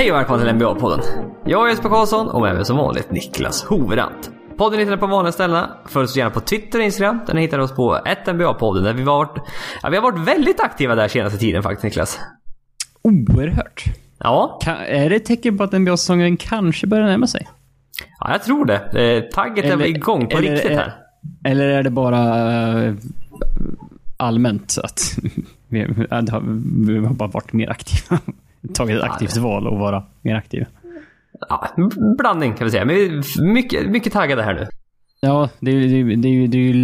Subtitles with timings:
[0.00, 1.00] Hej och välkomna till NBA-podden.
[1.46, 4.30] Jag är Jesper Karlsson och med mig som vanligt Niklas Hoverant.
[4.56, 5.76] Podden hittar ni på vanliga ställena.
[5.88, 7.20] Följ oss gärna på Twitter och Instagram.
[7.26, 8.82] Där ni hittar oss på 1NBA-podden.
[8.82, 9.36] Där vi, varit,
[9.82, 12.20] ja, vi har varit väldigt aktiva där senaste tiden faktiskt Niklas.
[13.02, 13.84] Oerhört.
[14.18, 17.48] Ja, Ka- är det ett tecken på att NBA-säsongen kanske börjar närma sig?
[18.20, 18.76] ja jag tror det.
[18.76, 20.94] Eh, Tagget är Eller- igång på eller- riktigt här.
[21.44, 22.22] Eller är det bara
[22.84, 22.94] eh,
[24.16, 25.18] allmänt att
[25.68, 25.84] vi
[27.06, 28.18] har bara varit mer aktiva?
[28.74, 30.66] Tagit ett aktivt val och vara mer aktiva.
[31.48, 31.68] Ja,
[32.18, 32.84] blandning kan vi säga.
[32.84, 34.66] Men mycket, mycket taggade här nu.
[35.20, 36.74] Ja, det är, ju- det, är, det, är,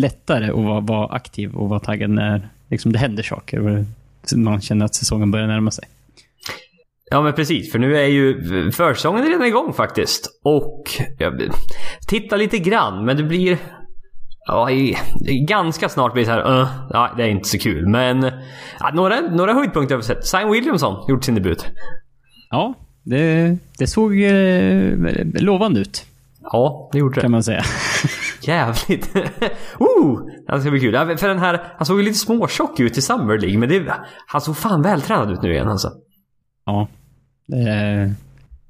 [0.00, 3.84] lättare att vara, vara aktiv och vara taggad när liksom, det händer saker och
[4.36, 5.84] man känner att säsongen börjar närma sig.
[7.10, 10.40] Ja men precis, för nu är ju försäsongen redan igång faktiskt.
[10.44, 10.82] Och
[11.18, 11.42] jag
[12.08, 13.58] tittar lite grann, men det blir...
[14.46, 14.68] Ja,
[15.48, 17.88] ganska snart blir det så här, uh, ja, det är inte så kul.
[17.88, 18.22] Men
[18.80, 20.26] ja, några, några höjdpunkter har vi sett.
[20.26, 21.66] Zion Williamson gjort sin debut.
[22.50, 24.92] Ja, det, det såg eh,
[25.34, 26.06] lovande ut
[26.42, 27.20] Ja, det gjorde det.
[27.20, 27.62] kan man säga.
[28.42, 29.16] Jävligt.
[29.78, 31.16] oh, det ska bli kul.
[31.18, 33.94] För den här, han såg ju lite småtjock ut i Summer League, men det,
[34.26, 35.92] han såg fan vältränad ut nu igen alltså.
[36.66, 36.88] Ja.
[37.52, 38.10] Eh,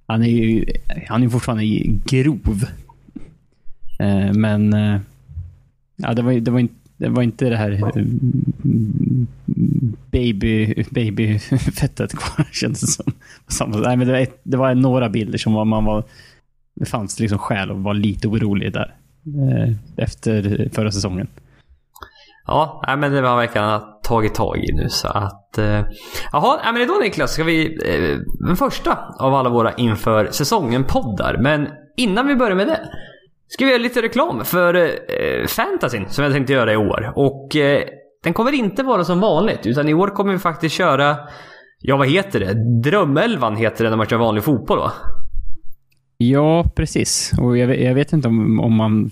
[0.06, 0.64] han är ju
[1.08, 1.64] han är fortfarande
[2.04, 2.64] grov.
[4.00, 5.00] Eh, men eh,
[5.96, 8.04] ja, det, var, det, var inte, det var inte det här eh,
[10.10, 13.12] baby, babyfettet kvar kändes det som.
[13.48, 16.04] Samma- Nej, men det, var ett, det var några bilder som var, man var...
[16.76, 18.94] Det fanns liksom skäl att vara lite orolig där.
[19.26, 21.26] Eh, efter förra säsongen.
[22.46, 25.58] Ja, men det har verkligen tagit tag i nu så att...
[25.58, 25.80] Eh,
[26.32, 27.66] jaha, nej, men då Niklas ska vi...
[27.66, 31.36] Eh, den första av alla våra inför säsongen-poddar.
[31.40, 32.80] Men innan vi börjar med det
[33.48, 37.12] ska vi göra lite reklam för eh, fantasyn som jag tänkte göra i år.
[37.16, 37.82] Och eh,
[38.24, 41.16] den kommer inte vara som vanligt utan i år kommer vi faktiskt köra...
[41.80, 42.80] Ja, vad heter det?
[42.90, 44.92] Drömelvan heter det när man kör vanlig fotboll va?
[46.16, 47.32] Ja, precis.
[47.40, 49.10] Och jag, vet- jag vet inte om, om man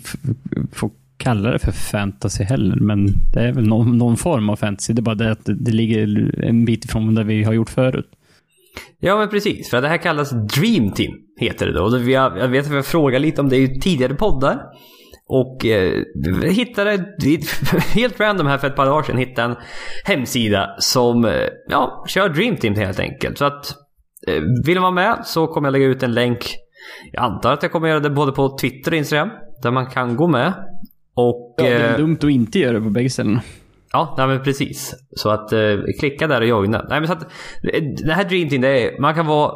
[0.71, 4.93] får kalla det för fantasy heller, men det är väl någon, någon form av fantasy.
[4.93, 7.69] Det är bara det att det, det ligger en bit ifrån det vi har gjort
[7.69, 8.09] förut.
[8.99, 11.83] Ja men precis, för det här kallas Dream Team, heter det då.
[11.83, 14.59] Och vi har, jag vet att vi har frågat lite om det i tidigare poddar.
[15.27, 16.03] Och eh,
[16.43, 17.05] hittade,
[17.93, 19.55] helt random här för ett par dagar sedan, hittade en
[20.05, 23.37] hemsida som eh, ja, kör Dream Team helt enkelt.
[23.37, 23.75] Så att
[24.27, 26.55] eh, vill man vara med så kommer jag lägga ut en länk.
[27.11, 29.29] Jag antar att jag kommer göra det både på Twitter och Instagram,
[29.63, 30.53] där man kan gå med.
[31.15, 31.55] Och...
[31.57, 33.41] Ja, det är eh, dumt att inte göra det på bägge ställena.
[33.93, 34.95] Ja, nej, men precis.
[35.15, 35.59] Så att eh,
[35.99, 36.85] klicka där och joina.
[36.89, 39.51] Nej, men så att, eh, det här Dream Team, det är, man kan vara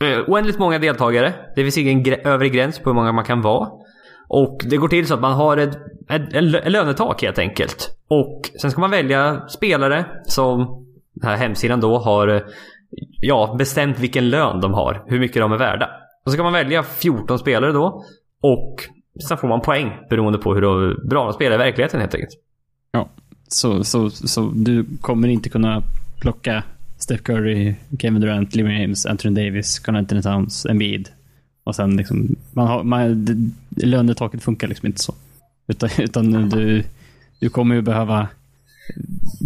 [0.00, 1.34] eh, oändligt många deltagare.
[1.56, 3.68] Det finns ingen gr övre gräns på hur många man kan vara.
[4.28, 5.78] Och det går till så att man har ett,
[6.10, 7.90] ett, ett lönetak helt enkelt.
[8.08, 12.42] Och sen ska man välja spelare som den här hemsidan då har eh,
[13.20, 15.04] ja, bestämt vilken lön de har.
[15.06, 15.90] Hur mycket de är värda.
[16.24, 18.04] Och så kan man välja 14 spelare då.
[18.42, 18.74] Och
[19.28, 20.60] sen får man poäng beroende på hur
[21.08, 22.32] bra de spelar i verkligheten helt enkelt.
[22.92, 23.08] Ja.
[23.48, 25.82] Så, så, så du kommer inte kunna
[26.20, 26.62] plocka
[26.98, 31.08] Steph Curry, Kevin Durant, LeBron James, Anthony Davis, Carl Anthony Towns, Embiid.
[31.64, 35.14] Och sen liksom, man har, man, det- lönetaket funkar liksom inte så.
[35.68, 36.84] Utan, utan du,
[37.40, 38.28] du kommer ju behöva...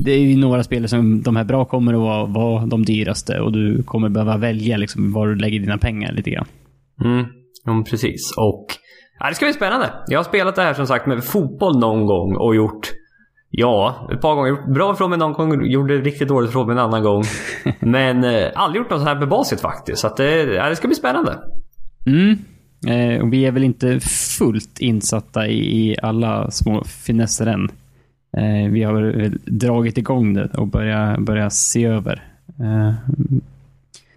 [0.04, 3.40] Det är ju några spelare som, de här bra kommer att vara, vara de dyraste
[3.40, 6.46] och du kommer behöva välja liksom var du lägger dina pengar lite grann.
[7.04, 7.24] Mm,
[7.64, 8.32] ja, precis.
[8.36, 8.66] Och
[9.18, 9.90] ja, det ska bli spännande.
[10.08, 12.90] Jag har spelat det här som sagt med fotboll någon gång och gjort
[13.54, 14.72] Ja, ett par gånger.
[14.72, 17.22] Bra ifrån mig någon gång, gjorde riktigt dåligt ifrån mig en annan gång.
[17.80, 20.00] Men eh, aldrig gjort något så här med basket faktiskt.
[20.00, 21.38] Så att det, ja, det ska bli spännande.
[22.06, 22.38] Mm.
[22.86, 24.00] Eh, och vi är väl inte
[24.38, 27.68] fullt insatta i, i alla små finesser än.
[28.36, 32.22] Eh, vi har dragit igång det och börjat börja se över.
[32.60, 32.92] Eh,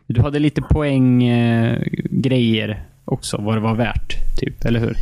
[0.07, 4.37] du hade lite poänggrejer eh, också, vad det var värt.
[4.39, 4.95] Typ, eller hur?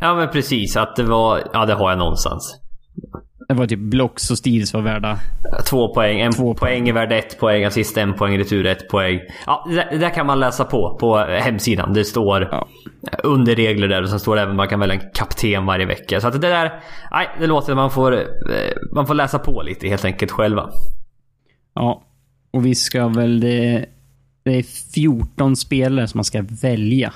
[0.00, 1.40] Ja men precis, att det var...
[1.52, 2.60] Ja det har jag någonstans.
[3.50, 5.18] Det var typ blocks och steals var värda.
[5.70, 6.20] Två poäng.
[6.20, 7.64] En Två poäng är värd ett poäng.
[7.64, 8.38] Assist en poäng.
[8.38, 9.20] Retur ett poäng.
[9.46, 11.92] Ja, det där, kan man läsa på på hemsidan.
[11.94, 12.68] Det står Ja.
[13.24, 15.86] under regler där och sen står det även att man kan välja en kapten varje
[15.86, 16.20] vecka.
[16.20, 16.80] Så att det där...
[17.10, 18.22] Nej, det låter att man får, eh,
[18.94, 20.70] man får läsa på lite helt enkelt själva.
[21.74, 22.02] Ja,
[22.50, 23.40] och vi ska väl...
[23.40, 23.86] Det,
[24.42, 24.62] det är
[24.94, 27.12] 14 spelare som man ska välja.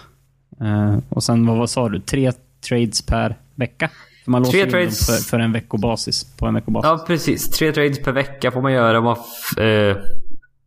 [0.61, 2.01] Eh, och sen, vad, vad sa du?
[2.01, 2.33] Tre
[2.69, 3.91] trades per vecka?
[4.27, 5.07] Man Tre låser in dem trades.
[5.07, 6.37] för, för en veckobasis.
[6.37, 6.91] På en veckobasis.
[6.91, 7.51] Ja, precis.
[7.51, 9.01] Tre trades per vecka får man göra.
[9.01, 9.17] Man
[9.59, 9.97] eh, ja,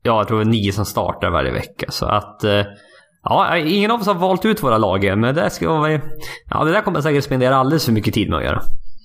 [0.02, 1.86] jag tror det är nio som startar varje vecka.
[1.90, 2.44] Så att...
[2.44, 2.64] Eh,
[3.24, 5.92] ja, ingen av oss har valt ut våra lag än, men det, ska vara,
[6.50, 8.62] ja, det där kommer jag säkert spendera alldeles för mycket tid med att göra.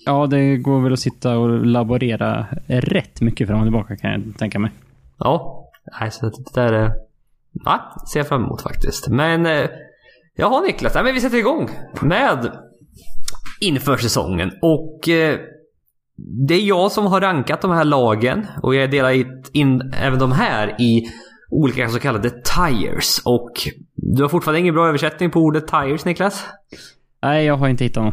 [0.06, 4.38] Ja, det går väl att sitta och laborera rätt mycket fram och tillbaka kan jag
[4.38, 4.70] tänka mig.
[5.18, 5.64] Ja,
[6.00, 6.92] nej, så det där är...
[7.64, 9.08] ja, ser jag fram emot faktiskt.
[9.08, 9.68] Men eh,
[10.36, 11.70] jaha Niklas, ja, men vi sätter igång
[12.00, 12.52] med
[13.62, 14.52] inför säsongen.
[14.62, 15.38] Och eh,
[16.16, 20.32] det är jag som har rankat de här lagen och jag delar in även de
[20.32, 21.10] här i
[21.50, 23.20] olika så kallade tires.
[23.24, 23.50] Och
[23.94, 26.44] du har fortfarande ingen bra översättning på ordet tires Niklas?
[27.22, 28.12] Nej, jag har inte hittat någon.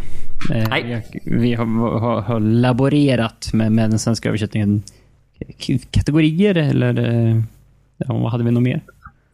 [0.56, 1.06] Eh, Nej.
[1.26, 1.66] Vi har,
[2.00, 4.84] har, har laborerat med, med den svenska översättningen.
[5.92, 7.28] Kategorier eller...
[7.30, 7.42] eh,
[8.08, 8.82] Ja, vad hade vi nog mer?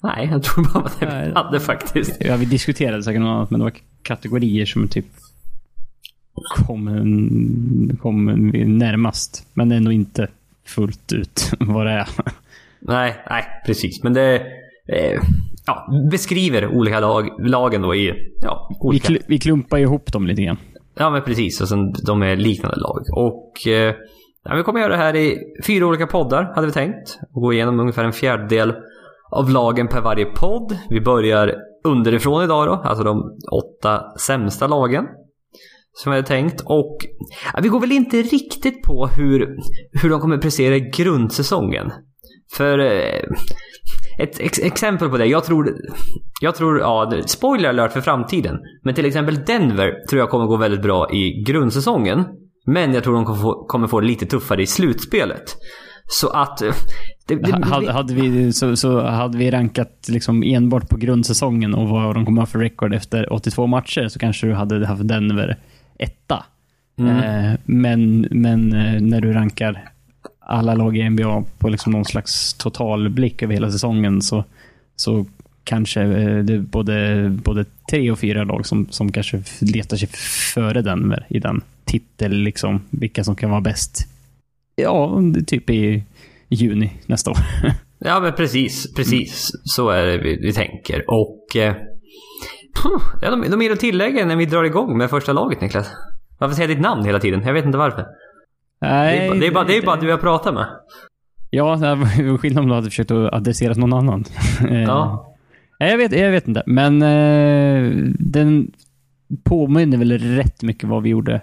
[0.04, 1.28] Nej, jag tror bara att Nej.
[1.28, 2.18] vi hade faktiskt.
[2.20, 5.06] Ja, vi diskuterade säkert något annat, men det var kategorier som typ
[6.68, 8.26] kom, en- kom
[8.78, 9.48] närmast.
[9.54, 10.28] Men ändå inte
[10.68, 12.08] fullt ut vad det är.
[12.80, 14.04] Nej, nej, precis.
[14.04, 14.36] Men det
[14.94, 15.20] eh,
[15.66, 19.08] ja, beskriver olika lag, lagen då i ja, Vi, olika...
[19.08, 20.58] kl, vi klumpar ihop dem lite grann.
[20.98, 21.62] Ja, men precis.
[21.62, 23.02] Och sen de är liknande lag.
[23.12, 23.96] Och eh,
[24.44, 25.38] ja, vi kommer göra det här i
[25.68, 27.20] fyra olika poddar, hade vi tänkt.
[27.34, 28.74] Och gå igenom ungefär en fjärdedel
[29.32, 30.78] av lagen per varje podd.
[30.90, 35.06] Vi börjar underifrån idag då, alltså de åtta sämsta lagen.
[35.98, 36.62] Som jag hade tänkt.
[36.66, 36.98] Och
[37.54, 39.58] ja, vi går väl inte riktigt på hur,
[40.02, 41.92] hur de kommer prestera i grundsäsongen.
[42.54, 43.24] För eh,
[44.20, 45.26] ett ex exempel på det.
[45.26, 45.76] Jag tror,
[46.42, 48.60] jag tror, ja, spoiler alert för framtiden.
[48.84, 52.24] Men till exempel Denver tror jag kommer gå väldigt bra i grundsäsongen.
[52.66, 55.56] Men jag tror de kommer få, kommer få det lite tuffare i slutspelet.
[56.08, 56.62] Så att...
[56.62, 56.72] Eh,
[57.28, 61.90] det, det, Hade, hade, vi, så, så hade vi rankat liksom enbart på grundsäsongen och
[61.90, 65.58] vad de kommer ha för record efter 82 matcher så kanske du hade haft Denver
[65.98, 66.46] etta.
[66.98, 67.18] Mm.
[67.18, 69.90] Eh, men men eh, när du rankar
[70.40, 74.44] alla lag i NBA på liksom någon slags totalblick över hela säsongen så,
[74.96, 75.26] så
[75.64, 80.08] kanske eh, det är både, både tre och fyra lag som, som kanske letar sig
[80.54, 84.08] före Denver i den titel, liksom, vilka som kan vara bäst.
[84.76, 86.04] Ja, typ i
[86.50, 87.38] juni nästa år.
[88.00, 89.52] Ja men precis, precis.
[89.64, 91.04] Så är det vi, vi tänker.
[91.08, 91.56] Och...
[93.22, 95.92] Ja, de, de är att tillägga när vi drar igång med första laget Niklas.
[96.38, 97.42] Varför säger jag ditt namn hela tiden?
[97.45, 98.06] Jag vet inte varför.
[98.80, 100.66] Det är, det är, bara, det är bara du jag pratar med.
[101.50, 101.75] Ja,
[102.18, 104.24] det var skillnad om du hade försökt att adressera någon annan.
[104.69, 105.31] Eh, Ja.
[105.80, 108.72] Nej, Jag vet, jag vet inte, men eh, den
[109.44, 111.42] påminner väl rätt mycket vad vi gjorde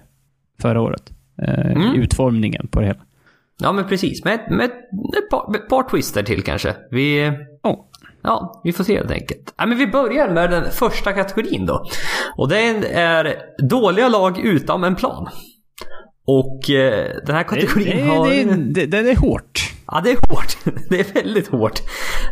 [0.63, 1.11] förra året.
[1.43, 1.95] Eh, Mm.
[1.95, 3.01] Utformningen på det hela.
[3.63, 4.25] Ja men precis.
[4.25, 6.75] Med, med ett par, ett par twister till kanske.
[6.91, 7.33] Vi...
[7.63, 7.89] Ja.
[8.23, 9.55] Ja, vi får se helt enkelt.
[9.57, 11.85] Ja, men vi börjar med den första kategorin då.
[12.37, 13.37] Och den är
[13.69, 15.29] dåliga lag utan en plan.
[16.27, 18.29] Och eh, den här kategorin det, har...
[18.29, 20.57] det, det, det är hårt, Ja, det är hårt.
[20.89, 21.81] Det är väldigt hårt.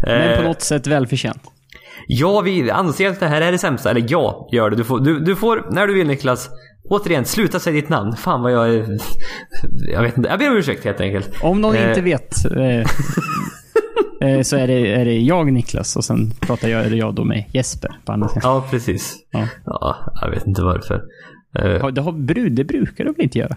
[0.03, 1.43] men på Eh, något sätt välförtjänt.
[2.07, 3.91] Ja, vi anser att det här är det sämsta.
[3.91, 4.77] Eller ja, gör det.
[4.77, 6.51] Du får, du, du får när du vill Niklas,
[6.89, 8.17] återigen, sluta säga ditt namn.
[8.17, 8.99] Fan vad jag är...
[9.93, 10.29] Jag vet inte.
[10.29, 11.31] Jag ber om ursäkt helt enkelt.
[11.43, 11.89] Om någon eh.
[11.89, 12.51] inte vet eh,
[14.43, 17.91] så är det, är det jag, Niklas, och sen pratar jag, jag då med Jesper
[18.05, 18.43] på andra sidan.
[18.45, 19.17] Ja, precis.
[19.31, 19.47] Ja.
[19.65, 20.95] Ja, jag vet inte varför.
[21.59, 23.57] Eh, Det, har, brud, det brukar du väl inte göra?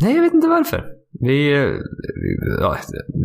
[0.00, 0.84] nej, jag vet inte varför.
[1.20, 2.76] Vi, eh, vi, ja,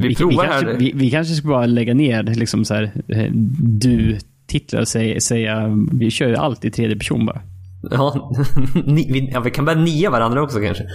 [0.01, 0.77] vi, Vi, provar vi, kanske, här.
[0.79, 5.69] vi, vi kanske ska bara lägga ner liksom så här, eh, du-titlar och säga, säga,
[5.91, 7.41] vi kör ju allt i tredje person bara.
[7.91, 8.31] Ja,
[8.85, 10.83] ni, vi, ja, vi kan börja nia varandra också kanske.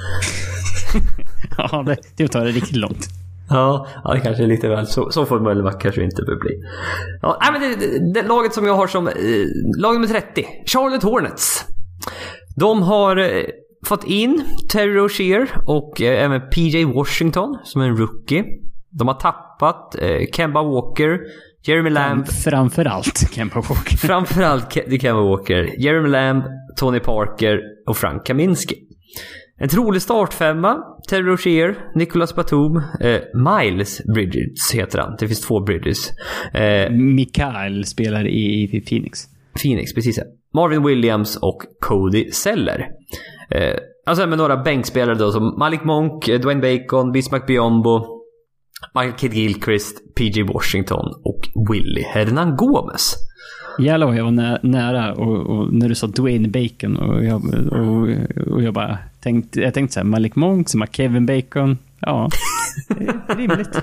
[1.58, 3.08] Ja, det, det tar det riktigt långt.
[3.48, 5.10] Ja, ja det kanske är lite väl så.
[5.10, 6.50] Så Möllevak kanske inte bli.
[7.22, 9.14] Ja, nej, men det, det, det laget som jag har som eh,
[9.78, 11.64] lag nummer 30, Charlotte Hornets.
[12.56, 13.44] De har eh,
[13.86, 18.44] fått in Terry Rozier och eh, även PJ Washington som är en rookie.
[18.90, 21.18] De har tappat eh, Kemba Walker,
[21.66, 23.96] Jeremy Lamb, Framför allt Kemba Walker.
[24.06, 26.44] framförallt Kemba Walker, Jeremy Lamb,
[26.76, 28.87] Tony Parker och Frank Kaminski.
[29.60, 35.16] En trolig startfemma, Terry Rozier, Nicolas Batum, eh, Miles Bridges heter han.
[35.18, 36.10] Det finns två Bridges.
[36.54, 39.24] Eh, Mikael spelar i, i Phoenix.
[39.62, 40.18] Phoenix, precis.
[40.54, 42.86] Marvin Williams och Cody Seller.
[43.50, 48.06] Eh, alltså med några bänkspelare då som Malik Monk, eh, Dwayne Bacon, Bismack Biombo,
[48.94, 53.27] Michael Kidd Gilchrist, PJ Washington och Willie Hernan Gomez.
[53.78, 57.44] Jävlar vad jag var nä nära och, och när du sa Dwayne Bacon och jag,
[57.72, 58.08] och,
[58.52, 61.78] och jag bara tänkte, jag tänkte så här, Malik Monk, som har Kevin Bacon.
[62.00, 62.28] Ja,
[62.88, 63.78] det är rimligt.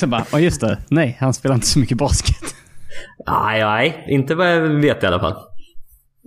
[0.00, 2.54] Sen bara, ja just det, nej, han spelar inte så mycket basket.
[3.26, 5.34] Nej, nej, inte vad jag vet i alla fall.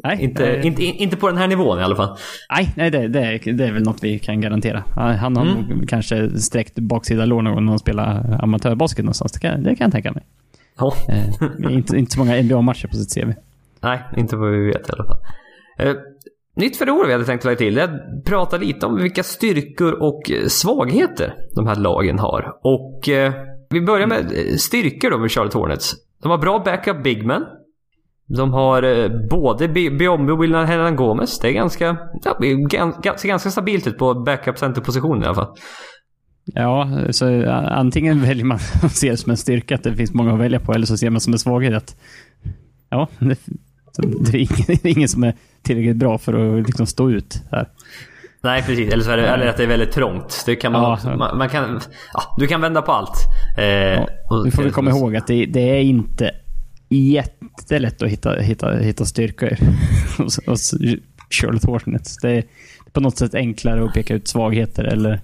[0.03, 2.17] Nej, Inte, eh, inte, inte på den här nivån i alla fall.
[2.55, 4.83] nej, nej det, det, är, det är väl något vi kan garantera.
[4.95, 5.57] Han, han har Mm.
[5.69, 9.31] nog kanske sträckt baksida lår någon gång när han spelar amatörbasket någonstans.
[9.31, 10.23] Det kan, det kan jag tänka mig.
[10.77, 10.93] Ja.
[11.09, 13.31] Eh, inte, inte så många NBA-matcher på sitt CV.
[13.81, 15.19] Nej, inte vad vi vet i alla fall.
[15.79, 15.95] Eh,
[16.55, 17.75] nytt för det år vi hade tänkt lägga till.
[17.75, 17.89] Jag
[18.25, 22.57] prata lite om vilka styrkor och svagheter de här lagen har.
[22.61, 23.33] Och eh,
[23.69, 25.93] vi börjar med styrkor då med Charlotte Hornets.
[26.21, 27.45] de har bra backup bigmen.
[28.27, 31.39] De har både Biombo och William Henan Gomez.
[31.39, 32.37] Det är ganska, ja,
[33.01, 35.55] ganska, ganska stabilt ut på backup center-positionen i alla fall.
[36.53, 40.33] Ja, så antingen väljer man att se det som en styrka att det finns många
[40.33, 41.95] att välja på, eller så ser man som en svaghet att
[42.89, 43.39] ja, det,
[44.31, 47.43] det, är ingen, det är ingen som är tillräckligt bra för att liksom stå ut
[47.51, 47.67] här.
[48.41, 50.43] Nej precis, eller, så är det, eller att det är väldigt trångt.
[50.45, 51.81] Det kan man, ja, också, man, man, kan,
[52.13, 53.17] ja, du kan vända på allt.
[53.57, 54.07] Eh, ja,
[54.45, 56.31] nu får vi komma ihåg att det, det, är inte
[56.89, 59.57] jättelätt att hitta, hitta, hitta styrkor
[60.17, 60.73] hos, hos
[61.29, 62.17] Charlotte Hornets.
[62.17, 62.43] Det är
[62.91, 65.21] på något sätt enklare att peka ut svagheter eller...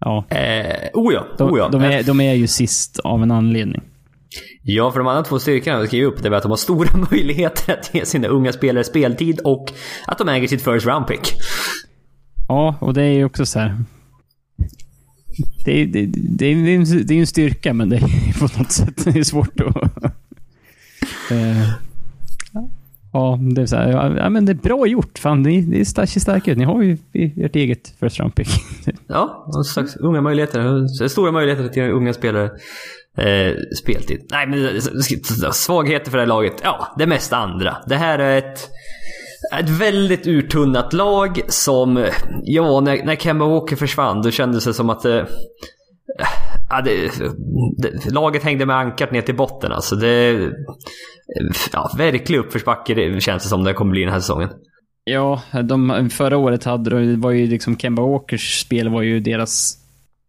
[0.00, 0.24] Ja.
[0.28, 1.68] Eh, oh ja, oh ja.
[1.68, 3.82] De, de, är, de är ju sist av en anledning.
[4.62, 7.06] Ja, för de andra två styrkorna vi skriver upp det är att de har stora
[7.10, 9.72] möjligheter att ge sina unga spelare speltid och
[10.06, 11.32] att de äger sitt first round pick.
[12.48, 13.76] Ja, och det är ju också så här.
[15.64, 19.04] Det är, det, det, är, det är en styrka, men det är på något sätt
[19.04, 20.14] det är svårt att...
[23.16, 25.18] ja, det är så här, ja, men det är bra gjort.
[25.18, 26.58] Fan, ni, ni ser starka ut.
[26.58, 28.48] Ni har ju ert eget first round pick.
[29.06, 31.08] ja, slags unga möjligheter.
[31.08, 32.44] Stora möjligheter till unga spelare
[33.18, 34.26] eh, speltid.
[34.30, 36.54] Nej, men eh, svagheter för det här laget?
[36.62, 37.76] Ja, det mest andra.
[37.86, 38.68] Det här är ett
[39.60, 42.06] ett väldigt urtunnat lag som,
[42.42, 45.22] ja, när, när Kemba Walker försvann då kändes det som att eh,
[46.70, 47.10] ja, det,
[47.78, 49.96] det, laget hängde med ankart ner till botten alltså.
[49.96, 50.52] Det,
[51.72, 54.48] ja, verklig uppförsbacke känns det som det kommer bli den här säsongen.
[55.04, 59.78] Ja, de, förra året hade det var ju liksom Kemba Walkers spel var ju deras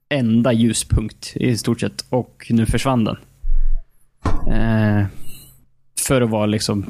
[0.09, 2.05] enda ljuspunkt i stort sett.
[2.09, 3.17] Och nu försvann den.
[4.47, 5.05] Eh,
[6.07, 6.85] för att vara liksom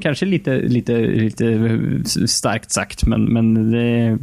[0.00, 1.80] kanske lite, lite, lite
[2.26, 4.18] starkt sagt, men, men det,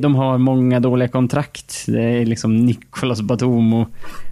[0.00, 1.84] de har många dåliga kontrakt.
[1.86, 3.88] Det är liksom Nicolas Batum och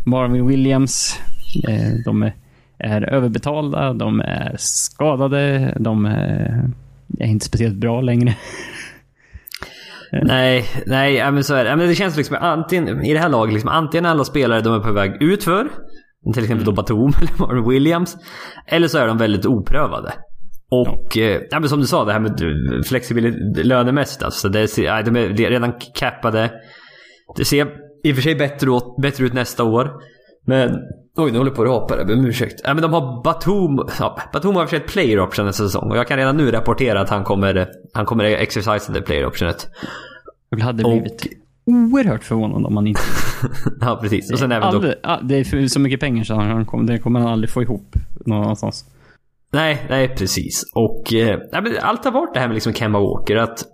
[0.06, 1.20] Marvin Williams.
[1.68, 2.34] Eh, de är,
[2.78, 6.70] är överbetalda, de är skadade, de är,
[7.18, 8.36] är inte speciellt bra längre.
[10.12, 11.76] Nej, nej, men så är det.
[11.76, 14.80] Men det känns liksom antingen, i det här laget, liksom, antingen alla spelare de är
[14.80, 15.68] på väg utför
[16.32, 18.16] till exempel då Batum eller Marvin Williams.
[18.66, 20.12] Eller så är de väldigt oprövade.
[20.70, 21.24] Och ja.
[21.24, 22.42] Eh, men som du sa, det här med
[22.86, 24.22] flexibilitet lönemässigt.
[24.22, 26.50] Alltså, det, ja, de är redan cappade.
[27.36, 27.68] Det ser
[28.04, 29.90] i och för sig bättre, åt, bättre ut nästa år.
[30.46, 30.78] Men...
[31.16, 32.04] Oj, nu håller jag på att rapa där.
[32.04, 32.60] Ber om ursäkt.
[32.64, 33.88] Ja, men de har Batum...
[33.98, 35.90] Ja, Batum har i och för sig ett player option nästa säsong.
[35.90, 39.68] Och jag kan redan nu rapportera att han kommer, han kommer exercisa det player optionet.
[40.50, 41.26] Det hade blivit
[41.64, 43.00] oerhört förvånad om han inte...
[43.80, 44.32] ja, precis.
[44.32, 45.18] Och sen även aldrig, då...
[45.22, 47.96] Det är så mycket pengar så han kommer, det kommer han aldrig få ihop
[48.26, 48.84] någonstans.
[49.52, 50.62] Nej, nej precis.
[50.74, 51.38] Och eh,
[51.82, 53.36] allt har varit det här med liksom Kemba Walker.
[53.36, 53.64] Att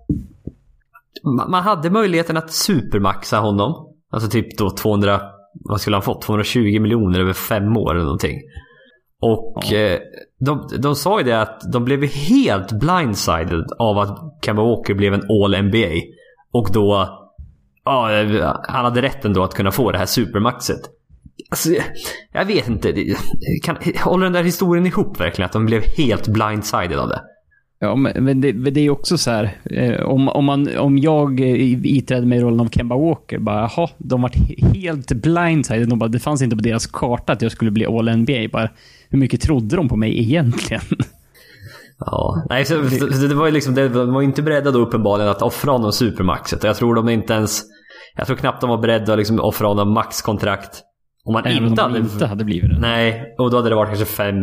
[1.49, 3.95] man hade möjligheten att supermaxa honom.
[4.11, 5.21] Alltså typ då 200,
[5.65, 6.23] vad skulle han fått?
[6.23, 8.41] 220 miljoner över fem år eller någonting.
[9.21, 9.79] Och ja.
[9.79, 9.99] eh,
[10.41, 15.15] de, de sa ju det att de blev helt blindsided av att Kemba Walker blev
[15.15, 15.95] en all NBA.
[16.53, 17.09] Och då
[17.85, 20.81] ja, han hade rätten då att kunna få det här supermaxet.
[21.51, 21.71] Alltså,
[22.33, 23.17] jag vet inte.
[23.63, 25.47] Kan, håller den där historien ihop verkligen?
[25.47, 27.21] Att de blev helt blindsided av det?
[27.79, 29.59] Ja, men det, det är också så här.
[29.65, 34.23] Eh, om, om, man, om jag iträdde mig rollen av Kemba Walker, bara jaha, de
[34.23, 34.33] var
[34.75, 35.89] helt blindsided.
[35.89, 38.49] De bara, det fanns inte på deras karta att jag skulle bli All-NBA.
[38.53, 38.71] Bara,
[39.09, 40.83] hur mycket trodde de på mig egentligen?
[41.99, 42.75] Ja, nej, så,
[43.29, 46.65] det var ju liksom, det, de var inte beredda då uppenbarligen att offra honom supermaxet.
[46.65, 47.63] Jag tror de inte ens,
[48.17, 50.83] jag tror knappt de var beredda att liksom offra honom maxkontrakt.
[51.27, 52.79] Om man Även inte, om hade, inte hade blivit det.
[52.79, 54.37] Nej, och då hade det varit kanske fem,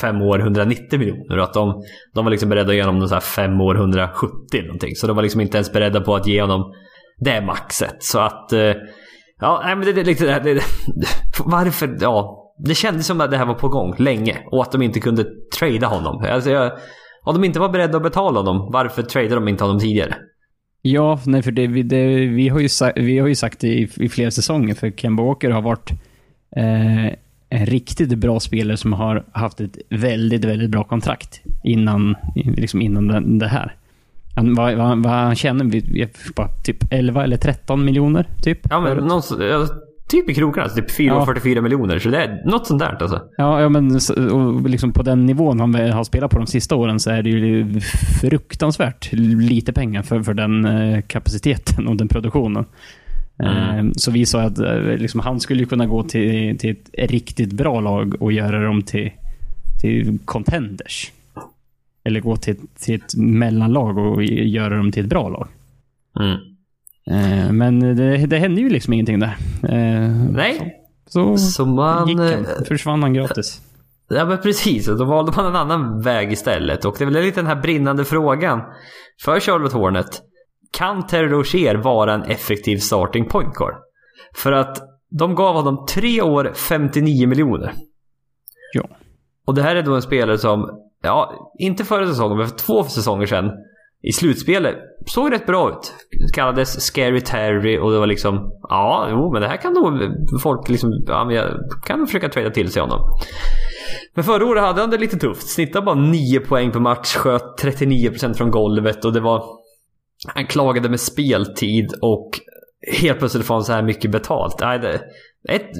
[0.00, 1.38] fem år 190 miljoner.
[1.38, 1.82] Och att de,
[2.14, 4.94] de var liksom beredda att ge honom så här fem år 170 någonting.
[4.94, 6.72] Så de var liksom inte ens beredda på att ge honom
[7.18, 7.96] det maxet.
[7.98, 8.52] Så att...
[8.52, 8.72] Eh,
[9.40, 10.62] ja, nej men det, det, det, det, det
[11.44, 11.96] Varför?
[12.00, 15.00] Ja, det kändes som att det här var på gång länge och att de inte
[15.00, 15.24] kunde
[15.58, 16.24] trada honom.
[16.30, 16.72] Alltså jag,
[17.24, 20.14] om de inte var beredda att betala honom, varför tradade de inte honom tidigare?
[20.82, 23.88] Ja, nej, för det, det, vi, har ju sagt, vi har ju sagt det i,
[23.96, 25.90] i flera säsonger, för Kemba Walker har varit
[26.56, 27.12] eh,
[27.48, 33.38] en riktigt bra spelare som har haft ett väldigt, väldigt bra kontrakt innan, liksom innan
[33.38, 33.76] det här.
[34.36, 38.60] Han, vad, vad, vad han tjänar, typ 11 eller 13 miljoner, typ?
[38.70, 39.22] Ja, men någon,
[40.12, 40.68] typ i krokarna.
[40.68, 41.62] Typ 444 ja.
[41.62, 41.98] miljoner.
[41.98, 43.22] Så det är något sånt där alltså.
[43.36, 44.00] Ja, ja men
[44.32, 47.30] och liksom på den nivån han har spelat på de sista åren så är det
[47.30, 47.80] ju
[48.20, 52.64] fruktansvärt lite pengar för, för den eh, kapaciteten och den produktionen.
[53.38, 53.86] Mm.
[53.86, 57.52] Eh, så vi sa att eh, liksom, han skulle kunna gå till, till ett riktigt
[57.52, 59.10] bra lag och göra dem till,
[59.80, 61.12] till contenders.
[62.04, 65.48] Eller gå till, till ett mellanlag och göra dem till ett bra lag.
[66.20, 66.38] Mm.
[67.06, 69.36] Eh, men det, det hände ju liksom ingenting där.
[69.62, 70.78] Eh, Nej.
[71.06, 73.60] Så, så man, gick han, försvann han gratis.
[74.08, 76.84] Ja men precis, och då valde man en annan väg istället.
[76.84, 78.60] Och det är väl lite den här brinnande frågan
[79.24, 80.22] för Charlotte Hornet.
[80.78, 83.74] Kan Terry Rozier vara en effektiv starting point guard?
[84.34, 84.78] För att
[85.18, 87.72] de gav honom tre år 59 miljoner.
[88.72, 88.88] Ja.
[89.46, 90.68] Och det här är då en spelare som,
[91.02, 93.50] ja, inte förra säsongen, men för två säsonger sedan
[94.02, 94.76] i slutspelet
[95.06, 95.94] såg rätt bra ut.
[96.34, 100.00] Kallades Scary Terry och det var liksom, ja, jo, men det här kan nog
[100.42, 101.46] folk liksom, ja, men jag
[101.86, 103.00] kan försöka trada till sig honom.
[104.14, 105.48] Men förra året hade han det lite tufft.
[105.48, 109.61] Snittade bara 9 poäng per match, sköt 39% från golvet och det var...
[110.28, 112.40] Han klagade med speltid och
[113.00, 114.56] helt plötsligt får han så här mycket betalt.
[114.60, 115.00] Nej, det,
[115.48, 115.70] ett,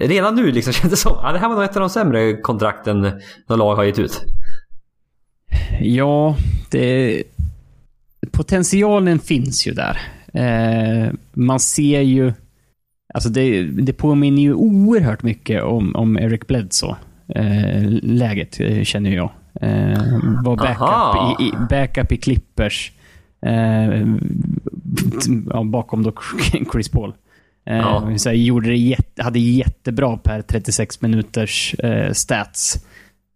[0.00, 2.36] redan nu liksom kändes det som ja, det här var nog ett av de sämre
[2.36, 3.00] kontrakten
[3.48, 4.24] några lag har gett ut.
[5.80, 6.36] Ja,
[6.70, 7.22] det...
[8.30, 9.98] Potentialen finns ju där.
[10.32, 12.32] Eh, man ser ju...
[13.14, 16.96] Alltså det, det påminner ju oerhört mycket om, om Eric Bledsoe.
[17.28, 19.30] Eh, läget eh, känner jag.
[19.60, 20.02] Eh,
[20.44, 22.92] var backup i, i, backup i Clippers.
[23.46, 24.06] Eh,
[25.50, 26.12] ja, bakom då
[26.72, 27.12] Chris Paul.
[27.64, 28.18] Eh, ja.
[28.18, 32.86] Så här, gjorde det jätte, hade jättebra per 36 minuters eh, stats.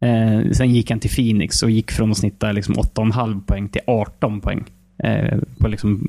[0.00, 3.82] Eh, sen gick han till Phoenix och gick från att snitta liksom 8,5 poäng till
[3.86, 4.64] 18 poäng.
[4.98, 6.08] Eh, på liksom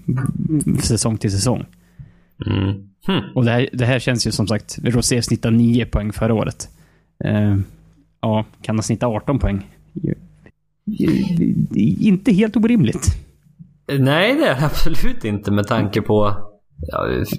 [0.84, 1.66] säsong till säsong.
[2.46, 2.90] Mm.
[3.08, 3.22] Hm.
[3.36, 6.70] Och det här, det här känns ju som sagt, Rosé snittade 9 poäng förra året.
[7.24, 7.58] Eh,
[8.22, 9.68] ja, kan han snitta 18 poäng?
[12.00, 13.27] Inte helt orimligt.
[13.88, 16.48] Nej, det är det absolut inte med tanke på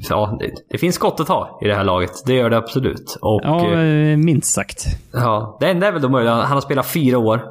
[0.08, 2.10] Ja, det, det, finns skott att ta i det här laget.
[2.26, 3.18] Det gör det absolut.
[3.20, 4.84] Och, ja, eh, minst sagt.
[5.12, 6.30] Ja, det enda är väl då möjligt.
[6.30, 7.42] Han har spelat fyra år.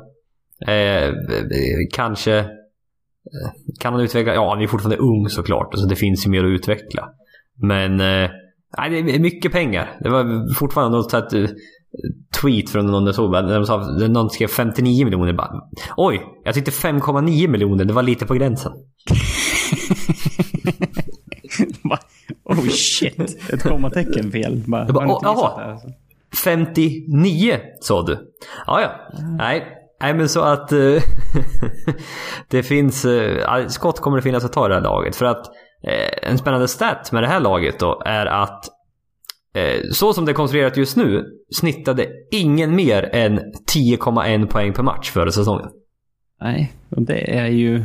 [0.67, 1.13] Eh,
[1.93, 2.45] kanske...
[3.79, 4.33] Kan han utveckla?
[4.33, 5.77] Ja, han är fortfarande ung såklart.
[5.77, 7.09] Så det finns ju mer att utveckla.
[7.61, 7.91] Men...
[7.99, 8.29] Eh,
[8.89, 9.97] det är mycket pengar.
[9.99, 11.33] Det var fortfarande något sätt
[12.41, 13.33] tweet från någon jag såg.
[13.33, 15.33] De sa, någon skrev 59 miljoner.
[15.33, 15.61] Bara,
[15.97, 17.85] Oj, jag tyckte 5,9 miljoner.
[17.85, 18.71] Det var lite på gränsen.
[22.43, 24.63] oh shit, ett kommatecken fel.
[24.65, 25.79] Bara, jag bara, jaha.
[26.43, 28.33] 59 sa du?
[28.65, 29.19] Ja, ja.
[29.19, 29.37] Mm.
[29.37, 29.73] Nej.
[30.01, 31.01] Nej men så att uh,
[32.47, 35.15] det finns, uh, skott kommer det finnas att ta i det här laget.
[35.15, 38.65] För att uh, en spännande stat med det här laget då är att
[39.57, 43.39] Eh, så som det är konstruerat just nu snittade ingen mer än
[43.75, 45.69] 10,1 poäng per match förra säsongen.
[46.41, 47.83] Nej, och det är ju...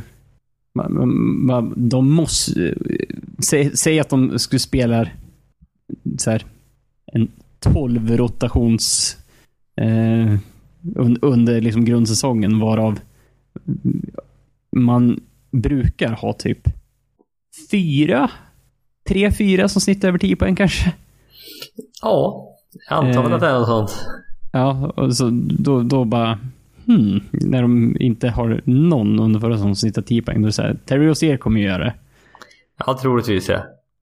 [0.75, 1.09] Man,
[1.47, 2.75] man, de måste...
[3.39, 5.09] Säg, säg, att de skulle spela
[6.19, 6.45] så här,
[7.13, 7.29] en
[7.61, 9.17] 12 rotations
[9.77, 10.39] eh,
[11.23, 13.01] under liksom grundsäsongen varav
[14.77, 16.69] man brukar ha typ
[17.71, 18.31] fyra,
[19.09, 20.93] tre, fyra som snittar över 10 poäng kanske.
[22.03, 22.49] Ja,
[22.91, 24.09] jag antar väl att det är något sånt.
[24.53, 26.39] Ja, och så då, då bara
[26.87, 30.43] hmm, när de inte har någon under förra säsongen som snittar 10 poäng.
[30.43, 31.95] Då är det så här, Terry Rozier kommer ju göra det.
[32.87, 33.59] Ja, troligtvis ja.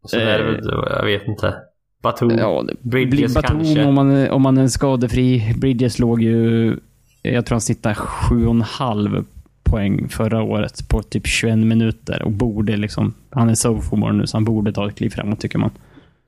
[0.06, 1.54] Så eh, är det väl, jag vet inte.
[2.02, 3.84] Batum, ja, Bridges Batum, kanske.
[3.84, 5.54] Om man, om man är skadefri.
[5.58, 6.76] Bridges låg ju...
[7.22, 9.24] Jag tror han snittade 7,5
[9.62, 13.14] poäng förra året på typ 21 minuter och borde liksom...
[13.30, 15.70] Han är sophomore nu så han borde ta ett kliv framåt tycker man.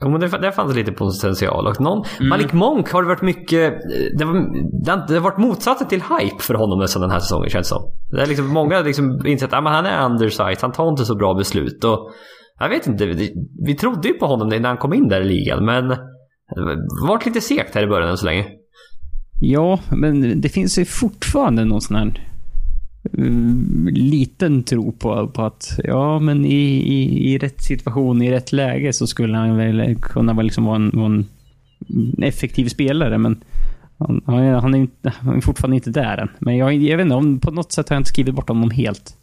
[0.03, 1.67] Jo, men det, det fanns lite potential.
[1.67, 2.29] Och någon, mm.
[2.29, 3.75] Malik Monk har det varit mycket...
[4.19, 4.35] Det, var,
[5.09, 7.93] det, har varit motsatsen till hype för honom nästan den här säsongen känns som.
[8.11, 11.15] Det är liksom, många har liksom insett att han är undersized, han tar inte så
[11.15, 11.85] bra beslut.
[11.85, 12.11] Och,
[12.59, 13.35] jag vet inte, vi,
[13.67, 17.23] vi trodde ju på honom när han kom in där i ligan men det var
[17.25, 18.47] lite segt här i början än så länge.
[19.41, 22.32] Ja, men det finns ju fortfarande någon sån här
[23.19, 28.53] Mm, liten tro på, på att ja, men i, i, i rätt situation, i rätt
[28.53, 31.27] läge så skulle han väl kunna vara, liksom vara, en, vara en
[32.23, 33.19] effektiv spelare.
[33.19, 33.45] Men
[33.99, 36.29] han, han, är, inte, han är fortfarande inte där än.
[36.39, 38.71] Men jag, jag vet inte, om, på något sätt har jag inte skrivit bort honom
[38.71, 39.17] helt.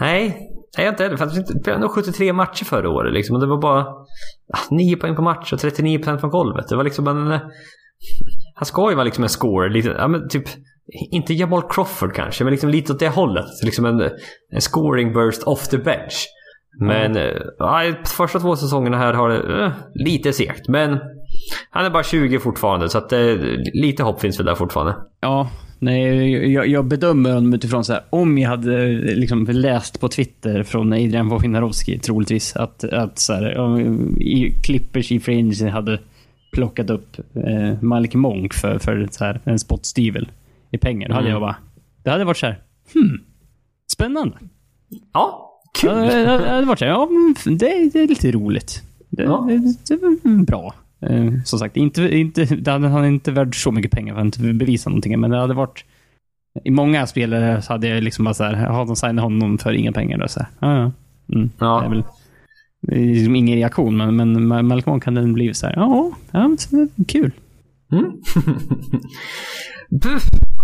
[0.00, 1.18] Nej, jag inte heller.
[1.18, 3.14] Han spelade nog 73 matcher förra året.
[3.14, 3.86] Liksom, och det var bara
[4.70, 6.68] 9 poäng på match och 39 procent från golvet.
[6.68, 7.32] Det var liksom en...
[7.32, 7.40] Eh,
[8.54, 9.70] han ska ju vara liksom en scorer.
[9.70, 10.48] Lite, ja, men typ
[11.10, 13.46] inte Jamal Crawford kanske, men liksom lite åt det hållet.
[13.62, 14.00] Liksom en,
[14.50, 16.28] en scoring burst off the bench.
[16.80, 17.36] Men mm.
[17.60, 20.68] äh, första två säsongerna här har det äh, lite segt.
[20.68, 20.98] Men
[21.70, 23.20] han är bara 20 fortfarande, så att äh,
[23.72, 24.96] lite hopp finns väl där fortfarande.
[25.20, 30.08] Ja, nej, jag, jag bedömer honom utifrån så här, om jag hade liksom läst på
[30.08, 33.78] Twitter från Adrian Wojnarowski troligtvis att, att så här,
[34.22, 35.98] i Clippers i Free hade
[36.52, 40.28] plockat upp eh, Malik Monk för, för så här, en spottstyvel
[40.74, 41.08] i pengar.
[41.08, 41.40] Då hade jag mm.
[41.40, 41.56] bara...
[42.02, 42.58] Det hade varit så här,
[42.94, 43.20] hmm,
[43.92, 44.36] spännande.
[45.12, 45.90] Ja, kul.
[45.90, 47.08] Ja, det hade varit så här, ja,
[47.44, 48.82] det, det är lite roligt.
[49.10, 49.46] Det, ja.
[49.48, 49.58] det,
[49.88, 50.74] det, är bra.
[51.00, 54.24] Eh, som sagt, inte, inte, det hade, han inte värd så mycket pengar för att
[54.24, 55.20] inte bevisa någonting.
[55.20, 55.84] Men det hade varit...
[56.64, 59.72] I många spelare så hade jag liksom bara så här, har de signat honom för
[59.72, 60.18] inga pengar?
[60.18, 60.92] Då, så här, ja, ja.
[61.34, 61.80] Mm, Ja.
[61.80, 62.02] Det är väl
[62.86, 66.56] det är liksom ingen reaktion, men, men Malcolm kan den bli så här, ja, ja
[66.70, 67.32] det kul.
[67.92, 68.12] Mm.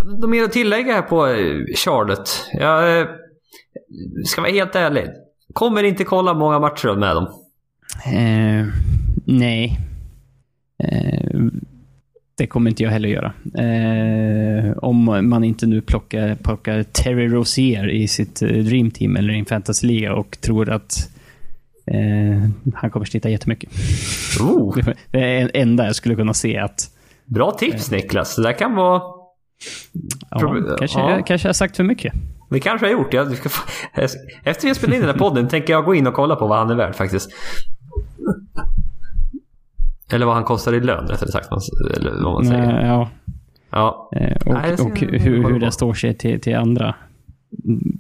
[0.05, 2.31] Något mer att tillägga här på eh, Charlotte?
[2.53, 3.07] Jag eh,
[4.25, 5.07] ska vara helt ärlig.
[5.53, 7.27] Kommer inte kolla många matcher med dem.
[8.07, 8.67] Eh,
[9.25, 9.79] nej.
[10.85, 11.41] Eh,
[12.39, 13.33] det kommer inte jag heller göra.
[13.55, 19.35] Eh, om man inte nu plockar, plockar Terry Rozier i sitt eh, Dream Team eller
[19.35, 21.11] i en fantasyliga och tror att
[22.75, 23.71] han kommer snitta jättemycket.
[24.41, 24.79] Oh,
[25.11, 26.91] Det är det enda jag skulle kunna se att
[27.25, 28.37] bra tips Niklas.
[28.37, 29.20] Det där kan vara...
[30.31, 30.39] ja,
[30.79, 31.11] kanske, ja.
[31.11, 32.13] Jag, kanske jag har sagt för mycket.
[32.51, 33.11] Vi kanske har gjort.
[33.11, 33.49] Du ska.
[34.45, 36.47] Efter vi har spelat in den här podden tänker jag gå in och kolla på
[36.47, 37.31] vad han är värd faktiskt.
[40.13, 41.49] Eller vad han kostar i lön rättare sagt.
[41.97, 42.67] Eller vad man säger.
[42.67, 43.11] Nej, ja,
[43.71, 44.11] Ja.
[44.17, 46.95] eh, och Nej, och jag hur, hur det står sig till, till andra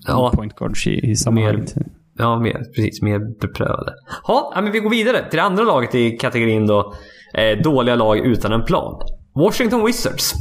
[0.07, 0.33] Ja.
[0.35, 1.75] point guards i, i sammanhanget.
[2.18, 3.03] Ja, mer, precis.
[3.03, 3.94] Mer beprövade.
[4.27, 6.94] Ja, men vi går vidare till det andra laget i kategorin då.
[7.35, 9.01] Eh, dåliga lag utan en plan.
[9.35, 10.35] Washington Wizards.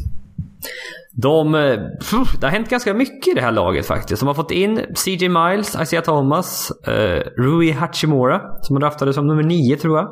[1.12, 4.19] De, eh, pff, det har hänt ganska mycket i det här laget faktiskt.
[4.22, 9.28] De har fått in CJ Miles, Isaiah Thomas, eh, Rui Hachimura som de draftade som
[9.28, 10.08] nummer nio tror jag.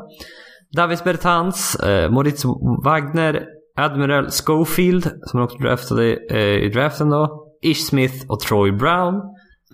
[0.75, 2.45] Davis Bertans, eh, Moritz
[2.83, 3.45] Wagner,
[3.77, 7.43] Admiral Schofield som de också draftade eh, i draften då.
[7.61, 9.13] Ish Smith och Troy Brown.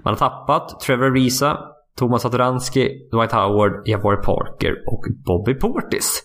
[0.03, 1.57] Man har tappat Trevor Risa,
[1.97, 6.23] Thomas Satoransky, Dwight Howard, Jabari Parker och Bobby Portis.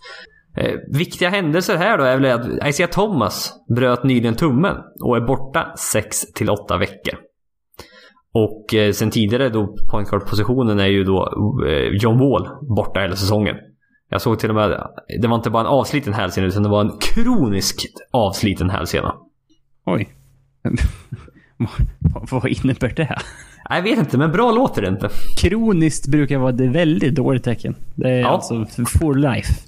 [0.61, 5.21] Eh, viktiga händelser här då är väl att Isaiah Thomas bröt nyligen tummen och är
[5.21, 7.15] borta 6 till 8 veckor.
[8.33, 11.29] Och eh, sen tidigare då point guard-positionen är ju då
[11.69, 13.57] eh, John Wall borta hela säsongen.
[14.11, 14.87] Jag såg till och med,
[15.23, 19.15] det var inte bara en avsliten hälsena utan det var en kroniskt avsliten hälsena.
[19.87, 20.09] Oj.
[22.31, 23.19] vad, innebär det?
[23.69, 25.09] Jag vet inte, men bra låter det inte.
[25.39, 27.77] Kroniskt brukar vara ett väldigt dåligt tecken.
[27.95, 28.29] Det är Ja.
[28.29, 28.67] alltså
[29.01, 29.68] for life.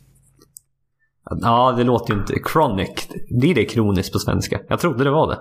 [1.40, 2.34] Ja, det låter ju inte...
[2.52, 3.08] Chronic.
[3.30, 4.60] Blir det kroniskt på svenska?
[4.68, 5.38] Jag trodde det var det.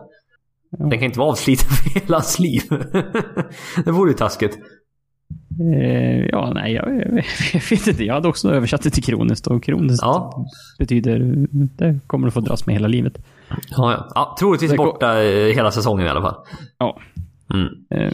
[0.71, 2.61] Den kan inte vara avsliten för hela hans liv.
[3.85, 4.59] det vore ju taskigt.
[5.59, 6.87] Eh, ja, nej, jag,
[7.53, 8.03] jag vet inte.
[8.03, 10.45] Jag hade också översatt det till kroniskt och kroniskt Ja.
[10.79, 13.25] betyder det kommer du få dras med hela livet.
[13.49, 14.11] Ja, ja.
[14.15, 15.13] ja troligtvis borta
[15.55, 16.35] hela säsongen i alla fall.
[16.77, 16.99] Ja.
[17.53, 17.67] Mm.
[17.89, 18.13] Eh,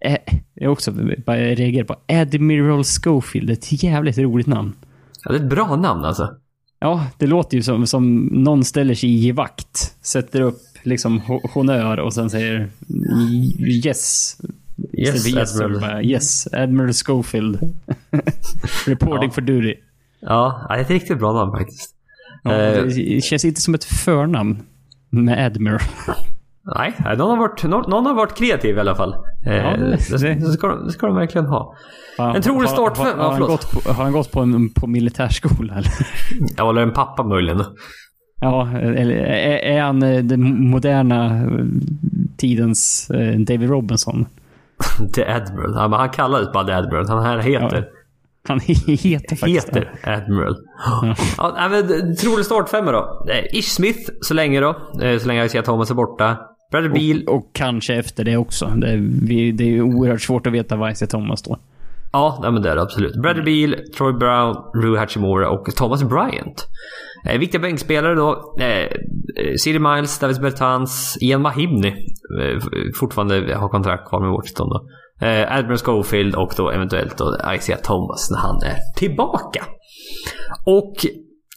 [0.00, 0.18] eh,
[0.54, 0.92] jag är också
[1.26, 3.50] bara reagerar på Admiral Schofield.
[3.50, 4.72] Ett jävligt roligt namn.
[5.24, 6.34] Ja, det är ett bra namn alltså.
[6.78, 11.48] Ja, det låter ju som, som någon ställer sig i vakt, sätter upp liksom ho-
[11.54, 12.70] honnör och sen säger
[13.58, 14.36] yes.
[14.92, 15.80] Yes, yes, Admiral.
[15.80, 17.58] bara, yes, Admiral Schofield.
[18.86, 19.34] Reporting Ja.
[19.34, 19.74] for duty.
[20.20, 21.90] Ja, det är ett riktigt bra namn faktiskt.
[22.42, 22.84] Ja, Eh.
[22.84, 24.62] det känns inte som ett förnamn
[25.10, 25.80] med Admiral.
[26.76, 29.14] Nej, någon har, varit, någon, någon har varit kreativ i alla fall.
[29.46, 31.74] Eh, Ja, det- det, det, det- ska, de- det ska de verkligen ha.
[32.18, 33.50] Har- En trolig har- start Har, ja, har, han förlåt.
[33.50, 35.92] gått på, har han gått på, en, på militärskola eller?
[36.56, 37.64] Jag håller en pappa möjligen.
[38.40, 41.64] Ja, eller är, är han eh, den moderna eh,
[42.36, 44.26] tidens eh, David Robinson?
[45.14, 45.72] The Admiral.
[45.76, 47.08] Ja, men han kallades bara The Admiral.
[47.08, 47.84] Han här heter,
[48.48, 49.80] Han heter faktiskt det.
[49.80, 50.56] heter Admiral.
[51.38, 53.26] Ja, nej, men, trolig startfemma då.
[53.30, 54.76] Eh, Ish Smith så länge då.
[55.02, 56.36] Eh, Så länge Isaiah Thomas är borta.
[56.72, 57.24] Bradley Beal.
[57.26, 58.66] Och, och kanske efter det också.
[58.66, 61.58] Det är, vi, det är ju oerhört svårt att veta var Isaiah Thomas står.
[62.12, 63.16] Ja, nej, men det är det absolut.
[63.22, 66.66] Bradley Beal, Troy Brown, Rue Hachimura och Thomas Bryant.
[67.28, 68.54] Eh, viktiga bänkspelare då.
[68.60, 68.88] Eh, eh,
[69.56, 71.88] City Miles, Davis Bertans, Ian Mahimny.
[71.88, 72.62] Eh,
[73.00, 74.88] fortfarande har kontrakt kvar med Washington då.
[75.26, 79.64] Eh, Admiral Schofield och då eventuellt då Isaiah Thomas när han är tillbaka.
[80.66, 80.94] Och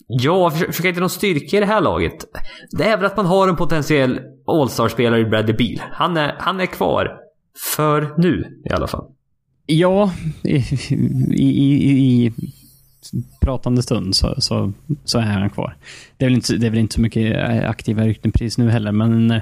[0.08, 2.26] ja, försöker försöka hitta någon styrka i det här laget.
[2.72, 5.90] Det är väl att man har en potentiell All-star-spelare i Bradley Beal.
[5.92, 7.18] Han är, han är kvar.
[7.76, 9.06] För nu i alla fall.
[9.66, 10.14] Ja,
[10.44, 10.56] i,
[11.32, 11.46] i,
[11.92, 12.34] i, i
[13.42, 15.76] pratande stund så, så, så är han kvar.
[16.18, 18.70] Det är, väl inte, det är väl inte så mycket eh, aktiva rykten precis nu
[18.70, 19.42] heller, men eh,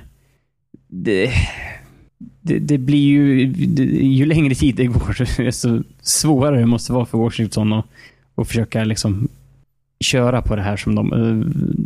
[0.88, 1.32] det,
[2.42, 3.48] det, det blir ju...
[3.48, 7.86] Det, ju längre tid det går, desto svårare det måste vara för Washington att,
[8.36, 9.28] att försöka liksom
[10.04, 11.36] köra på det här som de, eh,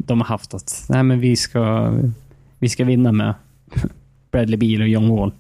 [0.05, 0.53] de har haft.
[0.53, 1.93] Att nej, men vi ska,
[2.59, 3.33] vi ska vinna med
[4.31, 5.31] Bradley Beal och John Wall.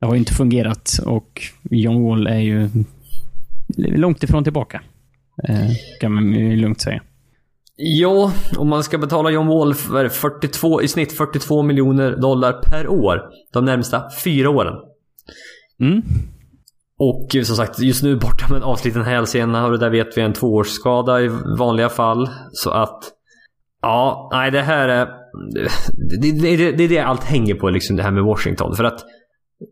[0.00, 2.68] Det har ju inte fungerat och John Wall är ju
[3.76, 4.82] långt ifrån tillbaka.
[5.48, 7.02] Eh, kan man ju lugnt säga.
[7.76, 12.88] Ja, om man ska betala John Wall för 42, i snitt 42 miljoner dollar per
[12.88, 13.20] år
[13.52, 14.74] de närmsta fyra åren.
[15.80, 16.02] Mm.
[16.98, 20.20] Och som sagt, just nu borta med en avsliten hälsena och det där vet vi
[20.20, 21.28] är en tvåårsskada i
[21.58, 22.28] vanliga fall.
[22.52, 22.98] Så att...
[23.82, 25.06] Ja, nej det här är...
[26.20, 28.76] Det, det, det, det är det allt hänger på, liksom det här med Washington.
[28.76, 29.04] För att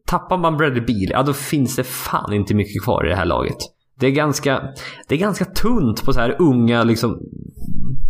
[0.07, 3.25] tappar man Bradley Beal, ja då finns det fan inte mycket kvar i det här
[3.25, 3.57] laget.
[4.01, 4.63] Det är ganska,
[5.09, 7.19] det är ganska tunt på så här unga liksom,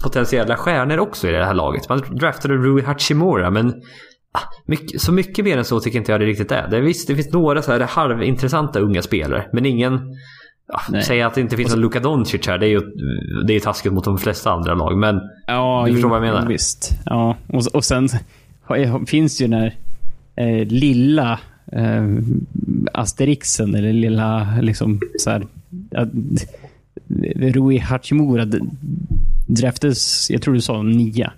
[0.03, 1.88] potentiella stjärnor också i det här laget.
[1.88, 3.75] Man draftade Rui Hachimura men
[4.66, 6.68] mycket, så mycket mer än så tycker inte jag det riktigt är.
[6.68, 10.16] Det, är visst, det finns några så här halvintressanta unga spelare men ingen
[10.68, 12.81] Ja, säga att det inte finns någon Luka Doncic här, det är ju
[13.47, 14.99] det är taskigt mot de flesta andra lag.
[14.99, 16.49] Men ja, du förstår vad jag menar?
[16.49, 16.90] Visst.
[17.05, 18.09] Ja, och, och sen
[19.07, 19.75] finns ju den här
[20.37, 21.40] eh, lilla
[21.73, 22.07] eh,
[22.92, 25.47] Asterixen, eller lilla liksom så här,
[27.35, 28.47] Rui Hachimura
[29.47, 31.33] draftades, jag tror du sa nia.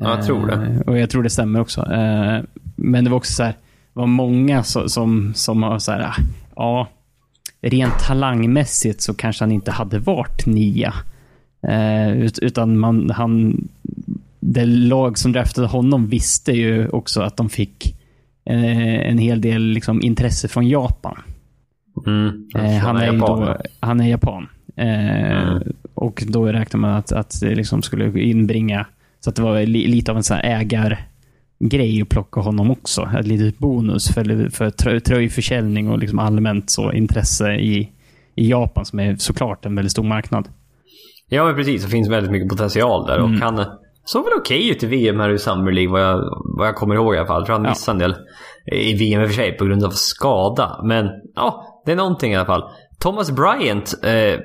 [0.00, 0.54] Ja, jag tror det.
[0.54, 1.92] Eh, och jag tror det stämmer också.
[1.92, 2.40] Eh,
[2.76, 3.54] men det var också så här,
[3.92, 6.12] var många som, som har så här,
[6.56, 6.88] ja,
[7.60, 10.94] rent talangmässigt så kanske han inte hade varit nia.
[11.62, 13.68] Eh, utan man, han,
[14.40, 17.94] det lag som draftade honom visste ju också att de fick
[18.50, 21.18] en hel del liksom, intresse från Japan.
[22.06, 22.48] Mm,
[22.82, 23.40] han, är japan.
[23.40, 24.48] Då, han är japan.
[24.76, 25.62] Mm.
[25.94, 28.86] Och då räknar man att, att det liksom skulle inbringa,
[29.20, 33.10] så att det var li, lite av en sån ägargrej att plocka honom också.
[33.20, 37.92] Ett litet bonus för, för tröjförsäljning och liksom allmänt så intresse i,
[38.34, 40.48] i Japan som är såklart en väldigt stor marknad.
[41.28, 41.84] Ja, men precis.
[41.84, 43.18] Det finns väldigt mycket potential där.
[43.18, 43.34] Mm.
[43.34, 43.66] Och han
[44.04, 46.24] såg väl okej okay ut i VM här i Summer League, vad jag,
[46.58, 47.40] vad jag kommer ihåg i alla fall.
[47.40, 48.06] Jag tror han missade ja.
[48.06, 48.24] en del
[48.80, 50.80] i VM i och för sig på grund av skada.
[50.84, 52.70] Men ja, det är någonting i alla fall.
[52.98, 54.40] Thomas Bryant eh,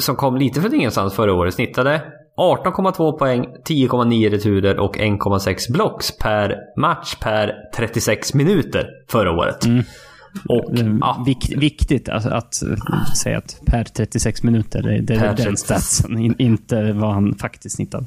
[0.00, 2.02] som kom lite från ingenstans förra året, snittade
[2.36, 9.64] 18,2 poäng, 10,9 returer och 1,6 blocks per match per 36 minuter förra året.
[9.64, 9.84] Mm.
[10.48, 10.64] Och,
[11.00, 11.22] ja.
[11.26, 12.54] Vik, viktigt att, att,
[13.16, 17.76] säga att per 36 minuter, det, det är den statsen, in, inte vad han faktiskt
[17.76, 18.06] snittade.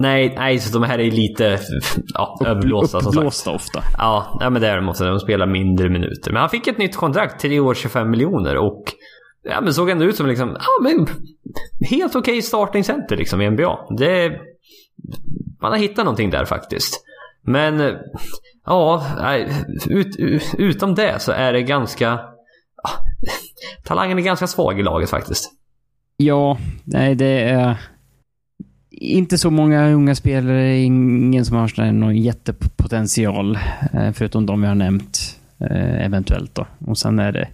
[0.00, 1.58] Nej, nej, så de här är lite
[2.14, 2.98] ja, överblåsta.
[2.98, 3.82] Uppblåsta ofta.
[3.98, 5.04] Ja, men det är de också.
[5.04, 6.32] De spelar mindre minuter.
[6.32, 8.56] Men han fick ett nytt kontrakt, 3 år 25 miljoner.
[8.56, 8.84] Och
[9.42, 11.06] ja, men såg ändå ut som liksom, ja, men,
[11.90, 13.78] helt okej okay startingcenter liksom i NBA.
[13.98, 14.40] Det,
[15.60, 17.04] man har hittat någonting där faktiskt.
[17.42, 17.96] Men
[18.66, 19.04] ja,
[19.88, 20.16] ut,
[20.58, 22.20] utom det så är det ganska...
[22.82, 22.90] Ja,
[23.84, 25.52] talangen är ganska svag i laget faktiskt.
[26.16, 27.76] Ja, nej det är
[28.90, 30.78] inte så många unga spelare.
[30.78, 33.58] Ingen som har någon jättepotential.
[33.92, 36.66] Eh, förutom de vi har nämnt eh, eventuellt då.
[36.86, 37.48] Och sen är det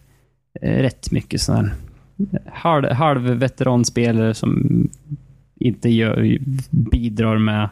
[0.62, 1.74] rätt mycket sån här
[2.52, 4.68] halv, halv veteranspelare som
[5.60, 6.38] inte gör,
[6.70, 7.68] bidrar med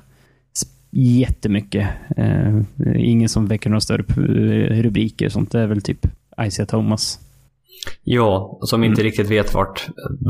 [0.91, 1.89] jättemycket.
[2.19, 2.63] Uh,
[2.97, 5.53] ingen som väcker några större rubriker och sånt.
[5.53, 6.07] Det är väl typ
[6.47, 7.19] Isaiah Thomas.
[8.03, 9.11] Ja, som inte mm.
[9.11, 9.89] riktigt vet vart,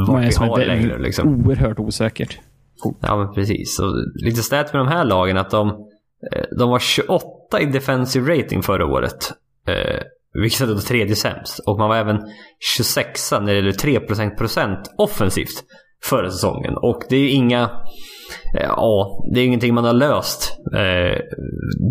[0.08, 0.98] vart vi har längre.
[0.98, 1.46] Liksom.
[1.46, 2.38] Oerhört osäkert.
[3.00, 3.78] Ja, men precis.
[3.78, 5.68] Och lite stat med de här lagen att de,
[6.32, 9.32] eh, de var 28 i defensive rating förra året.
[10.42, 11.58] Vilket är då tredje sämst.
[11.66, 12.18] Och man var även
[12.76, 15.64] 26 när det gäller 3% procent offensivt
[16.04, 16.74] förra säsongen.
[16.76, 17.62] Och det är ju inga...
[18.56, 21.20] Eh, ja, det är ingenting man har löst eh,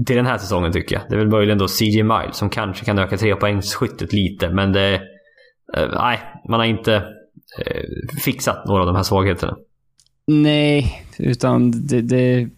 [0.06, 1.04] till den här säsongen tycker jag.
[1.10, 4.50] Det är väl möjligen då CJ Miles som kanske kan öka trepoängsskyttet lite.
[4.50, 4.94] Men det...
[5.78, 6.96] Eh, nej, man har inte
[7.66, 7.84] eh,
[8.24, 9.58] fixat några av de här svagheterna.
[10.28, 12.50] Nej, utan det, det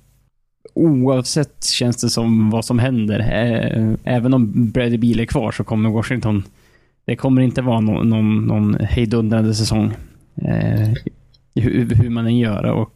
[0.75, 3.19] oavsett känns det som vad som händer.
[3.19, 6.43] Eh, även om Brady Beal är kvar så kommer Washington...
[7.05, 9.93] Det kommer inte vara någon, någon, någon hejdundrande säsong.
[10.35, 10.89] Eh,
[11.55, 12.63] hur, hur, man än gör.
[12.63, 12.93] Och,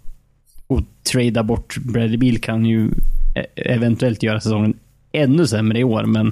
[0.68, 2.90] och trada bort Brady Beal kan ju
[3.36, 4.74] e-, eventuellt göra säsongen
[5.12, 6.32] ännu sämre i år, men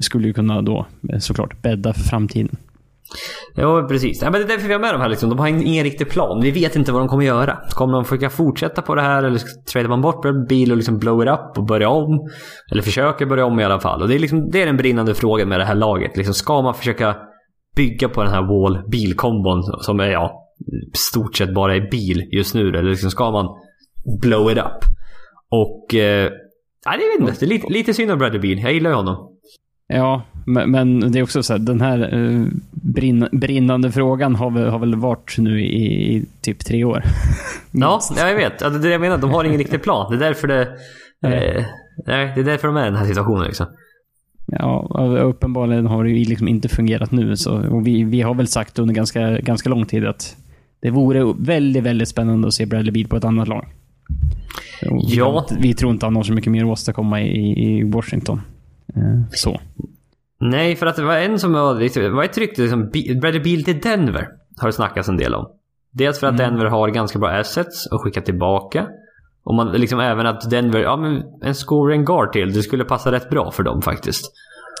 [0.00, 2.56] skulle ju kunna då eh, såklart bädda för framtiden.
[3.54, 4.22] Ja, precis.
[4.22, 5.08] Ja, men det är därför vi har med de här.
[5.08, 5.28] Liksom.
[5.28, 6.40] De har ingen riktig plan.
[6.42, 7.58] Vi vet inte vad de kommer göra.
[7.70, 9.40] Kommer de försöka fortsätta på det här eller
[9.72, 12.28] tradar man bort bil och liksom blow it up och börja om?
[12.72, 14.02] Eller försöker börja om i alla fall.
[14.02, 16.16] Och det är, liksom, det är den brinnande frågan med det här laget.
[16.16, 17.16] Liksom, ska man försöka
[17.76, 20.48] bygga på den här wall bilkombon som är ja,
[20.94, 22.68] stort sett bara är bil just nu?
[22.68, 23.46] Eller liksom, ska man
[24.22, 24.84] blow it up?
[25.50, 25.94] Och...
[25.94, 26.30] Eh,
[26.86, 27.46] nej, jag vet inte.
[27.46, 28.58] Det är lite, lite synd om Bradley Beal.
[28.58, 29.37] Jag gillar ju honom.
[29.88, 34.50] Ja, men, men, det är också så här, den här uh, brinn, brinnande frågan har
[34.50, 37.02] väl, har väl varit nu i, i typ tre år.
[37.72, 38.60] ja, jag vet.
[38.60, 39.18] Ja, det är det jag menar.
[39.18, 40.10] De har ingen riktig plan.
[40.10, 40.62] Det är därför det...
[41.26, 41.64] Eh,
[42.06, 43.66] nej, det är därför de är i den här situationen liksom.
[44.46, 44.88] Ja,
[45.22, 47.36] uppenbarligen har det ju liksom inte fungerat nu.
[47.36, 50.36] Så, vi, vi har väl sagt under ganska, ganska lång tid att
[50.80, 53.66] det vore väldigt, väldigt spännande att se Bradley Beal på ett annat lag.
[54.80, 55.46] ja.
[55.50, 58.40] Vi, vi tror inte han har så mycket mer att åstadkomma i, i Washington.
[58.96, 59.60] Eh, så.
[60.40, 63.64] Nej, för att det var en som var, det var ett rykte, liksom, Bradley Beal
[63.64, 64.28] till Denver
[64.60, 65.48] har det snackats en del om.
[65.90, 66.50] Dels för att mm.
[66.50, 68.86] Denver har ganska bra assets att skicka tillbaka.
[69.42, 73.12] Och man, liksom även att Denver, ja men en scoring guard till, det skulle passa
[73.12, 74.32] rätt bra för dem faktiskt.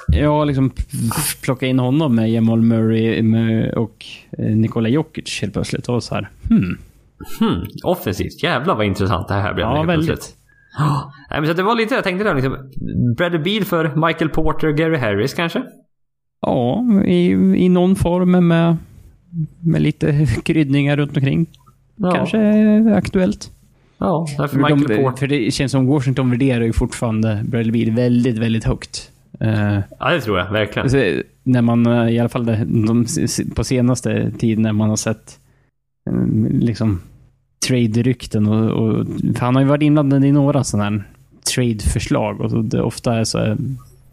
[0.08, 0.72] Ja, liksom
[1.42, 4.06] plocka in honom med Jamal Murray och
[4.38, 5.88] eh, Nikola Jokic helt plötsligt.
[5.88, 6.78] Och så här, hmm.
[7.38, 8.42] Hmm, offensivt.
[8.42, 9.66] Jävlar vad intressant det här blev.
[9.66, 10.36] Ja, väldigt.
[10.78, 12.56] Oh, nej, men så det var lite, jag tänkte där liksom,
[13.16, 15.62] Bradley Beal för Michael Porter och Gary Harris kanske?
[16.40, 18.76] Ja, i, i någon form med,
[19.60, 21.46] med lite kryddningar runt omkring.
[21.96, 22.10] Ja.
[22.10, 23.50] Kanske aktuellt.
[23.98, 25.18] Ja, för Michael de, Porter.
[25.18, 29.10] För det känns som Washington värderar ju fortfarande Bradley Beal väldigt, väldigt högt.
[29.44, 30.82] Uh, ja, det tror jag verkligen.
[30.82, 33.06] Alltså, när man, eh, i alla fall de,
[33.54, 35.38] på senaste tiden när man har sett
[36.10, 37.00] eh, liksom
[37.66, 39.06] trade-rykten och, och
[39.38, 41.04] han har ju varit inblandad i några sådana här
[41.54, 43.56] trade-förslag och det ofta är så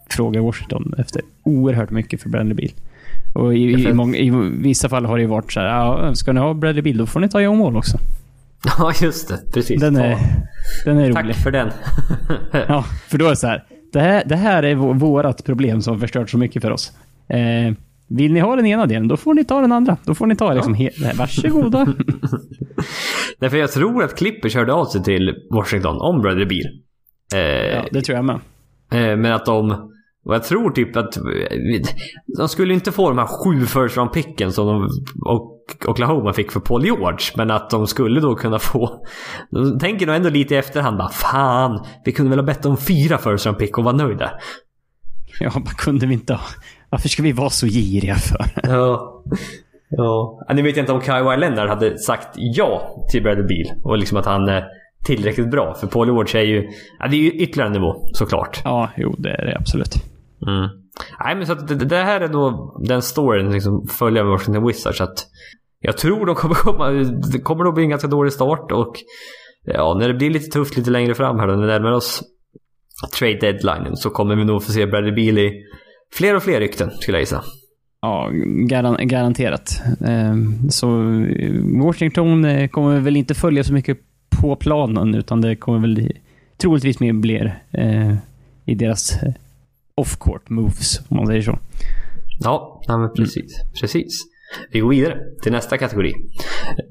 [0.09, 2.71] frågar Washington efter oerhört mycket för Bradley Beal.
[3.33, 6.33] Och i, i, många, i, vissa fall har det ju varit så här, ja, ska
[6.33, 7.97] ni ha Bradley Beal då får ni ta John Wall också.
[8.77, 9.39] Ja, just det.
[9.53, 9.81] Precis.
[9.81, 10.17] Den är,
[10.85, 11.15] den är rolig.
[11.15, 11.71] Tack för den.
[12.67, 13.63] ja, för då är det så här.
[13.93, 16.91] Det här, det här är vårt problem som har förstört så mycket för oss.
[17.27, 17.73] Eh,
[18.07, 19.97] vill ni ha den ena delen, då får ni ta den andra.
[20.03, 20.89] Då får ni ta liksom ja.
[20.89, 21.87] he- Varsågoda.
[23.39, 26.65] Därför jag tror att Clippers hörde av sig till Washington om Brother Beal.
[27.33, 28.39] Eh, ja, det tror jag med.
[28.91, 29.91] Eh, men att de...
[30.25, 31.17] Och jag tror typ att...
[32.37, 34.89] De skulle inte få de här sju first round picken som de
[35.25, 35.55] och
[35.87, 37.31] Oklahoma fick för Paul George.
[37.35, 39.05] Men att de skulle då kunna få...
[39.51, 42.77] De tänker nog ändå lite i efterhand bara Fan, vi kunde väl ha bett om
[42.77, 44.31] fyra first round pick och vara nöjda.
[45.39, 46.41] Ja, vad kunde vi inte ha?
[46.89, 48.45] Varför ska vi vara så giriga för?
[48.63, 49.23] ja.
[49.97, 50.41] Ja.
[50.53, 53.77] Nu vet jag inte om Kawhi Leonard hade sagt ja till Bradley Beal.
[53.83, 54.65] Och liksom att han är
[55.05, 55.73] tillräckligt bra.
[55.73, 56.69] För Paul George är ju...
[56.99, 58.61] Ja, det är ju ytterligare en nivå såklart.
[58.63, 59.93] Ja, jo det är det absolut.
[60.47, 60.69] Mm.
[61.25, 65.01] Nej men så det, det, här är då den storyn liksom följer med Washington Wizards.
[65.01, 65.25] Att
[65.79, 66.89] jag tror de kommer komma...
[67.31, 68.95] Det kommer nog bli en ganska dålig start och...
[69.67, 72.23] Ja, när det blir lite tufft lite längre fram här då, när vi närmar oss
[73.19, 75.63] trade deadline så kommer vi nog få se Bradley Beal i
[76.13, 77.43] fler och fler rykten skulle jag gissa.
[78.01, 78.29] Ja,
[78.67, 79.81] garan garanterat.
[80.05, 80.87] Ehm, så
[81.83, 83.97] Washington eh, kommer väl inte följa så mycket
[84.41, 86.11] på planen utan det kommer väl
[86.57, 88.15] troligtvis mer bli eh,
[88.65, 89.33] i deras eh,
[89.95, 91.59] off-court moves, om man säger så.
[92.39, 93.59] Ja, men precis.
[93.61, 93.71] Mm.
[93.81, 94.23] Precis.
[94.71, 96.13] Vi går vidare till nästa kategori.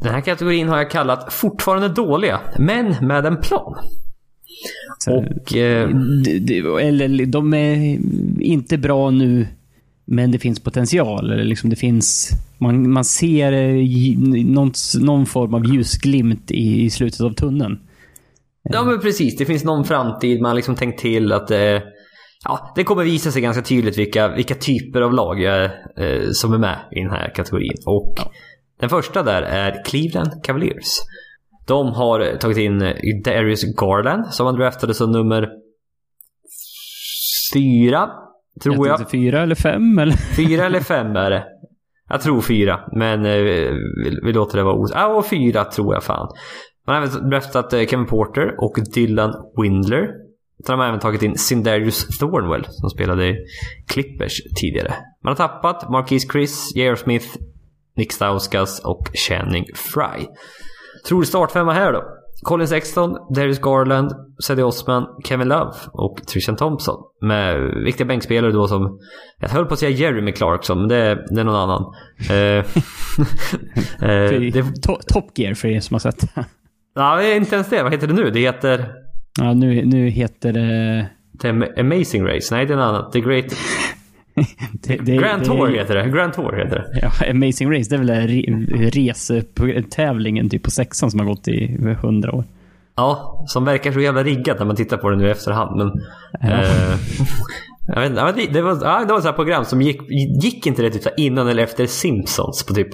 [0.00, 3.74] Den här kategorin har jag kallat fortfarande dåliga, men med en plan.
[5.06, 5.90] Och, eh,
[6.88, 7.98] eller de är
[8.40, 9.46] inte bra nu,
[10.04, 11.30] men det finns potential.
[11.30, 13.52] Eller liksom det finns, man, man ser
[14.44, 17.78] någon, någon form av ljusglimt i, i slutet av tunneln.
[18.62, 20.40] Ja men precis, det finns någon framtid.
[20.40, 21.80] Man har liksom tänkt till att eh,
[22.44, 25.70] ja, det kommer visa sig ganska tydligt vilka, vilka typer av lag eh,
[26.32, 27.76] som är med i den här kategorin.
[27.86, 28.30] Och ja.
[28.80, 30.98] den första där är Cleveland Cavaliers.
[31.66, 32.78] De har tagit in
[33.24, 35.48] Darius Garland som han draftade som nummer
[37.54, 38.10] fyra,
[38.62, 39.00] tror jag.
[39.00, 39.10] jag.
[39.10, 39.98] Fyra eller fem?
[39.98, 40.12] Eller?
[40.36, 41.44] Fyra eller fem är det.
[42.08, 43.80] Jag tror fyra, men eh, vi,
[44.24, 45.00] vi låter det vara osäkert.
[45.00, 46.28] Ja, och fyra tror jag fan.
[46.86, 50.08] Man har även draftat eh, Kevin Porter och Dylan Windler.
[50.66, 53.36] Sen har man även tagit in Sindarius Thornwell som spelade i
[53.88, 54.94] Clippers tidigare.
[55.24, 56.94] Man har tappat Marquise Chris, J.R.
[56.94, 57.26] Smith,
[57.96, 60.26] Nick Stauskas och Channing Fry.
[61.08, 62.02] Trolig startfemma här då.
[62.44, 66.96] Colin Sexton, Darius Garland, Sadie Osman, Kevin Love och Trishan Thompson.
[67.20, 68.98] Med viktiga bänkspelare då som...
[69.40, 71.82] Jag höll på att säga Jeremy Clarkson, men det är, det är någon annan.
[72.30, 72.64] uh,
[74.60, 74.72] uh,
[75.06, 76.24] Top Gear för er som har sett.
[76.96, 77.82] Ja, inte ens det.
[77.82, 78.30] Vad heter det nu?
[78.30, 78.92] Det heter...
[79.40, 81.06] Ja, nu, nu heter det...
[81.42, 81.48] The
[81.80, 82.54] Amazing Race?
[82.54, 83.12] Nej, det är något annat.
[83.12, 83.44] The Great...
[84.72, 86.10] det, det, Grand Tour det, heter det.
[86.10, 87.00] Grand Tour heter det.
[87.02, 91.76] Ja, Amazing Race, det är väl re, resetävlingen typ på sexan som har gått i
[92.02, 92.44] hundra år.
[92.96, 95.76] Ja, som verkar så jävla riggat när man tittar på det nu i efterhand.
[95.76, 95.92] Men,
[96.40, 96.62] ja.
[96.62, 96.98] eh,
[97.86, 100.00] jag vet inte, det var, det var ett program som gick,
[100.42, 102.88] gick inte det typ innan eller efter Simpsons på typ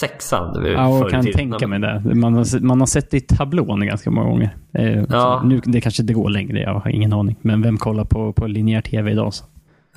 [0.00, 0.64] sexan.
[0.64, 1.38] Ja, och kan tiden.
[1.38, 2.14] tänka mig det.
[2.14, 4.50] Man har, man har sett det i tablån ganska många gånger.
[4.74, 5.42] Eh, ja.
[5.44, 7.36] Nu, det kanske inte går längre, jag har ingen aning.
[7.42, 9.34] Men vem kollar på, på linjär tv idag?
[9.34, 9.44] Så?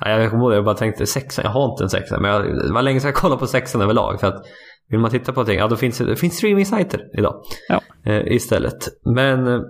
[0.00, 2.20] Ja, jag kommer ihåg det, jag bara tänkte sexan, jag har inte en sexa.
[2.20, 4.20] Men jag, det var länge sedan jag kollade på sexan överlag.
[4.20, 4.44] För att
[4.88, 7.42] vill man titta på någonting, ja då finns det, finns streaming-sajter idag.
[7.68, 7.80] Ja.
[8.04, 8.88] Eh, istället.
[9.04, 9.46] Men...
[9.46, 9.60] Eh,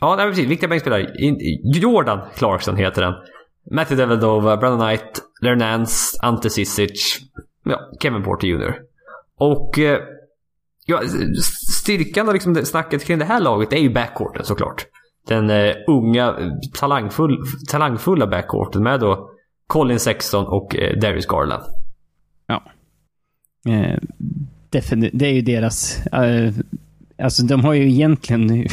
[0.00, 0.46] ja, nej, precis.
[0.46, 1.06] Viktiga bänkspelare.
[1.74, 3.14] Jordan Clarkson heter den.
[3.70, 7.18] Matthew Devedova, Brandon Knight, Lernance, Ante Cisic,
[7.64, 8.74] ja, Kevin Porter Jr.
[9.38, 9.98] Och eh,
[10.86, 11.02] ja,
[11.82, 14.86] styrkan och liksom snacket kring det här laget är ju backcourten såklart.
[15.28, 16.34] Den eh, unga,
[16.80, 19.30] talangfull, talangfulla backcourten med då
[19.66, 21.62] Colin Sexton och eh, Darius Garland.
[22.46, 22.62] Ja.
[23.72, 23.98] Eh,
[25.12, 26.06] det är ju deras...
[26.06, 26.52] Eh,
[27.18, 28.46] alltså de har ju egentligen...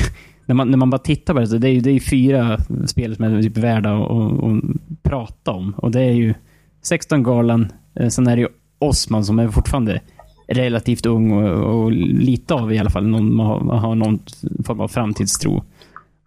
[0.45, 2.57] när, man, när man bara tittar på det så det är ju det är fyra
[2.85, 4.63] spel som är typ värda att,
[5.03, 5.73] prata om.
[5.77, 6.33] Och det är ju
[6.81, 7.67] 16 Garland,
[7.99, 8.47] eh, sen är det ju
[8.79, 10.01] Osman som är fortfarande
[10.47, 14.19] relativt ung och, och lite av i alla fall någon, har, har någon
[14.65, 15.63] form av framtidstro.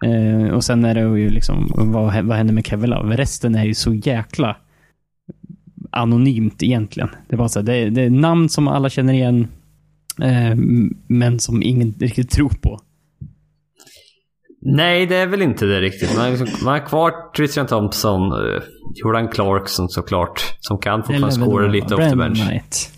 [0.05, 3.17] Eh, och sen är det ju liksom, vad, vad händer med Kevin Love?
[3.17, 4.57] Resten är ju så jäkla
[5.91, 7.09] anonymt egentligen.
[7.29, 9.49] Det är bara så här, det, det, är namn som alla känner igen,
[10.23, 10.55] eh,
[11.09, 12.81] men som ingen riktigt tror på.
[14.61, 16.17] Nej, det är väl inte det riktigt.
[16.17, 18.63] Man liksom, man har kvar Christian Thompson, uh,
[18.95, 22.49] Jordan Clarkson såklart, som kan fortfarande scora lite off the bench.
[22.49, 22.91] Knight.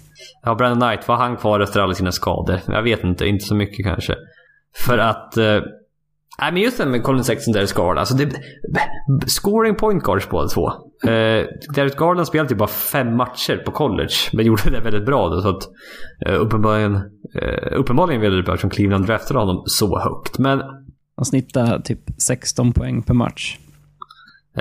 [0.42, 2.60] Ja, Brandon Knight, var han kvar efter alla sina skador?
[2.66, 4.14] Jag vet inte, inte så mycket kanske.
[4.86, 5.38] För att...
[5.38, 5.62] Uh,
[6.40, 7.98] Nej men just det med Colin Sexton Darius Garland.
[7.98, 8.30] Alltså det,
[9.26, 10.68] scoring point guards båda två.
[11.06, 14.14] Uh, Darius Garland spelade typ bara fem matcher på college.
[14.32, 15.40] Men gjorde det väldigt bra då.
[15.40, 15.62] Så att,
[16.28, 20.38] uh, uppenbarligen, uh, uppenbarligen väldigt bra eftersom Cleveland draftade honom så högt.
[20.38, 20.62] Men...
[21.16, 23.58] Han snittar typ 16 poäng per match.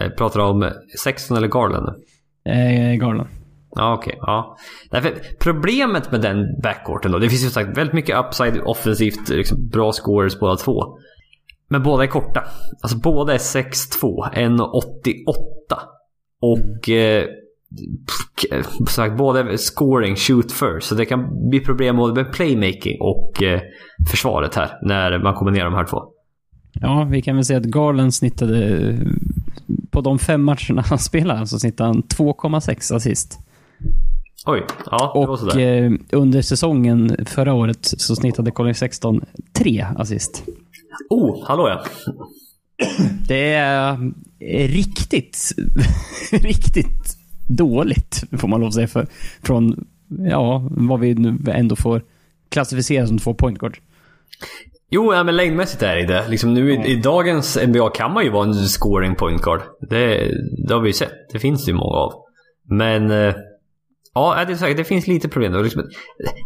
[0.01, 0.71] Uh, pratar du om
[1.03, 1.87] Sexton eller Garland?
[1.87, 3.29] Uh, Garland.
[3.75, 4.13] Ja, okej.
[4.17, 4.57] Okay, ja.
[4.91, 7.19] Därför, problemet med den backcourten då.
[7.19, 9.29] Det finns ju sagt väldigt mycket upside offensivt.
[9.29, 10.97] Liksom bra scores båda två.
[11.69, 12.43] Men båda är korta.
[12.81, 15.33] Alltså båda är 6'2, 1,88.
[16.41, 17.25] Och eh,
[18.87, 20.87] sagt, båda är scoring, shoot first.
[20.87, 23.61] Så det kan bli problem både med playmaking och eh,
[24.11, 24.77] försvaret här.
[24.81, 26.03] När man kombinerar de här två.
[26.73, 28.97] Ja, vi kan väl säga att Garland snittade...
[29.91, 33.39] På de fem matcherna han spelade så snittade han 2,6 assist.
[34.45, 35.83] Oj, ja det och var sådär.
[35.83, 39.21] Eh, under säsongen förra året så snittade Colin 16
[39.53, 40.43] 3 assist.
[41.09, 41.83] Oh, hallå ja.
[43.27, 43.97] Det är
[44.67, 45.51] riktigt,
[46.31, 49.07] riktigt dåligt, får man lov att säga, för,
[49.43, 49.87] från
[50.29, 52.01] ja, vad vi nu ändå får
[52.49, 53.77] klassificera som två point guard.
[54.89, 56.27] Jo, ja, men längdmässigt är det det.
[56.27, 59.61] Liksom nu i, i, dagens NBA kan man ju vara en scoring point guard.
[59.89, 60.31] Det,
[60.67, 61.29] det har vi ju sett.
[61.31, 62.13] Det finns det ju många av.
[62.69, 63.35] Men eh,
[64.13, 65.63] Ja, det, är säkert, det finns lite problem.
[65.63, 65.83] Liksom,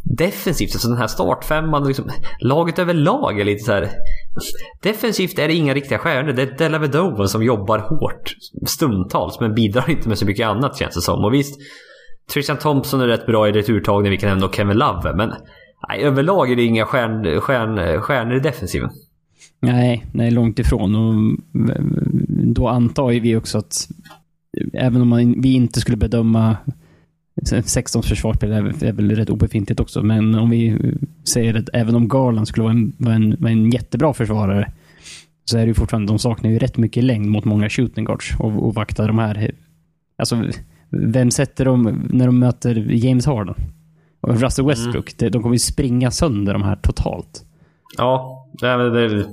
[0.04, 3.89] defensivt, alltså den här startfemman, liksom, laget överlag är lite så här...
[4.81, 6.34] Defensivt är det inga riktiga stjärnor.
[6.34, 10.95] Det är Della som jobbar hårt stundtals, men bidrar inte med så mycket annat känns
[10.95, 11.25] det som.
[11.25, 11.59] Och visst,
[12.34, 15.34] Tristan Thompson är rätt bra i returtagning, vi kan ändå Kevin Love, men
[15.89, 18.89] nej, överlag är det inga stjärn, stjärn, stjärnor i defensiven.
[19.59, 20.95] Nej, nej, långt ifrån.
[20.95, 21.13] Och
[21.69, 21.84] eh,
[22.43, 23.88] då antar ju vi också att
[24.57, 26.57] eh, även om man, vi inte skulle bedöma
[27.46, 30.78] 16 försvarsspel är, är väl rätt obefintligt också, men om vi
[31.24, 34.72] säger att även om Garland skulle vara en, vara en, vara en jättebra försvarare,
[35.46, 38.36] så är det ju fortfarande, de saknar ju rätt mycket längd mot många shooting guards
[38.39, 39.52] och, och vakta de här.
[40.18, 40.44] Alltså,
[40.89, 43.56] vem sätter de när de möter James Harden?
[44.22, 45.32] Och Russell Westbrook, mm.
[45.32, 47.46] de kommer ju springa sönder de här totalt.
[47.98, 49.26] Ja, det är, det är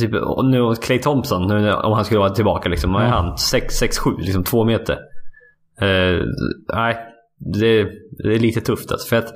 [0.00, 0.10] typ,
[0.44, 2.92] nu Clay Thompson, nu, om han skulle vara tillbaka liksom.
[2.92, 3.34] Vad är han?
[3.34, 4.98] 6-7, liksom två meter.
[5.82, 6.24] Uh,
[6.74, 6.96] nej,
[7.40, 9.08] det, det, är lite tufft alltså.
[9.08, 9.28] För att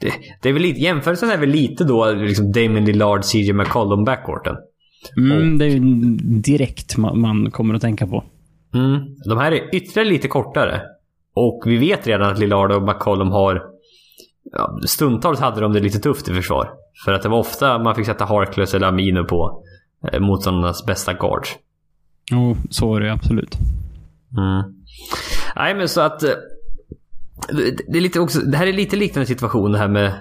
[0.00, 4.04] det, det är väl lite, jämförelsen är väl lite då liksom Damon Lillard, CJ McCollum
[4.04, 4.56] backcourten.
[5.16, 5.80] Mm, det är ju
[6.20, 8.24] direkt man, man, kommer att tänka på.
[8.74, 10.82] Mm, de här är ytterligare lite kortare.
[11.34, 13.62] Och vi vet redan att Lillard och McCollum har...
[14.52, 16.70] Ja, stundtals hade de det lite tufft i försvar.
[17.04, 19.64] För att det var ofta man fick sätta Harkless eller Amino på
[20.12, 21.50] eh, motståndarnas bästa guards.
[22.30, 23.58] Jo, så var det absolut.
[24.36, 24.74] Mm.
[25.56, 26.24] Nej, men så att...
[27.88, 30.12] Det, är lite också, det här är lite liknande situation det här med...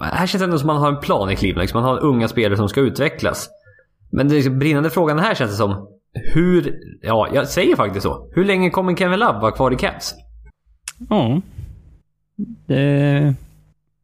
[0.00, 1.62] Här känns det ändå som man har en plan i Cleveland.
[1.62, 1.82] Liksom.
[1.82, 3.48] Man har unga spelare som ska utvecklas.
[4.10, 5.88] Men den liksom brinnande frågan här känns det som.
[6.14, 6.78] Hur...
[7.02, 8.30] Ja, jag säger faktiskt så.
[8.34, 10.14] Hur länge kommer Kevin Love vara kvar i Cavs?
[11.08, 11.40] Ja.
[12.66, 13.34] Det...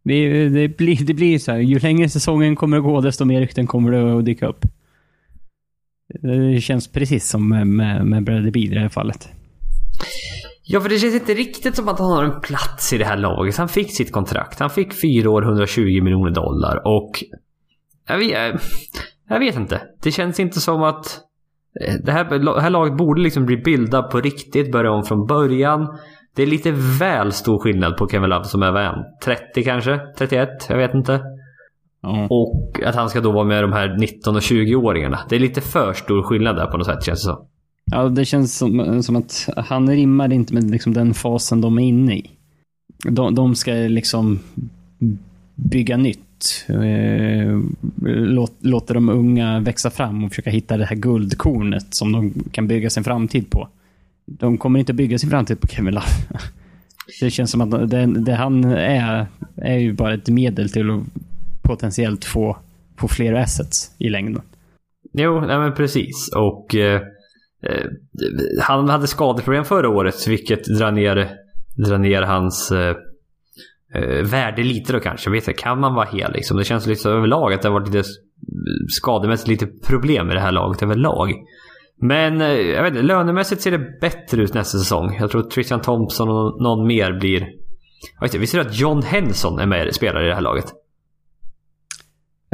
[0.07, 1.59] Det, det, blir, det blir så här.
[1.59, 4.64] Ju längre säsongen kommer att gå, desto mer rykten kommer det att dyka upp.
[6.22, 9.28] Det känns precis som med, med, med Bradley Beal i det här fallet.
[10.66, 13.16] Ja, för det känns inte riktigt som att han har en plats i det här
[13.16, 13.56] laget.
[13.56, 14.60] Han fick sitt kontrakt.
[14.60, 17.10] Han fick fyra år, 120 miljoner dollar och...
[18.08, 18.62] Jag vet,
[19.28, 19.82] jag vet inte.
[20.02, 21.20] Det känns inte som att...
[21.80, 25.26] Eh, det här, det här laget borde liksom bli bildat på riktigt, börja om från
[25.26, 25.98] början.
[26.36, 30.00] Det är lite väl stor skillnad på Kevin Love som är vad 30 kanske?
[30.18, 30.48] 31?
[30.68, 31.12] Jag vet inte.
[32.06, 32.26] Mm.
[32.30, 35.18] Och att han ska då vara med de här 19 och 20-åringarna.
[35.28, 37.48] Det är lite för stor skillnad där på något sätt känns det som.
[37.91, 41.82] Ja, det känns som, som att han rimmar inte med liksom den fasen de är
[41.82, 42.30] inne i.
[43.09, 44.39] De, de ska liksom
[45.55, 46.20] bygga nytt.
[46.68, 47.61] Eh,
[48.07, 52.68] låt, låta de unga växa fram och försöka hitta det här guldkornet som de kan
[52.68, 53.68] bygga sin framtid på.
[54.26, 56.07] de kommer inte bygga sin framtid på Kevin Love.
[57.20, 59.26] Det känns som att det, det, han är,
[59.57, 61.03] är ju bara ett medel till att
[61.62, 62.57] potentiellt få,
[62.97, 64.43] få fler assets i längden.
[65.12, 66.30] Jo, nej men precis.
[66.37, 67.03] Och eh,
[67.70, 67.86] Eh,
[68.60, 71.30] han hade skadeproblem förra året, vilket drar ner,
[71.86, 72.96] drar ner hans eh,
[73.94, 75.30] eh värde lite då kanske.
[75.30, 76.56] vet jag, kan man vara hel liksom?
[76.56, 78.04] Det känns lite överlag att det har varit lite eh,
[78.88, 81.32] skademässigt lite problem med det här laget överlag.
[82.00, 85.16] Men jag vet inte, lönemässigt ser det bättre ut nästa säsong.
[85.20, 87.40] Jag tror att Christian Thompson och någon mer blir...
[88.20, 90.64] Jag vet visst är det att John Henson är med spelare i det här laget?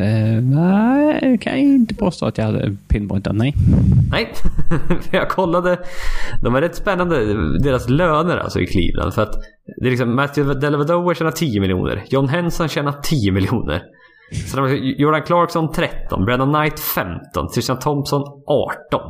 [0.00, 3.36] Uh, nej, kan jag inte påstå att jag hade pinpointat.
[3.36, 3.54] Nej.
[4.10, 4.32] Nej,
[5.02, 5.78] för jag kollade.
[6.42, 7.16] De är rätt spännande,
[7.58, 9.14] deras löner alltså i Cleveland.
[9.14, 9.34] För att
[9.80, 12.04] det är liksom Matthew Dellavedova tjänar 10 miljoner.
[12.10, 13.82] John Henson tjänar 10 miljoner.
[14.46, 19.00] Så de, Jordan Clarkson 13, Brennan Knight 15, Tristan Thompson 18.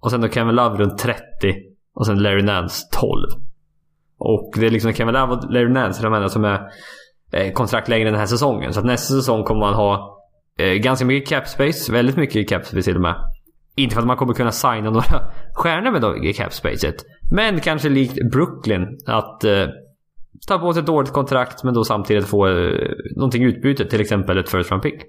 [0.00, 1.20] Och sen då Kevin Love runt 30.
[1.94, 3.10] Och sen Larry Nance 12.
[4.18, 6.60] Och det är liksom Kevin Love och Larry Nance är de enda som är
[7.32, 8.72] Eh, kontrakt längre den här säsongen.
[8.72, 10.18] Så att nästa säsong kommer man ha
[10.58, 11.92] eh, ganska mycket cap space.
[11.92, 13.14] Väldigt mycket cap space till och med.
[13.76, 15.04] Inte för att man kommer kunna signa några
[15.54, 16.94] stjärnor med då, cap spacet.
[17.30, 18.98] Men kanske likt Brooklyn.
[19.06, 19.66] Att eh,
[20.46, 23.84] ta på sig ett dåligt kontrakt men då samtidigt få eh, någonting utbyte.
[23.84, 25.02] Till exempel ett first round pick.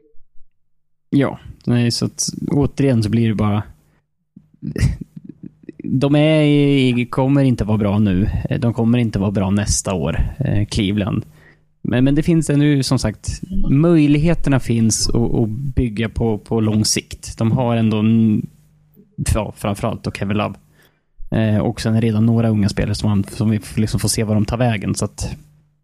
[1.09, 3.63] Ja, nej, så att återigen så blir det bara
[5.83, 8.29] de är, kommer inte vara bra nu.
[8.59, 11.25] De kommer inte vara bra nästa år, eh, Cleveland.
[11.87, 17.37] Men, men det finns ännu, som sagt, möjligheterna finns att, bygga på, på lång sikt.
[17.37, 18.03] De har ändå,
[19.33, 20.55] ja, framförallt då Kevin Love.
[21.31, 24.35] Eh, och sen redan några unga spelare som, man, som vi liksom får se var
[24.35, 24.95] de tar vägen.
[24.95, 25.35] Så att,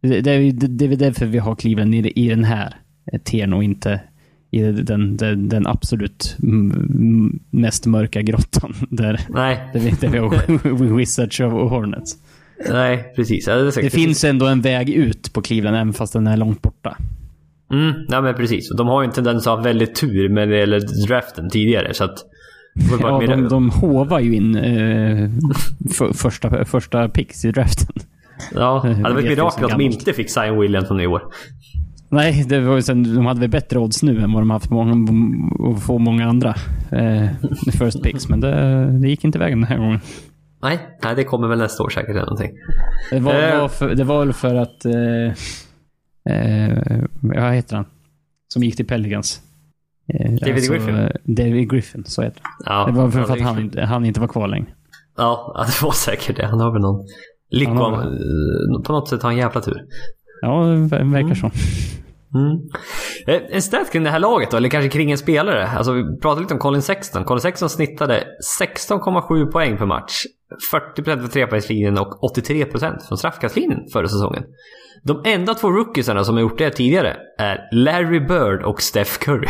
[0.02, 2.76] det, det, är, det är därför vi har Cleveland i, i den här
[3.12, 4.02] eh, tiern och inte
[4.52, 6.38] i den, den, den absolut
[7.50, 8.74] mest mörka grottan.
[8.90, 9.70] Där, Nej.
[9.74, 12.18] där, vi, där vi har Wizards och Hornets.
[12.70, 13.48] Nej, precis.
[13.48, 16.62] Ja, det, det finns ändå en väg ut på Cleveland, även fast den är långt
[16.62, 16.98] borta.
[17.72, 18.70] Mm, ja men precis.
[18.78, 21.94] De har ju en tendens att ha väldigt tur med det gäller draften tidigare.
[21.94, 22.20] Så att
[23.02, 25.30] ja, de, de hovar ju in eh,
[25.94, 27.96] för, första, första picks i draften.
[28.56, 31.22] Ja, det var ett mirakel att de inte fick Zion Williamson i år.
[32.10, 35.08] Nej, det var sen, de hade väl bättre odds nu än vad de haft många,
[35.76, 36.56] att få många andra
[36.92, 37.28] eh,
[37.80, 38.30] first picks.
[38.30, 40.00] Men det, det gick inte vägen den här gången.
[40.62, 42.52] Nej, nej, det kommer väl nästa år säkert eller någonting.
[43.12, 43.62] Det var, eh.
[43.62, 44.86] var för, det var väl för att...
[44.86, 45.26] Eh,
[46.36, 47.86] eh, vad heter han?
[48.54, 49.42] Som gick till Pelicans.
[50.14, 51.10] Eh, David alltså, Griffin?
[51.24, 52.54] David Griffin, så heter han.
[52.66, 54.68] Ja, det var för, för att han, han inte var kvar längre.
[55.18, 56.46] Ja, det var säkert det.
[56.46, 57.06] Han har väl någon...
[57.50, 57.72] Lycka
[58.84, 59.82] På något sätt har han jävla tur.
[60.42, 61.36] Ja, det verkar mm.
[61.36, 61.52] så.
[62.34, 62.70] Mm.
[63.28, 65.68] Eh, en stat kring det här laget då, eller kanske kring en spelare.
[65.68, 67.24] Alltså vi pratade lite om Colin Sexton.
[67.24, 68.28] Colin Sexton snittade
[68.60, 70.24] 16,7 poäng per match.
[70.74, 74.44] 40% från trepoängslinjen och 83% från straffkastlinjen förra säsongen.
[75.04, 79.48] De enda två rookiesarna som har gjort det tidigare är Larry Bird och Steph Curry.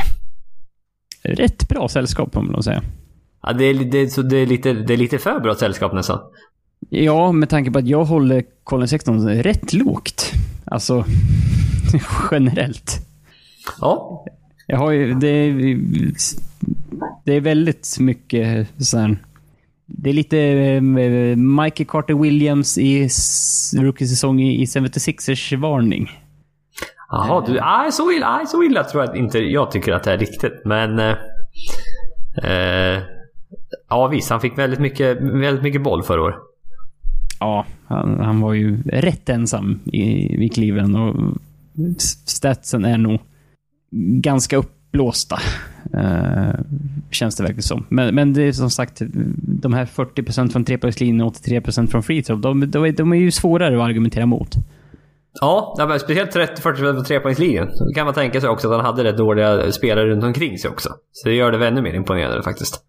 [1.24, 2.82] Rätt bra sällskap får man säga.
[3.44, 6.20] Ja, det är, det, så det, är lite, det är lite för bra sällskap nästan.
[6.90, 10.32] Ja, med tanke på att jag håller Colin Sexton rätt lågt.
[10.66, 11.06] Alltså,
[12.32, 13.00] generellt.
[13.82, 14.26] Ja.
[14.68, 15.78] Jag har ju, det, är,
[17.24, 19.18] det är väldigt mycket så här,
[19.86, 20.82] Det är lite äh,
[21.36, 23.10] Mikey Carter Williams i
[23.74, 26.10] rookie-säsong i, i 76ers-varning.
[27.10, 30.12] Jaha, du, aj, så, illa, aj, så illa tror jag inte jag tycker att det
[30.12, 30.62] är riktigt.
[30.66, 31.00] Men...
[31.00, 31.16] Eh,
[32.44, 33.02] eh,
[33.90, 36.36] ja visst, han fick väldigt mycket, väldigt mycket boll förra året.
[37.40, 40.02] Ja, han, han, var ju rätt ensam i,
[40.46, 41.16] i Cleveland och
[42.26, 43.20] statsen är nog
[44.22, 45.40] ganska uppblåsta.
[45.96, 46.54] Uh,
[47.12, 47.86] känns det verkligen som.
[47.90, 49.02] Men, men det är som sagt,
[49.62, 53.32] de här 40% från trepoängslinjen och 83% från free throw, de, de, de, är ju
[53.32, 54.56] svårare att argumentera mot.
[55.42, 57.68] Ja, speciellt 30-40% från trepoängslinjen.
[57.68, 60.72] Då kan man tänka sig också att han hade rätt dåliga spelare runt omkring sig
[60.72, 60.90] också.
[61.12, 62.84] Så det gör det ännu mer imponerande faktiskt.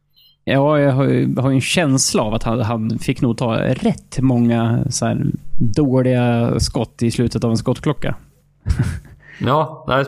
[0.45, 4.19] Ja, jag har, ju, har en känsla av att han, han fick nog ta rätt
[4.21, 5.27] många så här,
[5.59, 8.17] dåliga skott i slutet av en skottklocka.
[9.41, 9.85] ja,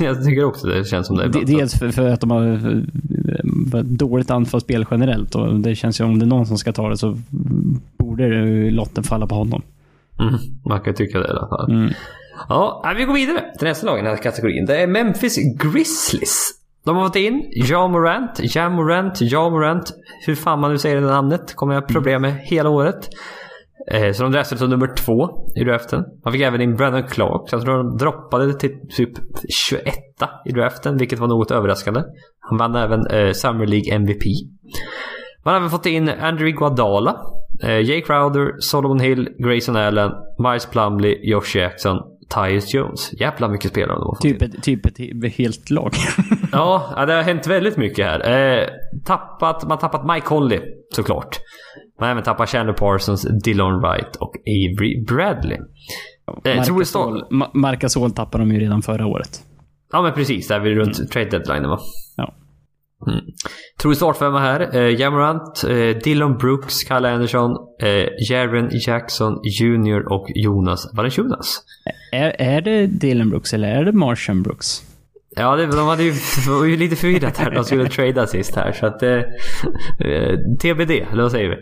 [0.00, 1.26] jag tycker också det känns som det.
[1.26, 1.46] Ibland.
[1.46, 6.24] Dels för, för, att de har dåligt anfallsspel generellt och det känns ju om det
[6.24, 7.18] är någon som ska ta det så
[7.96, 8.30] borde
[8.70, 9.62] lotten falla på honom.
[10.20, 10.34] Mm,
[10.64, 11.70] man kan tycka det i alla fall.
[11.70, 11.92] Mm.
[12.48, 14.66] Ja, vi går vidare till nästa lag i den här kategorin.
[14.66, 16.60] Det är Memphis Grizzlies.
[16.84, 19.92] De har fått in Ja Morant, Ja Morant, Ja Morant.
[20.26, 23.08] Hur fan man nu säger det namnet kommer jag ha problem med hela året.
[23.92, 26.04] Eh, så de draftade som nummer två i draften.
[26.24, 27.48] Man fick även in Brandon Clark.
[27.48, 29.10] Så jag tror de droppade till typ
[29.68, 29.94] 21
[30.46, 32.02] i draften, vilket var något överraskande.
[32.40, 34.22] Han vann även eh, Summer League MVP.
[35.44, 37.16] Man har även fått in Andrew Guadala.
[37.62, 41.98] Eh, Jake Crowder, Solomon Hill, Grayson Allen, Miles Plumley, Josh Jackson,
[42.34, 43.12] Tyus Jones.
[43.20, 44.50] Jävla mycket spelare de har fått Typ in.
[44.50, 45.92] ett, typ ett helt lag.
[46.52, 48.30] Ja, ja, det har hänt väldigt mycket här.
[48.60, 48.66] Eh,
[49.04, 50.60] tappat, man har tappat Mike Conley
[50.96, 51.40] såklart.
[52.00, 55.58] Har även tappat Chandler Parsons, Dillon Wright och Avery Bradley.
[56.44, 59.40] Eh, Marcasol, Ma- Marcasol tappade de ju redan förra året.
[59.92, 61.78] Ja men precis, där vid runt trade deadline va?
[62.16, 62.34] Ja.
[63.06, 63.24] Mm.
[63.80, 64.76] Tror startfemma här.
[64.76, 67.50] Eh, Jamorant, eh, Dylan Brooks, Kyle Anderson,
[67.82, 71.62] eh, Jaren Jackson Jr och Jonas Valanciunas.
[72.12, 74.82] Är, är det Dylan Brooks eller är det Martian Brooks?
[75.36, 76.12] Ja, det, de hade ju,
[76.48, 77.50] var ju lite förvirrat här.
[77.50, 78.72] De skulle trada sist här.
[78.72, 79.02] Så att...
[79.02, 79.10] Eh,
[80.06, 81.56] eh, TBD, eller vad säger vi?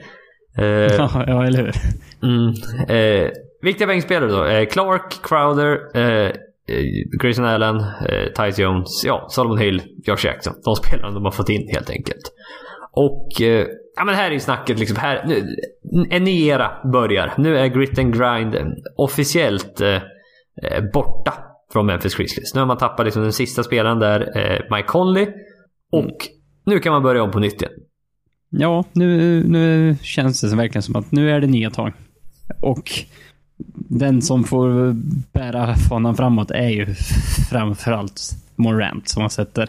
[0.58, 0.66] Eh,
[0.98, 1.72] Ja, ja, eller hur?
[2.22, 2.54] Mm.
[2.88, 3.30] Eh,
[3.62, 4.44] viktiga bänkspelare då.
[4.44, 6.26] Eh, Clark, Crowder, eh,
[6.68, 6.84] eh,
[7.22, 10.54] Grayson Allen, eh, Tyus Jones, ja, Solomon Hill, Josh Jackson.
[10.64, 12.32] De spelarna de har fått in helt enkelt.
[12.92, 14.96] Och eh, ja, men här är ju snacket liksom.
[14.96, 15.56] Här, nu,
[16.10, 17.34] en ny era börjar.
[17.36, 18.56] Nu är Grit and Grind
[18.96, 19.94] officiellt eh,
[20.62, 21.34] eh, borta
[21.72, 22.54] från Memphis Grizzlies.
[22.54, 25.26] Nu har man tappat liksom den sista spelaren där, eh, Mike Conley.
[25.92, 26.16] Och
[26.66, 27.72] nu kan man börja om på nytt igen.
[28.50, 31.92] Ja, nu, nu känns det verkligen som att nu är det nya tag.
[32.60, 32.90] Och
[33.88, 34.92] den som får
[35.32, 36.86] bära fanan framåt är ju
[37.50, 38.20] framförallt
[38.56, 39.68] Morant som man sätter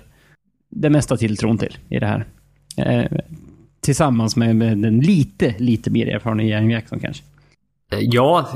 [0.70, 2.26] det mesta tilltron till i det här.
[2.78, 3.18] Eh,
[3.82, 7.24] tillsammans med, den lite, lite mer erfarna Jaren Jackson kanske.
[7.92, 8.50] Eh, Ja,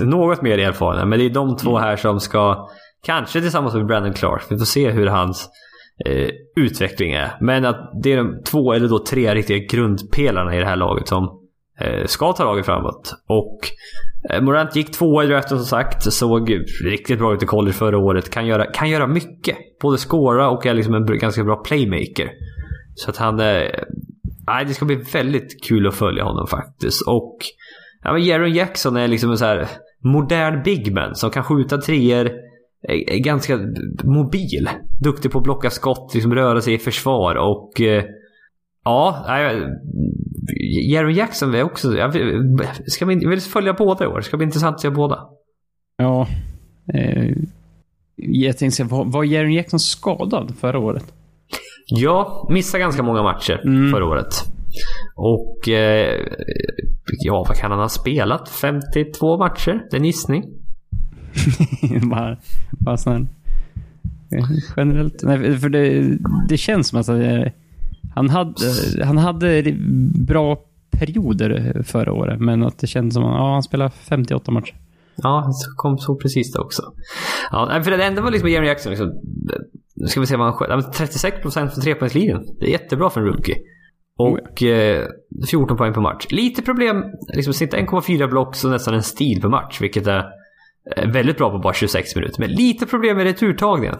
[0.00, 1.04] något mer erfarna.
[1.04, 2.68] Men det är de två här som ska,
[3.06, 5.48] kanske tillsammans med Brandon Clark, vi får se hur hans
[6.06, 7.36] eh, utveckling är.
[7.40, 11.08] Men att det är de två eller då tre riktiga grundpelarna i det här laget
[11.08, 11.40] som
[11.80, 13.14] eh, ska ta laget framåt.
[13.26, 13.58] Och
[14.30, 16.12] eh, Morant gick tvåa i draften som sagt.
[16.12, 18.30] Såg riktigt bra ut i college förra året.
[18.30, 19.56] Kan göra, kan göra mycket.
[19.80, 22.30] Både scora och är liksom en ganska bra playmaker.
[22.94, 23.40] Så att han...
[23.40, 23.70] Eh,
[24.46, 27.08] nej, det ska bli väldigt kul att följa honom faktiskt.
[27.08, 27.38] Och
[28.04, 29.68] Ja, men Jaron Jackson är liksom en så här
[30.02, 32.30] modern bigman som kan skjuta treor.
[32.88, 33.58] Är, ganska
[34.04, 34.68] mobil.
[35.00, 37.80] Duktig på att blocka skott, liksom röra sig i försvar och...
[37.80, 38.04] Eh,
[38.84, 39.24] ja,
[40.90, 41.96] Jaron Jackson är också...
[41.96, 42.12] Jag
[42.86, 44.16] ska vi, vill följa båda i år.
[44.16, 45.28] Det ska bli intressant att se båda.
[45.96, 46.26] Ja.
[46.94, 47.30] Eh,
[48.16, 51.12] jag tänkte, var, var Jaren Jackson skadad förra året?
[51.86, 53.90] Ja, missade ganska många matcher Mm.
[53.90, 54.34] förra året.
[55.16, 55.68] Och...
[55.68, 56.20] Eh,
[57.24, 58.48] ja, vad kan han ha spelat?
[58.48, 59.86] 52 matcher?
[59.90, 60.44] Det är en gissning.
[62.10, 62.36] bara,
[62.70, 63.26] bara sån här,
[64.38, 65.22] eh, generellt.
[65.22, 66.16] Nej, för det,
[66.48, 67.42] det känns som att eh,
[68.14, 68.54] han hade,
[69.04, 69.74] han hade
[70.26, 70.58] bra
[70.90, 74.74] perioder förra året, men att det känns som att ja, han spelade 58 matcher.
[75.16, 76.82] Ja, så kom så precis det också.
[77.50, 78.90] Ja, för det enda var liksom Jerry Jackson.
[78.90, 79.12] Liksom,
[79.94, 80.68] nu ska vi se vad han sköt.
[80.70, 82.46] Ja, men 36% för trepoängslinjen.
[82.60, 83.56] Det är jättebra för en rookie.
[84.16, 85.06] Och eh,
[85.50, 86.26] 14 poäng per match.
[86.30, 87.04] Lite problem,
[87.34, 89.80] liksom sitta 1,4 block så nästan en stil per match.
[89.80, 90.24] Vilket är eh,
[90.96, 92.40] Eh, väldigt bra på bara 26 minuter.
[92.40, 93.96] Men lite problem med returtagningen.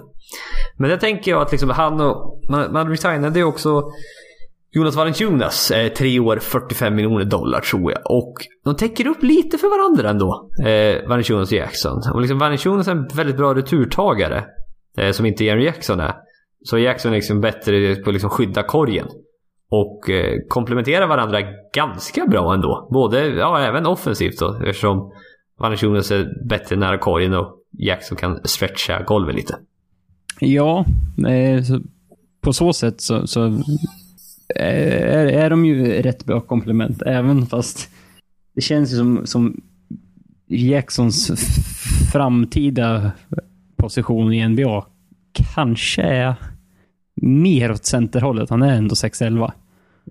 [0.77, 2.41] Men det tänker jag att liksom han och...
[2.51, 3.83] Man, man resignade ju också
[4.73, 8.01] Jonas Valanciunas, eh, tre år, 45 miljoner dollar tror jag.
[8.05, 10.51] Och de täcker upp lite för varandra ändå.
[10.67, 12.03] Eh, Valanciunas och Jackson.
[12.15, 14.45] Och liksom Valanciunas är en väldigt bra returtagare.
[14.99, 16.15] Eh, som inte Jerry Jackson är.
[16.65, 19.07] Så Jackson är liksom bättre på att liksom skydda korgen.
[19.71, 21.41] Och eh, komplementerar varandra
[21.75, 22.89] ganska bra ändå.
[22.93, 24.61] Både, ja även offensivt då.
[24.67, 25.13] Eftersom
[25.59, 29.59] Valanciunas är bättre nära korgen och Jackson kan stretcha golvet lite.
[30.41, 30.85] Ja,
[31.29, 31.65] eh,
[32.41, 37.89] på så sätt så, så eh, är, är de ju rätt bra komplement, även fast
[38.55, 39.61] det känns ju som, som
[40.47, 41.31] Jacksons
[42.13, 43.13] framtida
[43.77, 44.87] position i NBA
[45.55, 46.35] kanske är
[47.15, 48.51] mer åt centerhållet.
[48.51, 49.53] Han är ändå 6'11.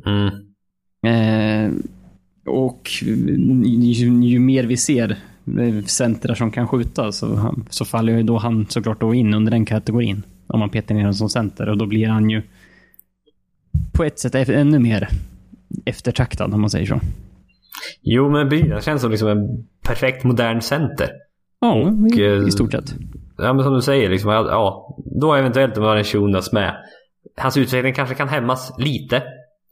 [0.06, 0.30] Mm.
[1.06, 1.72] Eh,
[2.46, 5.18] och ju, ju mer vi ser
[5.60, 9.34] eh, centrar som kan skjuta så, han- så faller ju då han såklart då in
[9.34, 10.24] under den kategorin.
[10.48, 12.42] Om man petar ner honom som center och då blir han ju
[13.94, 15.08] på ett sätt ännu mer
[15.86, 17.00] eftertraktad om man säger så.
[18.02, 21.10] Jo men han känns som liksom en perfekt modern center.
[21.62, 22.96] Ja, i, eh, i stort sett.
[23.38, 26.76] Ja men som du säger, liksom, ja, då eventuellt om Valanciunas med.
[27.38, 29.24] Hans utveckling kanske kan hämmas lite.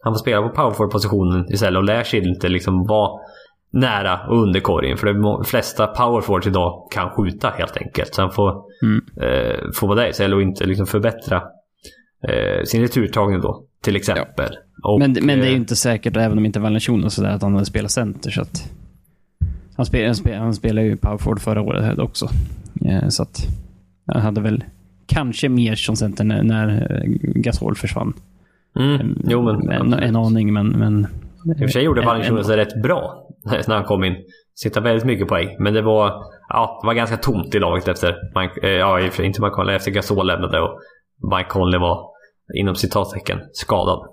[0.03, 3.19] Han får spela på powerforward-positionen istället och lär sig inte liksom vara
[3.72, 4.97] nära och under korgen.
[4.97, 8.17] För de flesta powerforwards idag kan skjuta helt enkelt.
[8.17, 9.01] Han får, Mm.
[9.22, 11.43] eh, får vara där och inte liksom förbättra
[12.28, 13.63] eh, sin returtagning då.
[13.84, 14.49] Till exempel.
[14.84, 17.41] Och, Men, men det är ju eh, inte säkert, även om inte Valanciunas sådär, att
[17.41, 18.32] han hade spelat center.
[18.32, 18.72] Så att
[19.76, 22.28] han, spel, han, spel, han spelade ju powerforward förra året också.
[22.86, 23.47] Eh, så att
[24.07, 24.63] han hade väl
[25.05, 26.67] kanske mer som center när, när
[27.03, 27.11] eh,
[27.41, 28.13] Gasol försvann.
[28.80, 29.69] Mm, jo men.
[29.69, 31.07] en, en aning, men, men
[31.45, 34.15] I och för sig gjorde Valentino's det rätt bra när han kom in.
[34.55, 35.55] Sitta väldigt mycket poäng.
[35.59, 39.41] Men det var, ja, det var ganska tomt i laget efter, Mike, eh, ja inte
[39.41, 40.79] Mike Conley, efter Gasol lämnade och
[41.37, 42.11] Mike Conley var
[42.53, 44.07] inom citattecken skadad.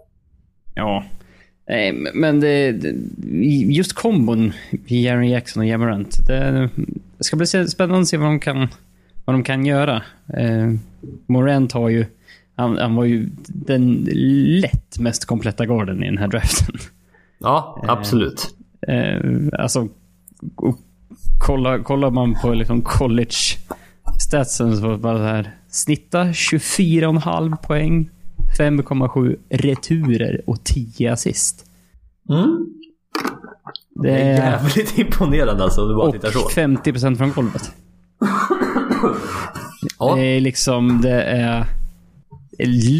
[0.75, 1.05] Ja.
[2.15, 2.71] Men det,
[3.73, 4.53] just kombon
[4.87, 6.27] Jaren Jackson och Jamarant.
[6.27, 6.71] Det,
[7.19, 8.69] det ska bli spännande att se vad de kan,
[9.25, 10.03] vad de kan göra.
[10.37, 10.73] Eh,
[11.27, 12.07] Morant har ju
[12.57, 14.09] han, han, var ju den
[14.61, 16.75] lätt mest kompletta garden i den här draften.
[17.39, 18.55] Ja, absolut.
[18.89, 19.21] Eh, eh,
[19.59, 19.89] alltså,
[21.39, 23.37] kolla, kollar man på liksom college
[24.21, 25.55] statsen så var det bara så här.
[25.71, 28.11] Snitta 24,5 poäng,
[28.59, 31.65] 5,7 returer och 10 assist.
[32.31, 32.67] Mm.
[34.03, 35.89] Det är jävligt imponerande alltså.
[35.89, 36.49] Du bara och tittar så.
[36.49, 37.73] 50% från golvet.
[39.99, 40.15] ja.
[40.15, 41.67] Det är liksom, det är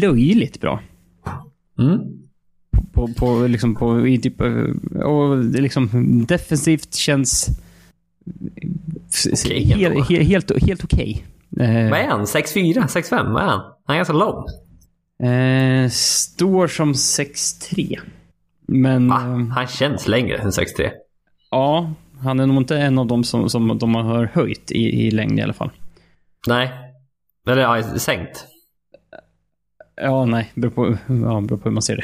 [0.01, 0.81] löjligt bra.
[1.79, 1.99] Mm.
[2.99, 4.41] På, på, liksom på, i typ,
[5.03, 5.89] och det liksom
[6.27, 7.49] defensivt känns
[9.33, 11.25] okay, helt, helt, helt, helt okej.
[11.51, 11.65] Okay.
[11.65, 12.25] Eh, Vad är han?
[12.25, 12.73] 6'4?
[12.73, 13.33] 6'5?
[13.33, 13.61] Vad är han?
[13.85, 14.45] Han är ganska lång.
[15.29, 17.99] Eh, står som 6'3.
[18.67, 19.07] Men...
[19.07, 19.15] Va?
[19.15, 20.89] Eh, han känns längre än 6'3.
[21.51, 25.11] Ja, han är nog inte en av dem som, som de har höjt i, i
[25.11, 25.71] längd i alla fall.
[26.47, 26.71] Nej.
[27.47, 28.45] Eller ja, sänkt.
[30.01, 30.51] Ja, nej.
[30.55, 32.03] Beror på, ja, beror på hur man ser det.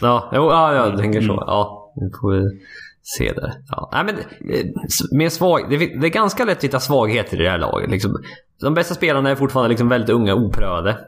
[0.00, 1.44] Ja, jo, ja jag tänker så.
[1.46, 2.60] Ja, nu får vi
[3.02, 3.52] se där.
[3.68, 4.14] Ja, nej, men,
[4.54, 4.66] eh,
[5.12, 7.90] med svag, det, är ganska lätt att hitta svagheter i det här laget.
[7.90, 8.22] Liksom,
[8.60, 10.98] de bästa spelarna är fortfarande liksom väldigt unga, oprövade.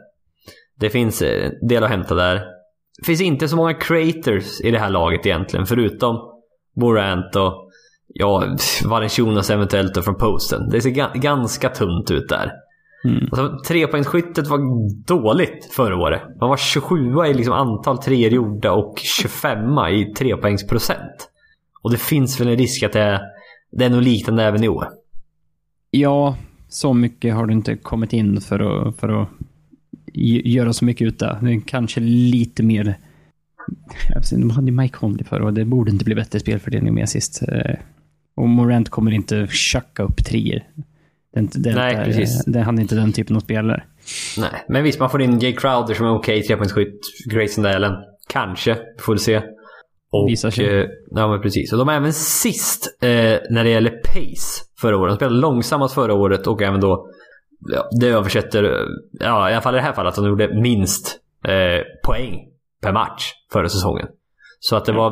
[0.81, 2.35] Det finns eh, en del att hämta där.
[2.99, 6.17] Det finns inte så många creators i det här laget egentligen, förutom
[6.77, 7.71] Morant och
[8.07, 10.69] ja, Valenciunas eventuellt från posten.
[10.71, 12.53] Det ser ganska tunt ut där.
[13.07, 13.29] Mm.
[13.33, 14.59] Alltså, trepoängsskyttet var
[15.07, 16.23] dåligt förra året.
[16.41, 21.31] Man var 27 i liksom antal treor gjorda och 25 i trepoängsprocent.
[21.83, 23.21] Och det finns väl en risk att det är,
[23.73, 24.89] det är något liknande även i år.
[25.91, 26.37] Ja,
[26.69, 29.29] så mycket har du inte kommit in för att, för att
[30.45, 31.45] göra så mycket utav.
[31.45, 32.99] Det är kanske lite mer...
[34.31, 37.43] De hade ju Mike Conley förra och det borde inte bli bättre spelfördelning med sist.
[37.49, 37.77] Eh,
[38.35, 40.63] och Morant kommer inte tjacka upp treor.
[41.37, 42.45] Den, den, Nej, där, precis.
[42.45, 43.85] Den, han är inte den typen av spelare.
[44.39, 47.01] Nej, men visst man får in Jay Crowder som är okej okay, trepoängsskytt.
[47.31, 47.93] Grayson Dalen.
[48.29, 48.79] Kanske.
[49.01, 49.43] Får vi se.
[50.11, 50.81] Och, Visar sig.
[50.81, 51.73] Eh, ja, men precis.
[51.73, 53.09] Och de är även sist eh,
[53.51, 55.13] när det gäller pace förra året.
[55.13, 57.11] De spelade långsammast förra året och även då
[57.69, 61.19] ja, det översätter, ja i alla fall i det här fallet, att de gjorde minst
[61.45, 62.35] eh, poäng
[62.83, 64.07] per match förra säsongen.
[64.61, 65.11] Så att det var...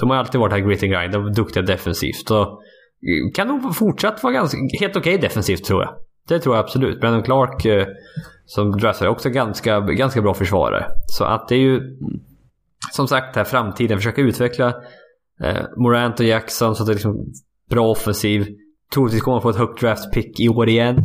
[0.00, 1.12] De har alltid varit här grit and grind.
[1.12, 2.30] De är duktiga defensivt.
[2.30, 2.62] Och
[3.34, 5.94] kan nog fortsatt vara ganska, helt okej okay defensivt tror jag.
[6.28, 7.00] Det tror jag absolut.
[7.00, 7.86] Brandon Clark eh,
[8.46, 10.86] som dressar är också ganska, ganska bra försvarare.
[11.06, 11.80] Så att det är ju
[12.92, 13.98] som sagt här framtiden.
[13.98, 14.68] Försöka utveckla
[15.44, 17.32] eh, Morant och Jackson så att det är liksom
[17.70, 18.46] bra offensiv.
[18.94, 20.96] Troligtvis kommer man få ett högt draft pick i år igen.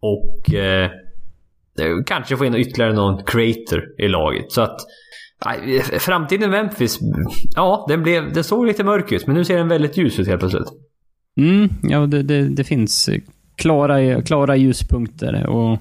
[0.00, 0.84] Och eh,
[1.80, 4.52] eh kanske få in ytterligare någon creator i laget.
[4.52, 4.76] Så att
[5.46, 6.98] nej, framtiden Memphis,
[7.54, 9.26] ja den, blev, den såg lite mörk ut.
[9.26, 10.68] Men nu ser den väldigt ljus ut helt plötsligt.
[11.36, 13.10] Mm, ja, det, det, det, finns
[13.56, 15.78] klara, klara ljuspunkter och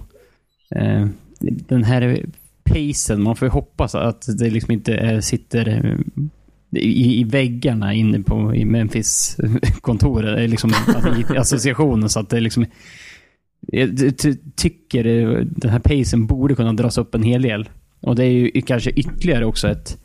[0.76, 1.08] eh,
[1.40, 2.26] den här
[2.64, 6.00] pacen, man får ju hoppas att det liksom inte eh, sitter eh,
[6.82, 10.72] i, i väggarna inne på i Memphis-kontoret, eh, liksom,
[11.34, 12.66] i associationen, så att det liksom
[13.68, 14.14] jag
[14.56, 17.70] tycker eh, den här pacen borde kunna dras upp en hel del.
[18.02, 19.98] Och det är ju kanske ytterligare också ett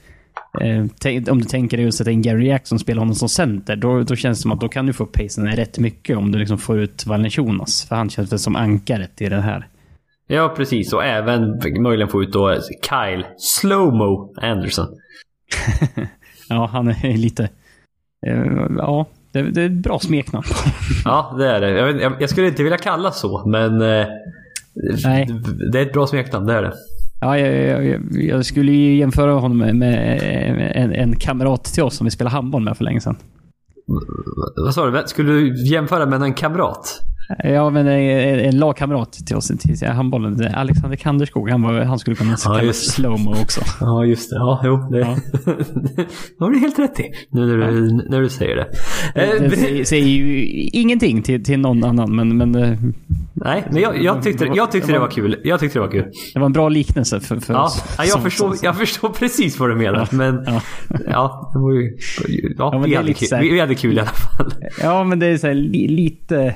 [0.60, 3.76] Eh, om du tänker dig att sätta in Gary Jackson och spela honom som center,
[3.76, 6.32] då, då känns det som att då kan du få upp pacen rätt mycket om
[6.32, 7.84] du liksom får ut Valenciunas.
[7.88, 9.68] För han känns väl som ankaret i det här.
[10.26, 10.92] Ja, precis.
[10.92, 14.86] Och även möjligen få ut då Kyle Slowmo Anderson.
[16.48, 17.48] ja, han är lite...
[18.26, 20.44] Uh, ja, det, det, är ett bra smeknamn.
[21.04, 21.70] ja, det är det.
[21.70, 23.82] Jag, jag, jag, skulle inte vilja kalla så, men...
[23.82, 24.06] Uh,
[25.04, 25.26] Nej.
[25.72, 26.72] Det är ett bra smeknamn, det är det.
[27.20, 30.22] Ja, jag, jag, jag, skulle ju jämföra honom med, med
[30.74, 33.16] en, en, kamrat till oss som vi spelade handboll med för länge sedan.
[34.56, 35.02] Vad sa du?
[35.06, 37.00] Skulle du jämföra med en kamrat?
[37.38, 40.54] Ja, men en, en lagkamrat till oss i handbollen.
[40.54, 41.50] Alexander Kanderskog.
[41.50, 43.60] Han, var, han skulle kunna ja, kallas slowmo också.
[43.80, 44.36] Ja, just det.
[44.36, 44.76] Ja, jo.
[44.90, 45.06] Det, ja.
[46.38, 47.10] har du helt rätt i.
[47.30, 48.02] Nu när du, ja.
[48.10, 48.68] när du säger det.
[49.14, 52.36] Det, det säger, ju ingenting till, till någon annan, men...
[52.36, 52.78] men eh,
[53.34, 55.40] Nej, men jag, jag tyckte, jag tyckte det var kul.
[55.44, 56.12] Jag tyckte det var kul.
[56.34, 57.84] Det var en bra liknelse för, för ja, oss.
[57.98, 59.98] Ja, jag, förstår, jag förstår precis vad du menar.
[59.98, 60.62] Ja, men ja,
[61.06, 61.96] ja, det var ju,
[62.58, 64.54] ja, ja vi, hade kul, vi, vi hade kul i alla fall.
[64.82, 66.54] Ja, men det är så här, li, lite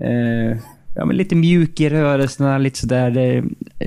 [0.00, 0.56] eh,
[0.94, 3.10] ja, men lite mjuk i rörelserna, lite sådär.
[3.10, 3.44] Det är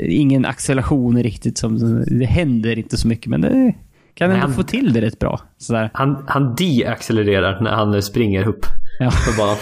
[0.09, 1.57] ingen acceleration riktigt.
[1.57, 3.73] Som, det händer inte så mycket, men det
[4.13, 5.39] kan ändå han- få till det rätt bra.
[5.57, 5.89] Sådär.
[5.93, 8.65] Han, han deaccelererar när han springer upp
[8.99, 9.09] Ja.
[9.09, 9.55] på banan.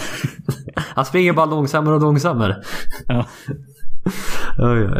[0.94, 2.56] han springer bara långsammare och långsammare.
[3.08, 3.26] Ja.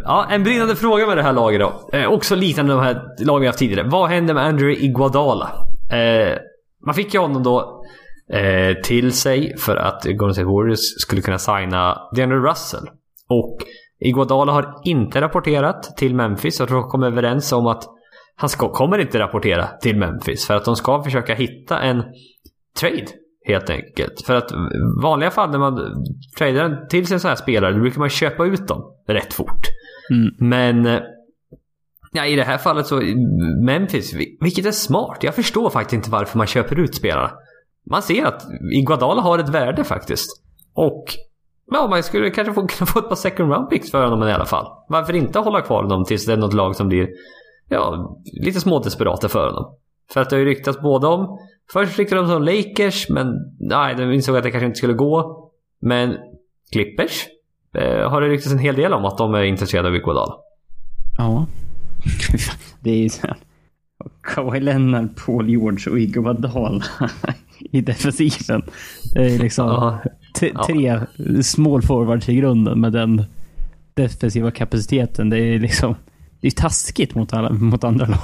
[0.04, 1.90] Ja, en brinnande fråga med det här laget då.
[1.98, 3.88] Eh, också liknande de här lagen vi haft tidigare.
[3.88, 5.50] Vad hände med Andrew Iguodala?
[5.92, 6.38] Eh,
[6.86, 7.84] man fick ju honom då
[8.32, 12.88] eh, till sig för att Golden State Warriors skulle kunna signa DeAndre Russell.
[13.28, 13.58] Och
[14.00, 16.58] Iguodala har inte rapporterat till Memphis.
[16.60, 17.84] Jag tror de kom överens om att
[18.36, 20.46] han ska, kommer inte rapportera till Memphis.
[20.46, 22.02] För att de ska försöka hitta en
[22.80, 23.06] trade.
[23.46, 24.22] Helt enkelt.
[24.26, 24.54] För att i
[25.02, 26.04] vanliga fall när man
[26.38, 29.60] tradar till sig en sån här spelare, då brukar man köpa ut dem rätt fort.
[30.10, 30.34] Mm.
[30.50, 31.00] Men eh,
[32.12, 33.02] ja, i det här fallet så
[33.66, 35.18] Memphis, vi- vilket är smart.
[35.20, 37.30] Jag förstår faktiskt inte varför man köper ut spelarna.
[37.90, 40.42] Man ser att Iguadala har ett värde faktiskt.
[40.74, 41.04] Och
[41.72, 44.32] ja, man skulle kanske få, kunna få ett par second round picks för honom i
[44.32, 44.66] alla fall.
[44.88, 47.08] Varför inte hålla kvar honom tills det är något lag som blir
[47.68, 49.76] ja, lite smådesperata för honom.
[50.12, 51.38] För att det har ju ryktats både om
[51.72, 55.50] Först ryktade de som Lakers, men nej, de insåg att det kanske inte skulle gå.
[55.80, 56.16] Men
[56.72, 57.26] Clippers
[57.78, 60.34] eh, har det ryktats en hel del om att de är intresserade av Iguodala.
[61.18, 61.46] Ja.
[62.80, 63.36] Det är ju så här.
[64.22, 66.82] Kawhi Leonard, Paul George och Iguodala
[67.72, 68.62] i defensiven.
[69.14, 70.02] Det är liksom Ja.
[70.66, 71.00] tre
[71.42, 73.24] small forwards i grunden med den
[73.94, 75.30] defensiva kapaciteten.
[75.30, 75.94] Det är liksom
[76.40, 78.18] det är taskigt mot, alla, mot andra lag.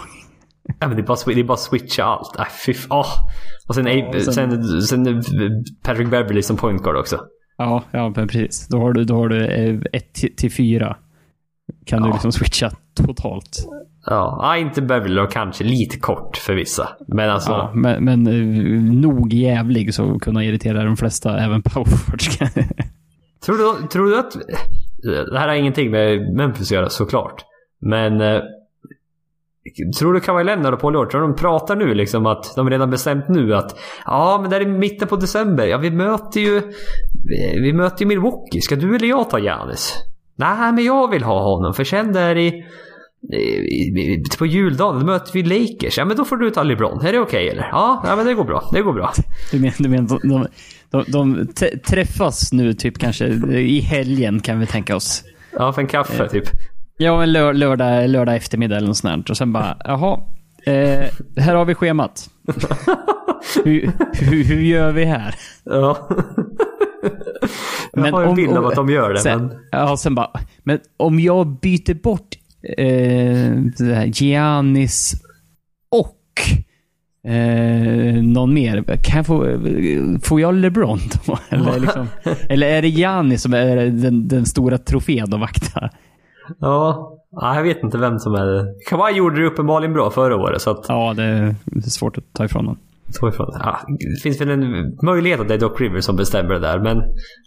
[0.80, 2.36] Ja, men det är bara, det är bara switcha allt.
[2.38, 3.06] Äh, fy åh.
[3.68, 7.20] Och sen, Ja, och sen- sen, sen, Patrick Beverly som point guard också.
[7.58, 8.68] Ja, ja men precis.
[8.68, 10.96] Då har du, då har du eh, ett till, till fyra.
[11.86, 12.12] Kan du Ja.
[12.12, 13.66] liksom switcha totalt.
[14.10, 15.64] Ja, ja, inte Beverly då kanske.
[15.64, 16.88] Lite kort för vissa.
[17.06, 17.50] Men alltså.
[17.50, 22.38] Ja, men men eh, nog jävlig så kunna irritera de flesta, även powerforwards.
[23.46, 24.32] Tror du, tror du att...
[25.30, 27.44] Det här har ingenting med Memphis att göra såklart.
[27.80, 28.20] Men...
[28.20, 28.40] Eh,
[29.98, 32.90] tror du Kawhi Leonard och Paul George, tror de pratar nu liksom att de redan
[32.90, 35.66] bestämt nu att ja men det är mitten på december.
[35.66, 36.62] Ja vi möter ju...
[37.62, 38.60] Vi, möter ju Milwaukee.
[38.60, 39.94] Ska du eller jag ta Giannis?
[40.36, 42.66] Nej men jag vill ha honom för sen där i...
[43.32, 45.98] i- På juldagen, möter vi Lakers.
[45.98, 47.06] Ja men då får du ta LeBron.
[47.06, 47.62] Är det okej eller?
[47.72, 48.68] Ja, ja men det går bra.
[48.72, 49.12] Det går bra.
[49.50, 50.46] Du menar, du menar de,
[50.90, 53.26] de, de t- träffas nu typ kanske
[53.58, 55.22] i helgen kan vi tänka oss.
[55.52, 56.44] Ja, för en kaffe typ.
[56.96, 59.30] Ja, en lör, lördag, lördag eftermiddag eller något sånt.
[59.30, 60.20] Och sen bara, jaha.
[60.66, 61.04] Eh,
[61.36, 62.30] här har vi schemat.
[63.64, 63.90] hur,
[64.20, 65.34] hur, hur gör vi här?
[65.64, 66.08] Ja.
[67.92, 69.18] Jag har en bild av att de gör det.
[69.20, 69.56] sen, men...
[69.72, 70.30] Ja, sen bara,
[70.62, 72.28] men om jag byter bort
[72.62, 75.14] eh, Giannis
[75.90, 76.40] och
[77.32, 78.82] eh, någon mer.
[78.82, 79.58] Kan jag få,
[80.22, 81.38] får jag LeBron då?
[81.56, 82.06] Eller, liksom,
[82.48, 85.90] eller är det Giannis som är den, den stora trofén att vakta?
[86.58, 88.74] Ja, ja, jag vet inte vem som är det.
[88.86, 90.84] Kawhi gjorde det uppenbarligen bra förra året så att...
[90.88, 92.78] Ja, det är svårt att ta ifrån honom.
[93.10, 93.46] Så ifrån.
[93.54, 93.78] Ja,
[94.16, 97.02] det finns väl en möjlighet att det är Doc Rivers som bestämmer det där men...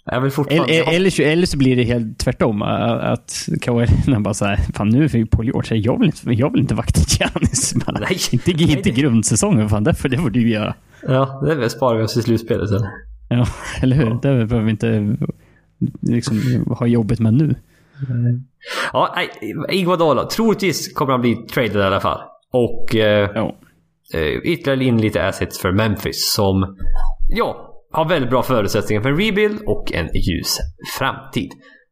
[0.05, 0.73] Jag vill fortfarande...
[0.73, 2.61] Eller, eller, så- eller så blir det helt tvärtom.
[2.61, 3.85] Att Kawhi
[4.19, 5.77] bara såhär, fan nu är vi på George.
[5.77, 7.73] Jag vill inte, jag vill inte vakta Giannis.
[7.85, 8.17] Bara, Nej.
[8.31, 10.73] Inte, inte grundsäsongen, fan det får, det får du göra.
[11.07, 12.81] Ja, det sparar vi oss i slutspelet sen.
[13.29, 13.45] Ja,
[13.81, 14.09] eller hur?
[14.09, 15.17] Det behöver vi inte
[16.01, 16.37] liksom,
[16.79, 17.55] ha jobbet med nu.
[18.93, 19.29] Ja, nej,
[19.79, 20.25] Iguodala.
[20.25, 22.19] Troligtvis kommer han bli traded i alla fall.
[22.53, 23.55] Och eh, Ja
[24.13, 26.77] eh, ytterligare in lite assets för Memphis som,
[27.29, 30.57] ja, har väldigt bra förutsättningar för en rebuild och en ljus
[30.97, 31.51] framtid.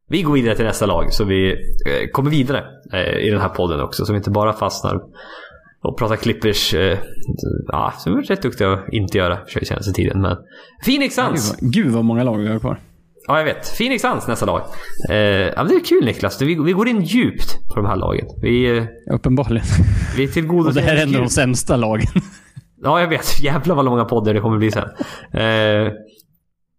[0.10, 2.64] Vi går vidare till nästa lag så vi eh, kommer vidare
[2.94, 5.02] eh, i den här podden också så vi inte bara fastnar
[5.82, 6.74] och pratar Clippers.
[6.74, 6.98] Eh,
[7.68, 10.22] ja, som vi är rätt duktiga att inte göra för senaste tiden.
[10.22, 10.38] Men
[10.86, 11.60] Phoenix Suns!
[11.60, 12.80] Gud, gud vad många lag vi har kvar.
[13.30, 13.78] Ja, jag vet.
[13.78, 14.62] Phoenix Suns nästa lag.
[15.10, 16.42] Eh, ja, det är kul Niklas.
[16.42, 18.26] Vi, vi går in djupt på de här lagen.
[18.42, 18.84] Vi, eh,
[19.16, 19.66] Uppenbarligen.
[20.18, 22.08] vi tillgodoser Och det här är ändå de sämsta lagen.
[22.82, 23.40] Ja, jag vet.
[23.44, 24.84] Jävlar vad många poddar det kommer bli sen.
[25.34, 25.92] Eh,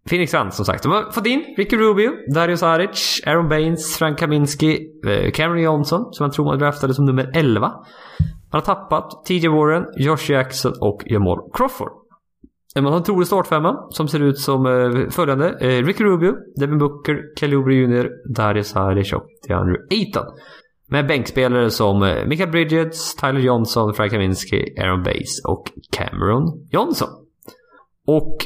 [0.09, 0.83] Phoenix Suns som sagt.
[0.83, 6.13] De har fått in Ricky Rubio, Dario Saric, Aaron Baines, Frank Kaminski, eh, Cameron Johnson
[6.13, 7.59] som man tror man draftade som nummer 11.
[7.61, 7.71] Man
[8.51, 11.91] har tappat TJ Warren, Josh Jackson och Jamal Crawford.
[12.75, 15.57] Man har en trolig startfemma som ser ut som eh, följande.
[15.61, 20.25] Eh, Ricky Rubio, Devin Booker, Kelly Oubre Jr, Dario Saric och DeAndre Ayton.
[20.87, 27.09] Med bänkspelare som eh, Michael Bridges, Tyler Johnson, Frank Kaminski, Aaron Bass och Cameron Johnson.
[28.07, 28.37] Och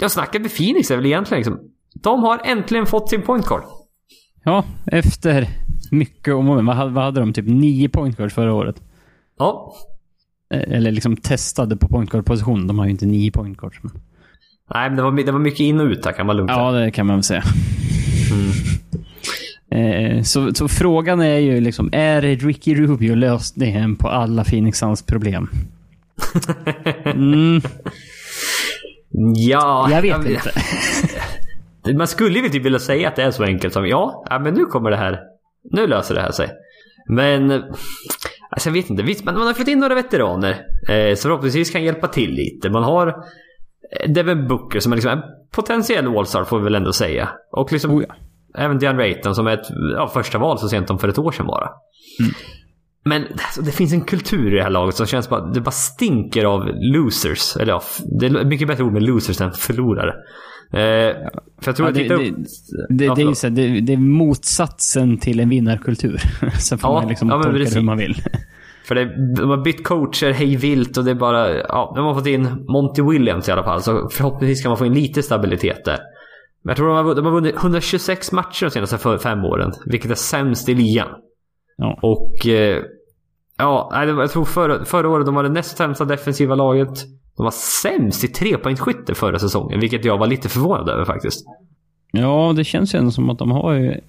[0.00, 1.70] jag snackar med Phoenix är väl egentligen liksom.
[2.02, 3.62] De har äntligen fått sin point guard.
[4.44, 5.48] Ja, efter
[5.90, 6.66] mycket om och men.
[6.66, 7.32] Vad hade, de?
[7.32, 8.82] Typ nio point guards förra året.
[9.38, 9.74] Ja.
[10.54, 12.66] Eh, Eller liksom testade på point guard-position.
[12.66, 13.78] De har ju inte nio point guards.
[13.82, 13.92] Men...
[14.74, 16.50] Nej, men det var, det var mycket in och ut här kan man lugnt.
[16.50, 17.42] Ja, det kan man väl säga.
[18.32, 18.50] Mm.
[19.70, 25.02] Eh, så, så frågan är ju liksom, är Ricky Rubio lösningen på alla Phoenix Suns
[25.02, 25.50] problem?
[27.04, 27.60] Mm,
[29.36, 30.52] Ja, jag vet inte.
[31.98, 34.64] Man skulle ju typ vilja säga att det är så enkelt som ja men nu
[34.64, 35.20] kommer det här.
[35.70, 36.50] Nu löser det här sig.
[37.08, 37.64] Men
[38.54, 39.02] alltså jag vet inte.
[39.02, 40.50] Visst, man, man har fått in några veteraner
[40.88, 42.70] eh, som förhoppningsvis kan hjälpa till lite.
[42.70, 45.22] Man har eh, Devin Booker som är liksom en
[45.54, 47.28] potentiell All-star får vi väl ändå säga.
[47.52, 48.14] Och liksom Oh ja.
[48.58, 51.32] även Diane Rayton som är ett ja, första val så sent som för ett år
[51.32, 51.68] sedan bara.
[53.04, 55.70] Men alltså, det finns en kultur i det här laget som känns bara, det bara
[55.70, 57.56] stinker av losers.
[57.56, 57.82] Eller ja,
[58.20, 60.14] det är mycket bättre ord med losers än förlorare.
[60.72, 60.78] Eh,
[61.58, 62.36] För jag tror Ja, att det, titta det, upp...
[62.88, 66.20] det, Ja, det, är så, det, det är motsatsen till en vinnarkultur.
[66.60, 68.14] Sen får Ja, man liksom ja, tolka det hur man vill.
[68.88, 71.56] För det, de har bytt coacher hej vilt och det är bara...
[71.56, 73.82] Ja, de har fått in Monty Williams i alla fall.
[73.82, 75.98] Så förhoppningsvis kan man få in lite stabilitet där.
[76.62, 79.72] Men jag tror de har, de har vunnit 126 matcher de senaste fem åren.
[79.86, 81.08] Vilket är sämst i ligan.
[81.76, 81.98] Ja.
[82.02, 82.46] Och...
[82.46, 82.82] Eh,
[83.58, 87.04] ja, det jag tror förra, förra året de var det näst sämsta defensiva laget.
[87.36, 87.50] De var
[87.82, 89.80] sämst i trepoängsskytte förra säsongen.
[89.80, 91.46] Vilket jag var lite förvånad över faktiskt.
[92.12, 94.00] ja, det känns ju ändå som att de har ju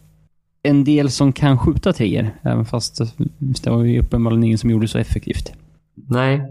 [0.64, 2.30] en del som kan skjuta treor.
[2.44, 3.02] Även fast
[3.38, 5.52] det var ju uppenbarligen ingen som gjorde det så effektivt.
[6.10, 6.42] Nej.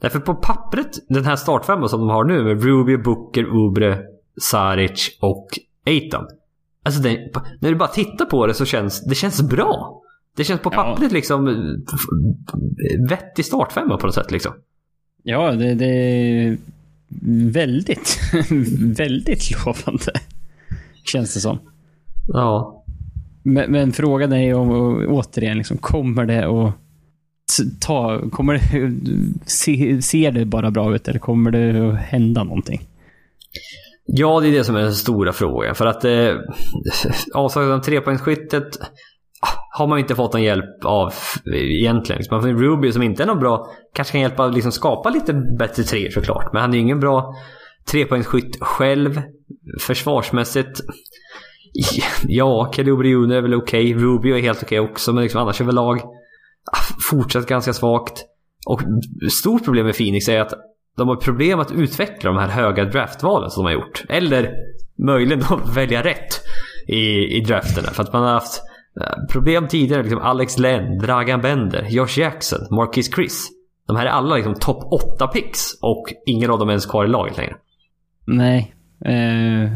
[0.00, 3.98] Därför på pappret, den här startfemman som de har nu med Ruby, Booker, Ubre,
[4.42, 5.46] Saric och
[5.86, 6.26] Eitan.
[6.84, 7.18] Alltså det,
[7.60, 10.00] när du bara tittar på det så känns det känns bra.
[10.36, 10.76] Det känns på Ja.
[10.82, 11.54] pappret liksom eh,
[11.94, 14.52] f- vettig startfemma på något sätt liksom.
[15.22, 16.58] Ja, det, det är
[17.52, 18.20] väldigt,
[18.98, 20.12] väldigt lovande.
[21.12, 21.58] Känns det som.
[22.28, 22.84] Ja.
[23.42, 24.70] Men, men frågan är ju om,
[25.08, 26.74] återigen, liksom, kommer det att
[27.80, 28.92] ta, kommer det,
[29.46, 32.88] se, ser det bara bra ut eller kommer det att hända någonting?
[34.06, 35.74] Ja, det är det som är den stora frågan.
[35.74, 36.34] För att eh,
[37.34, 38.78] avsaknaden av trepoängsskyttet
[39.72, 41.12] har man ju inte fått någon hjälp av
[41.54, 42.22] egentligen.
[42.30, 45.32] Man får Ruby som inte är någon bra, kanske kan hjälpa att liksom skapa lite
[45.58, 46.52] bättre treor såklart.
[46.52, 47.34] Men han är ju ingen bra
[47.90, 49.22] trepoängsskytt själv.
[49.80, 50.80] Försvarsmässigt,
[52.22, 53.94] ja, Kelly är väl okej.
[53.94, 56.00] Rubio är helt okej också, men liksom annars överlag
[56.72, 58.24] ah, fortsatt ganska svagt.
[58.66, 58.80] Och
[59.32, 60.52] stort problem med Phoenix är att
[60.96, 64.04] de har problem att utveckla de här höga draftvalen som de har gjort.
[64.08, 64.54] Eller
[65.06, 66.40] möjligen då välja rätt
[66.88, 67.88] i, i drafterna.
[67.88, 68.62] För att man har haft
[69.00, 70.02] Eh, problem tidigare.
[70.02, 73.48] Liksom Alex Len, Dragan Bender, Josh Jackson, Marquis Chris.
[73.86, 77.04] De här är alla liksom topp 8 picks och ingen av dem är ens kvar
[77.04, 77.56] i laget längre.
[78.24, 78.74] Nej.
[79.04, 79.70] Eh,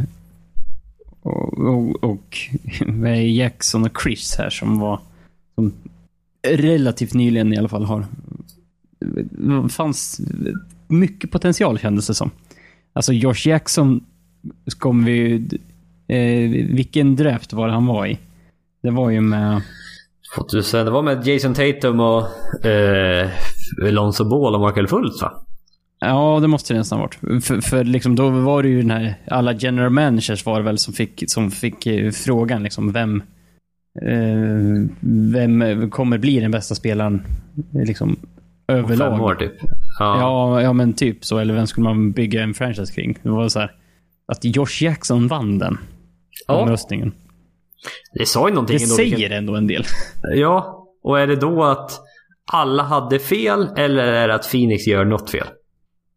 [1.23, 2.39] och, och, och
[2.87, 5.01] vad är Jackson och Chris här som var
[5.55, 5.73] som
[6.49, 8.07] relativt nyligen i alla fall har
[9.69, 10.21] fanns
[10.89, 12.31] mycket potential kändes det som.
[12.93, 14.05] Alltså Josh Jackson
[14.79, 15.35] kom vi
[16.09, 18.19] eh, vilken draft var det han var i?
[18.85, 19.63] Det var ju med
[20.37, 23.31] 2000, det var med Jason Tatum och eh,
[23.79, 25.33] Lonzo Ball och Markel Fultz va?
[26.01, 27.45] Ja, det måste det nästan ha varit.
[27.45, 30.79] För, för liksom, då var det ju den här, alla general managers var det väl
[30.79, 33.23] som fick, som fick eh, frågan liksom, vem,
[34.03, 34.89] eh,
[35.33, 37.23] vem kommer bli den bästa spelaren
[37.73, 38.17] liksom,
[38.69, 39.13] överlag.
[39.13, 39.53] Fem år typ.
[39.99, 40.21] Ja.
[40.21, 41.39] Ja, ja, men typ så.
[41.39, 43.19] Eller vem skulle man bygga en franchise kring?
[43.23, 43.73] Det var så här,
[44.33, 45.79] att Josh Jackson vann den
[46.47, 46.77] Ja.
[48.19, 48.95] Det sa ju någonting Det ändå.
[48.97, 49.85] säger vilken- ändå en del.
[50.35, 51.91] Ja, och är det då att
[52.53, 55.47] alla hade fel eller är det att Phoenix gör något fel?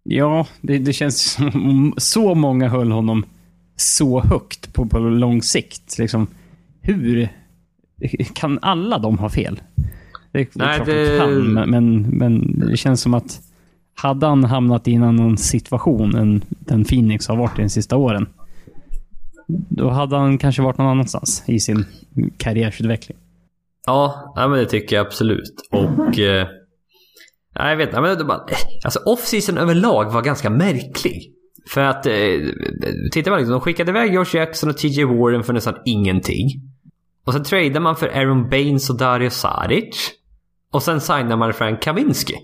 [0.03, 3.26] Ja, det, det känns som om så många höll honom
[3.76, 5.97] så högt på, på lång sikt.
[5.97, 6.28] Liksom,
[6.82, 7.30] hur
[8.34, 9.62] kan alla de ha fel?
[10.32, 13.41] Det, det är Nej, klart det- de kan, men, men, men det känns som att
[13.95, 17.95] hade han hamnat i en annan situation än den Phoenix har varit i de sista
[17.97, 18.28] åren,
[19.69, 21.85] då hade han kanske varit någon annanstans i sin
[22.37, 23.17] karriärsutveckling.
[23.85, 25.53] Ja, nej, men det tycker jag absolut.
[25.71, 26.19] Och...
[27.59, 28.01] Eh, jag vet inte.
[28.01, 28.45] men bara,
[28.83, 31.33] Alltså off-season överlag var ganska märklig.
[31.69, 32.05] För att...
[32.05, 32.13] Eh,
[33.11, 36.47] titta man liksom, de skickade iväg Josh Jackson och TJ Warren för nästan ingenting.
[37.25, 40.11] Och sen tradade man för Aaron Baines och Dario Saric.
[40.73, 42.35] Och sen signar man Frank Kaminski.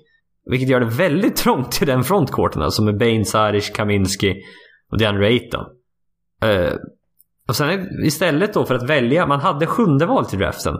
[0.45, 4.35] Vilket gör det väldigt trångt till den frontcourten alltså med Baines, Saric, Kaminski
[4.91, 5.65] och DeAndre Ayton.
[6.43, 6.73] Eh,
[7.47, 10.75] och sen istället då för att välja, man hade sjunde valet i draften.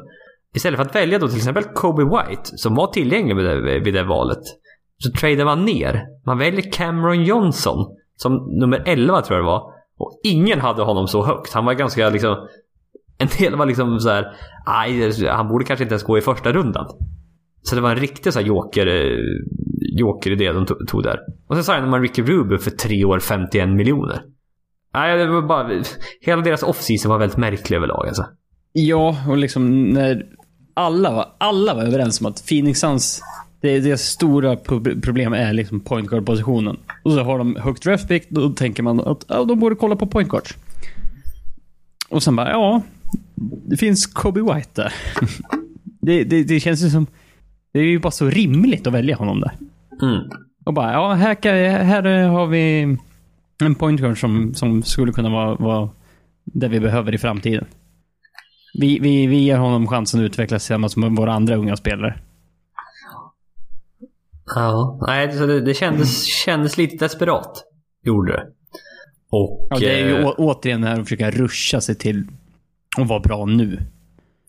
[0.56, 3.94] Istället för att välja då till exempel Kobe White, som var tillgänglig vid det, vid
[3.94, 4.44] det valet.
[4.98, 6.06] Så tradar man ner.
[6.26, 9.74] Man väljer Cameron Johnson, som nummer 11 tror jag det var.
[9.98, 11.54] Och ingen hade honom så högt.
[11.54, 12.48] Han var ganska liksom...
[13.18, 14.36] En del var liksom så här,
[14.66, 16.86] aj, han borde kanske inte ens gå i första rundan.
[17.62, 19.18] Så det var en riktig så här joker, eh,
[20.00, 21.20] joker idé de tog, tog där.
[21.48, 24.24] Och sen signade man Ricky Rubio för 3 år 51 miljoner.
[24.94, 25.84] Nej, det var bara...
[26.22, 28.26] Hela deras off-season var väldigt märklig överlag alltså.
[28.74, 30.26] Ja, och liksom när
[30.74, 33.22] alla var, alla var överens om att Phoenix Suns
[33.64, 34.56] det, det stora
[35.02, 36.78] problemet är liksom point guard positionen.
[37.04, 39.96] Och så har de högt draft pick, då tänker man att ja, de borde kolla
[39.96, 40.58] på point guards.
[42.10, 42.82] Och sen bara, ja.
[43.66, 44.94] Det finns Kobe White där.
[46.02, 47.08] det, det, det känns ju som...
[47.74, 49.52] Det är ju bara så rimligt att välja honom där.
[50.02, 50.22] Mm.
[50.66, 52.98] Och bara, ja, här, kan, här har vi
[53.66, 55.90] en point guard som, som skulle kunna vara, vara
[56.44, 57.66] det vi behöver i framtiden.
[58.80, 62.20] Vi, vi, vi ger honom chansen att utvecklas tillsammans med våra andra unga spelare.
[64.56, 67.64] Ja, nej, det, det kändes, kändes lite desperat.
[68.04, 68.44] Gjorde det.
[69.30, 69.68] Och...
[69.70, 72.28] Ja, det är ju eh, å, återigen det här att försöka ruscha sig till
[72.98, 73.80] att vara bra nu.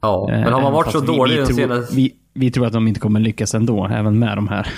[0.00, 1.96] Ja, men har man Även varit så vi- dålig vi, de tror, senaste...
[1.96, 4.68] vi, vi tror att de inte kommer lyckas ändå, även med de här.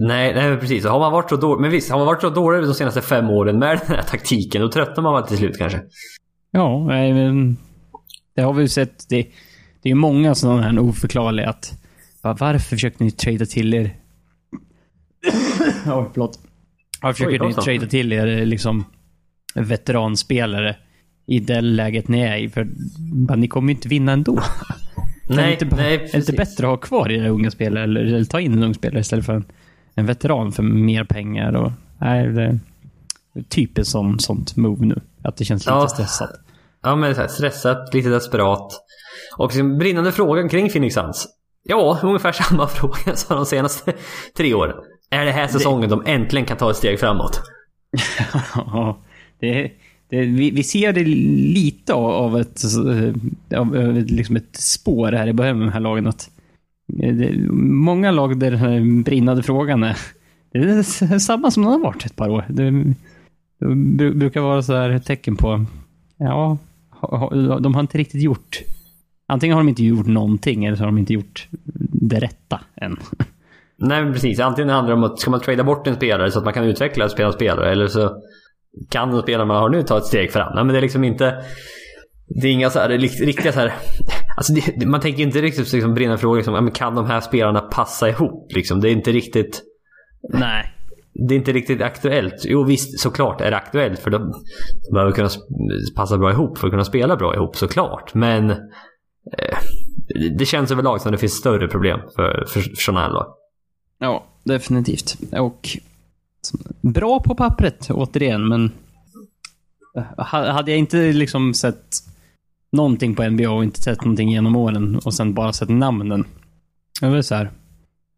[0.00, 0.84] Nej, nej precis.
[0.84, 1.60] Har man varit så dålig...
[1.60, 4.62] Men visst, har man varit så dålig de senaste fem åren med den här taktiken,
[4.62, 5.80] då tröttnar man väl till slut kanske.
[6.50, 7.56] Ja, nej, men
[8.34, 9.08] det har vi ju sett.
[9.08, 9.26] Det,
[9.82, 11.72] det är många sådana här oförklarliga att
[12.22, 13.90] bara, varför försökte ni trada till er...
[15.86, 16.38] Ja, förlåt.
[17.02, 18.84] Varför försöker Oj, ni trada till er liksom
[19.54, 20.76] veteranspelare
[21.26, 22.48] i det läget ni är i?
[22.48, 22.68] För
[23.12, 24.42] bara, ni kommer ju inte vinna ändå.
[25.28, 26.36] Nej, inte, nej, är det inte precis.
[26.36, 29.26] bättre att ha kvar era unga spelare eller, eller ta in en ung spelare istället
[29.26, 29.44] för en,
[29.94, 31.52] en veteran för mer pengar?
[31.52, 32.58] Och, nej, det är
[33.48, 35.00] typiskt som sånt move nu.
[35.22, 35.88] Att det känns lite Ja.
[35.88, 36.30] stressat.
[36.82, 38.80] Ja, men så här, stressat, lite desperat.
[39.38, 41.28] Och sin brinnande frågan kring Phoenix Suns.
[41.62, 43.92] Ja, ungefär samma fråga som de senaste
[44.36, 44.76] tre åren.
[45.10, 47.40] Är det här säsongen de äntligen kan ta ett steg framåt?
[48.54, 48.98] Ja,
[49.40, 49.72] det,
[50.10, 52.60] det, vi, vi ser det lite av, ett,
[53.56, 56.06] av, liksom ett spår här i början med de här lagen.
[56.06, 56.30] Att det,
[57.02, 59.96] Eh, många lag där den här brinnande frågan är,
[60.52, 62.44] det är samma som den har varit ett par år.
[62.48, 62.94] Det,
[63.96, 65.64] det brukar vara så här tecken på,
[66.18, 66.58] ja,
[67.60, 68.62] de har inte riktigt gjort
[69.30, 71.48] Antingen har de inte gjort någonting eller så har de inte gjort
[71.92, 72.96] det rätta än.
[73.78, 74.40] Nej, men precis.
[74.40, 76.64] Antingen handlar det om att ska man trada bort en spelare så att man kan
[76.64, 78.22] utveckla och spela spelare eller så
[78.88, 80.54] kan den spelare man har nu ta ett steg fram.
[80.54, 81.44] Nej, men det är liksom inte...
[82.28, 82.88] Det är inga så här,
[83.26, 83.72] riktiga så här...
[84.40, 87.20] Alltså det, man tänker inte riktigt liksom brinna frågor som ja, men kan de här
[87.20, 88.52] spelarna passa ihop?
[88.52, 88.80] Liksom.
[88.80, 89.62] Det är inte riktigt...
[90.32, 90.74] Nej.
[91.12, 92.34] Det är inte riktigt aktuellt.
[92.44, 94.32] Jo visst, såklart är det aktuellt för de,
[94.88, 95.28] de behöver kunna
[95.96, 98.14] passa bra ihop för att kunna spela bra ihop såklart.
[98.14, 99.58] Men eh,
[100.38, 103.34] det känns överlag som det finns större problem för, för, för sådana här lag.
[103.98, 105.16] Ja, definitivt.
[105.32, 105.68] Och
[106.80, 108.72] bra på pappret, återigen, men
[110.16, 112.09] ha- hade jag inte liksom sett
[112.72, 116.24] någonting på NBA och inte sett någonting genom åren och sen bara sett namnen.
[117.00, 117.50] Jag var så här.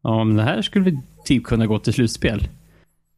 [0.03, 2.49] Ja, men det här skulle vi typ kunna gå till slutspel.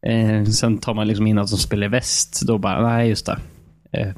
[0.07, 2.41] Eh, sen tar man liksom in att de spelar väst.
[2.47, 3.37] Då bara, nej just det.
[3.91, 4.13] Eh,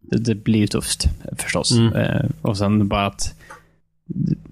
[0.00, 1.04] det, det blir ju tufft
[1.38, 1.72] förstås.
[1.72, 1.92] Mm.
[1.92, 3.34] Eh, och sen bara att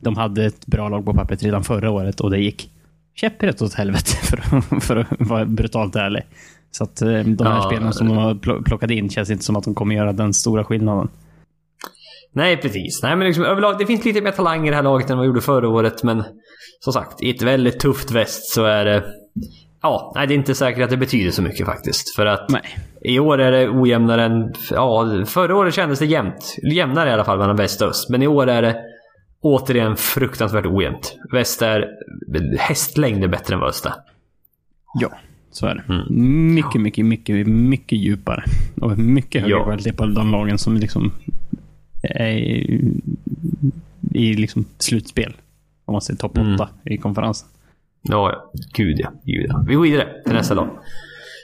[0.01, 2.71] de hade ett bra lag på pappret redan förra året och det gick
[3.15, 6.23] käpprätt åt helvete för, för att vara brutalt ärlig.
[6.71, 9.45] Så att eh, de här Ja, spelarna som de har pl- plockat in känns inte
[9.45, 11.09] som att de kommer göra den stora skillnaden.
[12.35, 13.03] Nej, precis.
[13.03, 15.25] Nej, men liksom, överlag, det finns lite mer talang i det här laget än vad
[15.25, 16.25] vi gjorde förra året, men
[16.81, 19.05] som sagt, i ett väldigt tufft väst så är det...
[19.83, 22.17] Ja, nej, det är inte säkert att det betyder så mycket faktiskt.
[22.17, 22.63] För att Nej.
[23.03, 24.55] i år är det ojämnare än...
[24.71, 26.57] Ja, förra året kändes det jämnt.
[26.73, 28.11] Jämnare i alla fall mellan väst och öst.
[28.11, 28.77] Men i år är det
[29.41, 31.17] återigen fruktansvärt ojämnt.
[31.33, 31.89] Väst är
[32.59, 33.93] hästlängder bättre än vad öst är.
[35.01, 35.09] Ja,
[35.51, 35.93] så är det.
[35.95, 36.55] Mm.
[36.55, 38.45] Mycket, mycket, mycket, mycket djupare.
[38.81, 39.65] Och mycket högre Ja.
[39.65, 41.13] kvalitet på de lagen som liksom
[42.05, 42.81] i,
[44.15, 45.37] i liksom slutspel.
[45.85, 46.69] Om man säger topp 8 Mm.
[46.85, 47.49] i konferensen.
[48.03, 48.51] Ja, ja.
[48.73, 49.13] Gud ja.
[49.25, 49.65] Gud ja.
[49.69, 50.69] Vi går vidare till nästa lag.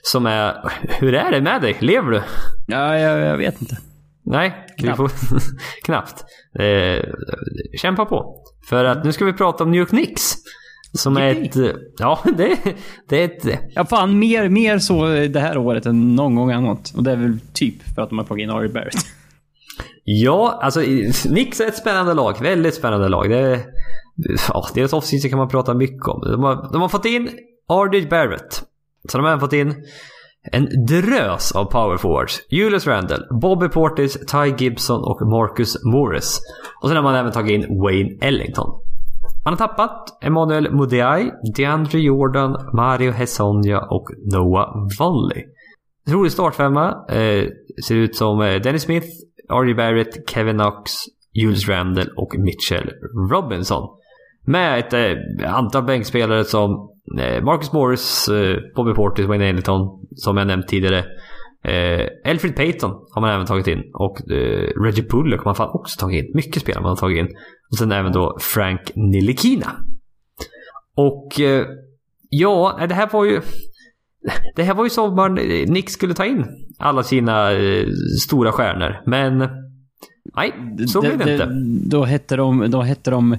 [0.02, 0.54] Som är...
[1.00, 1.76] Hur är det med dig?
[1.80, 2.22] Lever du?
[2.66, 3.78] Ja, jag, jag vet inte.
[4.22, 4.96] Nej, Knappt.
[4.96, 5.10] får...
[5.84, 6.24] knappt.
[6.58, 7.04] Eh,
[7.78, 8.42] kämpa på.
[8.68, 10.34] För att nu ska vi prata om New York Knicks.
[10.92, 11.46] Som är Yippee.
[11.48, 11.56] ett...
[11.76, 12.58] eh, Ja, det,
[13.08, 13.60] det är ett...
[13.74, 16.92] Ja, fan mer, mer så det här året än någon gång annat.
[16.96, 18.94] Och det är väl typ för att de har tagit in Ari Barrett.
[20.04, 20.80] Ja, alltså
[21.28, 22.40] Nix är ett spännande lag.
[22.40, 23.30] Väldigt spännande lag.
[23.30, 23.64] Det
[24.48, 26.20] ja, deras offseason kan man prata mycket om.
[26.20, 27.30] De har, de har fått in
[27.68, 28.62] Ardage Barrett.
[29.08, 29.74] Så de har även fått in
[30.52, 32.40] en drös av power forwards.
[32.50, 36.40] Julius Randall, Bobby Portis, Ty Gibson och Marcus Morris.
[36.82, 38.80] Och sen har man även tagit in Wayne Ellington.
[39.44, 45.44] Man har tappat Emmanuel Mudiay, DeAndre Jordan, Mario Hesonja och Noah Vonley.
[46.08, 47.48] Rolig startfemma eh,
[47.86, 49.06] ser ut som eh, Dennis Smith,
[49.50, 49.74] R.J.
[49.74, 50.92] Barrett, Kevin Knox,
[51.32, 52.90] Julius Randle och Mitchell
[53.30, 53.88] Robinson.
[54.44, 60.36] Med ett eh, antal bänkspelare som eh, Marcus Morris, eh, Bobby Portis, Wayne Ellington, som
[60.36, 61.04] jag nämnt tidigare.
[61.64, 65.70] Eh, Alfred Payton har man även tagit in och eh, Reggie Bullock har man fan
[65.72, 66.30] också tagit in.
[66.34, 67.36] Mycket spelare man har tagit in.
[67.70, 69.76] Och sen även då Frank Nilikina.
[70.96, 71.66] Och eh,
[72.28, 73.40] ja, eh, det här var ju...
[74.56, 75.34] Det här var ju sommaren
[75.72, 76.46] Nick skulle ta in
[76.78, 77.86] alla sina eh,
[78.26, 79.00] stora stjärnor.
[79.06, 79.48] Men
[80.36, 80.54] nej,
[80.88, 81.48] så blev det, inte.
[81.88, 83.38] Då hette, de, då hette de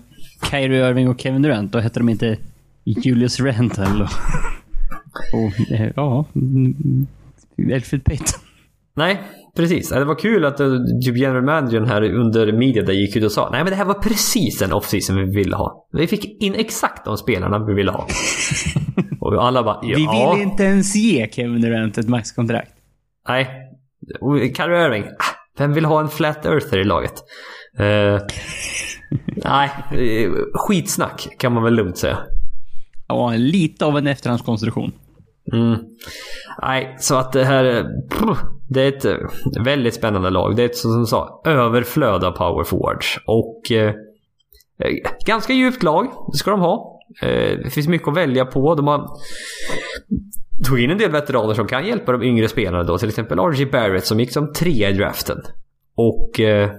[0.52, 1.72] Kyrie Irving och Kevin Durant.
[1.72, 2.38] Då hette de inte
[2.84, 4.04] Julius Randle.
[4.04, 4.10] Och,
[5.34, 6.26] och eh, ja,
[7.58, 8.40] Elfrid Payton.
[8.94, 9.22] Nej,
[9.56, 9.90] precis.
[9.90, 10.70] Det var kul att eh,
[11.06, 13.86] typ general managern här under media där gick ut och sa Nej men det här
[13.86, 15.88] var precis den offseason vi ville ha.
[15.92, 18.08] Vi fick in exakt de spelarna vi ville ha.
[19.22, 19.96] och alla bara ja.
[19.98, 22.72] Vi ville inte ens ge Kevin Durant ett maxkontrakt.
[23.28, 23.48] Nej.
[24.58, 25.04] Kyrie Irving.
[25.04, 27.14] Ah, vem vill ha en flat earther i laget?
[27.80, 28.20] Uh,
[29.46, 29.70] nej,
[30.54, 32.18] skitsnack kan man väl lugnt säga.
[33.08, 34.92] Ja, lite av en efterhandskonstruktion.
[35.54, 35.80] Mm.
[36.62, 37.86] Nej, så att det här...
[38.74, 39.18] Det är ett eh,
[39.64, 40.56] väldigt spännande lag.
[40.56, 43.20] Det är ett, som du sa, överflöd av power forwards.
[43.26, 43.72] Och...
[43.72, 43.94] Eh,
[44.80, 47.00] eh, ganska djupt lag, det ska de ha.
[47.22, 48.76] Eh, det finns mycket att välja på.
[48.76, 49.08] De har
[50.68, 52.98] tog in en del veteraner som kan hjälpa de yngre spelarna då.
[52.98, 55.38] Till exempel RG Barrett som gick som trea i draften.
[55.96, 56.72] Och eh,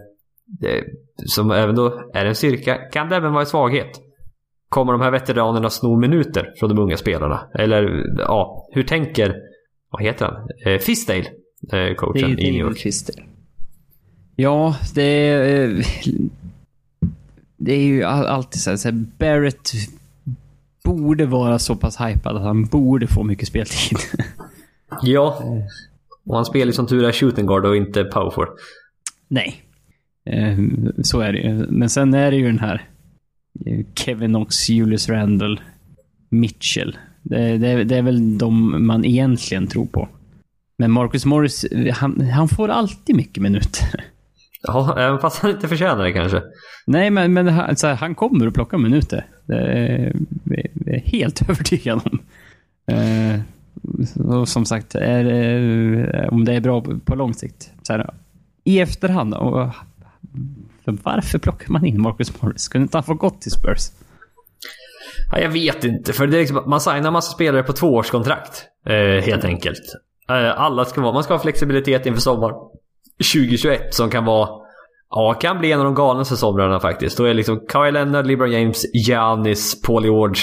[1.26, 3.90] som även då är en styrka, kan det även vara en svaghet.
[4.68, 7.50] Kommer de här veteranerna sno minuter från de unga spelarna?
[7.54, 9.36] Eller ja, hur tänker,
[9.90, 10.48] vad heter han?
[10.66, 11.24] Eh, Fisdale,
[11.72, 12.78] eh, coachen i New York.
[12.78, 13.22] Fisdale.
[14.36, 15.68] Ja, det är...
[15.68, 15.84] Eh,
[17.56, 19.72] det är ju alltid så här, Barrett
[20.84, 23.98] borde vara så pass hypad att han borde få mycket speltid.
[25.02, 25.42] ja.
[26.24, 28.48] Och han spelar ju som tur är shooting guard och inte power
[29.28, 29.62] Nej.
[30.24, 30.58] Eh,
[31.02, 31.66] så är det ju.
[31.68, 32.88] Men sen är det ju den här
[33.94, 35.56] Kevin Knox, Julius Randle,
[36.28, 36.96] Mitchell.
[37.22, 40.08] Det, det, det, är väl de man egentligen tror på.
[40.82, 44.04] Men Marcus Morris, han, han får alltid mycket minuter.
[44.62, 46.42] Ja, även fast han inte förtjänar det kanske.
[46.86, 49.26] Nej, men, men han, här, han kommer att plocka minuter.
[49.46, 50.16] Det är
[50.86, 52.18] jag helt övertygad om.
[52.94, 53.40] Eh,
[54.26, 57.70] och som sagt, är, om det är bra på lång sikt.
[57.82, 58.14] Så här,
[58.64, 59.70] I efterhand, och,
[60.84, 62.68] varför plockar man in Marcus Morris?
[62.68, 63.90] Kunde inte han få gått till Spurs?
[65.32, 68.64] Ja, jag vet inte, för det är liksom, man signar massa spelare på tvåårskontrakt.
[68.86, 69.82] Eh, helt enkelt.
[70.36, 72.54] Eh, alla ska vara, man ska ha flexibilitet inför sommaren
[73.34, 74.62] 2021 som kan vara
[75.14, 77.16] Ja, kan bli en av de galnaste somrarna faktiskt.
[77.16, 80.42] Då är liksom Kyle Leonard, LeBron James, Giannis, Paul George.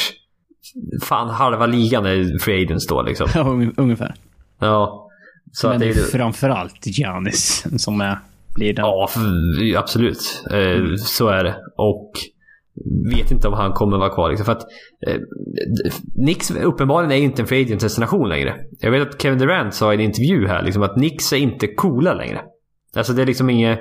[1.03, 3.27] Fan, halva ligan är free agents då liksom.
[3.35, 4.15] Ja, ungefär.
[4.59, 5.09] Ja.
[5.51, 8.19] Så Men det är framförallt Giannis som är,
[8.55, 8.85] blir den.
[8.85, 9.09] Ja,
[9.77, 10.43] absolut.
[10.51, 11.55] Eh, så är det.
[11.77, 12.11] Och
[13.11, 14.29] vet inte om han kommer vara kvar.
[14.29, 14.63] Liksom, för att
[15.07, 15.15] eh,
[16.15, 18.55] Nix uppenbarligen är inte en free agent destination längre.
[18.79, 21.67] Jag vet att Kevin Durant sa i en intervju här liksom, att Nix är inte
[21.67, 22.41] coola längre.
[22.95, 23.79] Alltså det är liksom inget...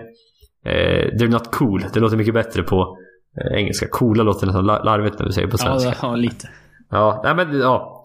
[0.64, 1.84] Eh, they're not cool.
[1.94, 2.98] Det låter mycket bättre på
[3.40, 3.86] eh, engelska.
[3.90, 5.88] Coola låter nästan larvigt när du säger på svenska.
[5.88, 6.48] Ja, ja lite.
[6.90, 8.04] Ja, nej men ja.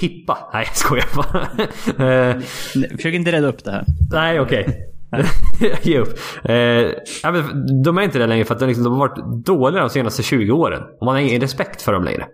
[0.00, 0.38] Hippa.
[0.52, 1.40] Nej, jag skojar bara.
[2.30, 2.38] eh,
[2.96, 3.84] Försök inte rädda upp det här.
[4.12, 4.60] Nej, okej.
[4.60, 4.74] Okay.
[5.82, 6.18] Ge upp.
[6.44, 7.34] Eh,
[7.84, 10.22] de är inte det längre för att de, liksom, de har varit dåliga de senaste
[10.22, 10.82] 20 åren.
[11.00, 12.26] Och man har ingen respekt för dem längre.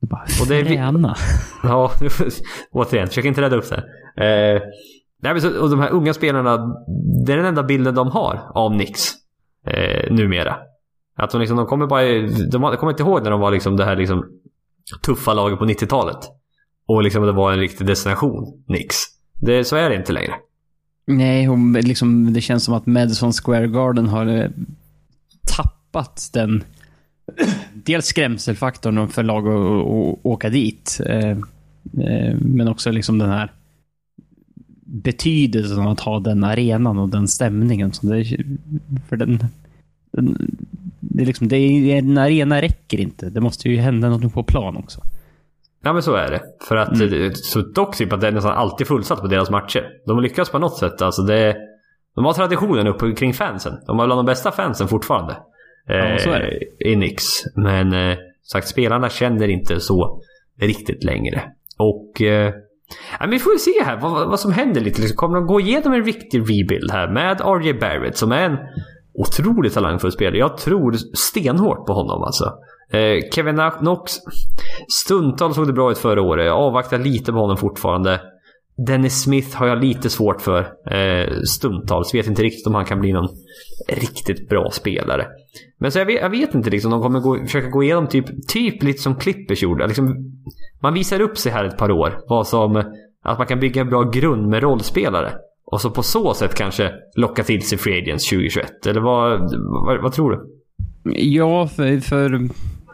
[0.00, 0.76] Bara och det är vi...
[1.62, 1.92] Ja,
[2.70, 3.08] återigen.
[3.08, 3.84] Försök inte rädda upp det.
[4.24, 4.62] Eh,
[5.22, 6.56] Nej, men så, och de här unga spelarna,
[7.26, 9.00] det är den enda bilden de har av Nix
[9.66, 10.56] eh, numera.
[11.16, 12.02] Att de, liksom, de kommer bara...
[12.50, 14.24] De kommer inte ihåg när de var liksom det här liksom
[15.06, 16.18] tuffa laget på 90-talet.
[16.86, 18.96] Och liksom det var en riktig destination, Nix.
[19.40, 20.34] Det, så är det inte längre.
[21.16, 24.50] Nej, hon, liksom, det känns som att Madison Square Garden har eh,
[25.56, 26.64] tappat den...
[27.74, 31.00] dels skrämselfaktorn för lag att åka dit.
[31.06, 31.30] Eh,
[32.06, 33.52] eh, men också liksom den här
[34.84, 37.92] betydelsen av att ha den arenan och den stämningen.
[37.92, 38.24] Som det,
[39.08, 39.44] för den,
[40.12, 40.58] den,
[41.00, 43.30] det är liksom, det är, en arena räcker inte.
[43.30, 45.00] Det måste ju hända något på plan också.
[45.82, 46.42] Ja men så är det.
[46.68, 47.34] För att mm.
[47.34, 49.88] så dock typ att det är nästan alltid fullsatt på deras matcher.
[50.06, 51.02] De lyckas på något sätt.
[51.02, 51.56] Alltså det,
[52.14, 53.72] de har traditionen uppe kring fansen.
[53.86, 55.36] De har bland de bästa fansen fortfarande.
[55.86, 56.86] Ja, så är det.
[56.86, 57.24] Eh, I Nix.
[57.56, 58.18] Men eh,
[58.52, 60.22] sagt, spelarna känner inte så
[60.60, 61.42] riktigt längre.
[61.78, 62.54] Och eh,
[63.12, 65.00] Ja, men vi får se här vad, vad som händer lite.
[65.00, 67.74] Liksom, kommer de gå igenom en riktig rebuild här med R.J.
[67.74, 68.58] Barrett som är en
[69.14, 70.38] otroligt talangfull spelare.
[70.38, 72.52] Jag tror stenhårt på honom alltså.
[72.92, 74.12] Eh, Kevin Knox,
[74.88, 76.46] stundtals såg det bra ut förra året.
[76.46, 78.20] Jag avvaktar lite med honom fortfarande.
[78.86, 80.60] Dennis Smith har jag lite svårt för
[80.90, 82.14] eh, stundtals.
[82.14, 83.28] Vet inte riktigt om han kan bli någon
[83.88, 85.26] riktigt bra spelare.
[85.78, 88.48] Men så jag vet, jag vet inte liksom, de kommer gå, försöka gå igenom typ,
[88.48, 89.86] typ lite som Clippers gjorde.
[89.86, 90.32] Liksom,
[90.82, 92.18] man visar upp sig här ett par år.
[92.28, 92.76] Vad som,
[93.22, 95.32] att man kan bygga en bra grund med rollspelare.
[95.64, 98.86] Och så på så sätt kanske locka till sig Free Agents 2021.
[98.86, 99.40] Eller vad,
[99.86, 100.60] vad, vad tror du?
[101.12, 102.48] Ja, för, för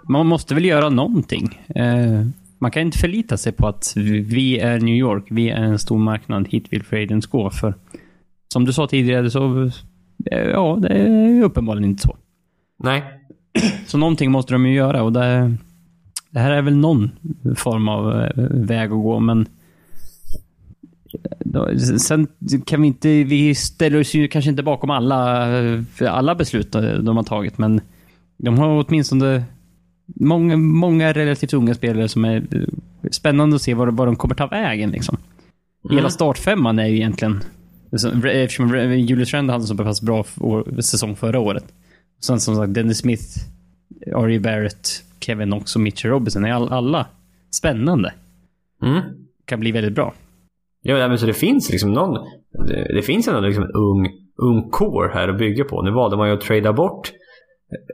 [0.09, 1.61] man måste väl göra någonting.
[1.69, 2.27] Eh,
[2.59, 5.99] man kan inte förlita sig på att vi är New York, vi är en stor
[5.99, 7.51] marknad, hit vill Fradens gå.
[7.51, 7.75] För
[8.53, 9.71] som du sa tidigare så,
[10.31, 12.17] eh, ja, det är uppenbarligen inte så.
[12.79, 13.03] Nej.
[13.87, 15.57] Så någonting måste de ju göra och det,
[16.31, 17.11] det här är väl någon
[17.57, 19.47] form av eh, väg att gå, men
[21.39, 22.27] då, sen
[22.67, 25.49] kan vi inte, vi ställer oss ju kanske inte bakom alla,
[26.01, 27.81] alla beslut de har tagit, men
[28.37, 29.45] de har åtminstone
[30.07, 32.47] många, många relativt unga spelare som är
[33.11, 34.91] spännande att se var, var de kommer ta vägen.
[34.91, 35.17] Liksom.
[35.85, 35.97] Mm.
[35.97, 37.41] Hela startfemman är ju egentligen,
[38.25, 41.65] eftersom Julius Rand hade en så pass bra år, säsong förra året.
[42.21, 43.25] Sen som sagt, Dennis Smith,
[44.15, 44.89] Ari Barrett,
[45.21, 47.07] Kevin Knox och Mitchell Robinson är all, alla
[47.51, 48.13] spännande.
[48.83, 49.03] Mm.
[49.45, 50.15] Kan bli väldigt bra.
[50.83, 52.15] Ja, men så det finns liksom någon...
[52.67, 55.83] Det, det finns ändå liksom en ung, ung core här att bygga på.
[55.83, 57.13] Nu valde man ju att trada bort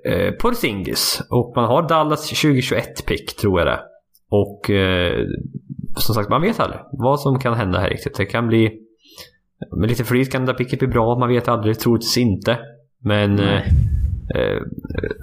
[0.05, 1.23] eh, Porzingis.
[1.31, 3.81] Och man har Dallas 2021-pick, tror jag det
[4.31, 5.27] Och eh,
[5.97, 8.17] som sagt, man vet aldrig vad som kan hända här riktigt.
[8.17, 8.79] Det kan bli...
[9.77, 11.79] Med lite flyt kan det picket bli bra, man vet aldrig.
[11.79, 12.59] Troligtvis inte.
[13.05, 13.39] Men...
[13.39, 13.63] Eh,
[14.35, 14.63] eh,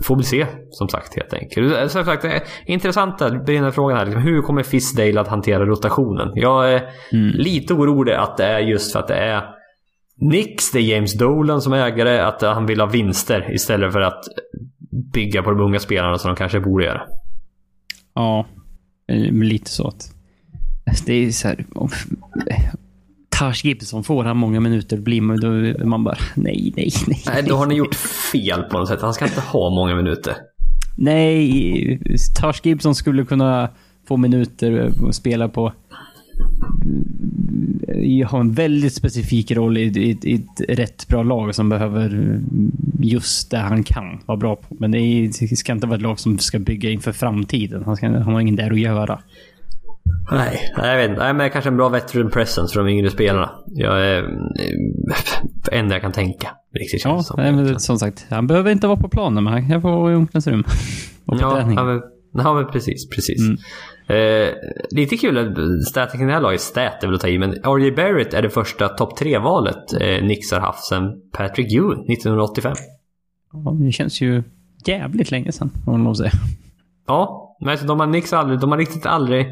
[0.04, 1.92] får vi se, som sagt, helt enkelt.
[1.92, 4.06] Som sagt, det intressanta brinnande frågan här.
[4.06, 6.32] Liksom, hur kommer Fizdale att hantera rotationen?
[6.36, 7.32] Jag är mm.
[7.36, 9.59] lite orolig att det är just för att det är
[10.22, 14.24] Nix, det är James Dolan som ägare, att han vill ha vinster istället för att
[15.14, 17.02] bygga på de unga spelarna som de kanske borde göra.
[18.16, 18.46] Ja,
[19.32, 20.14] lite så att...
[21.06, 21.66] Det är så här...
[23.30, 27.24] Tash Gibson får han många minuter blir man, då man bara nej, nej, nej.
[27.26, 27.96] Nej, då har ni gjort
[28.32, 29.02] fel på något sätt.
[29.02, 30.36] Han ska inte ha många minuter.
[30.98, 32.00] Nej,
[32.42, 33.70] Tash Gibson skulle kunna
[34.08, 35.74] få minuter och spela på
[38.30, 42.40] ha en väldigt specifik roll i, i, i, ett rätt bra lag som behöver
[43.00, 44.76] just det han kan vara bra på.
[44.80, 47.84] Men det, är, det ska inte vara ett lag som ska bygga inför framtiden.
[47.86, 49.20] Han, ska, han har ingen där att göra.
[50.32, 51.24] Nej, jag vet inte.
[51.24, 53.52] Nej, men kanske en bra veteran presence för de yngre spelarna.
[53.66, 54.22] Jag är
[55.66, 56.50] det enda jag kan tänka.
[56.74, 58.26] Riktigt ja, som, nej, men som sagt.
[58.30, 60.64] Han behöver inte vara på planen, men han kan vara i omklädningsrum.
[61.26, 62.02] Och ja, han,
[62.34, 63.10] ja, men precis.
[63.10, 63.40] precis.
[63.40, 63.58] Mm.
[64.10, 64.54] Eh,
[64.92, 67.52] lite kul att staten kring det här laget, stat är väl att ta i, men
[67.52, 67.92] R.J.
[67.92, 72.74] Barrett är det första topp tre valet eh, Nix har haft sedan Patrick Ewing 1985.
[73.54, 74.44] Ja, det känns ju
[74.86, 76.42] jävligt länge sedan, om man måste säga.
[77.08, 79.48] Ja, men alltså, de har Nix aldrig, de har riktigt aldrig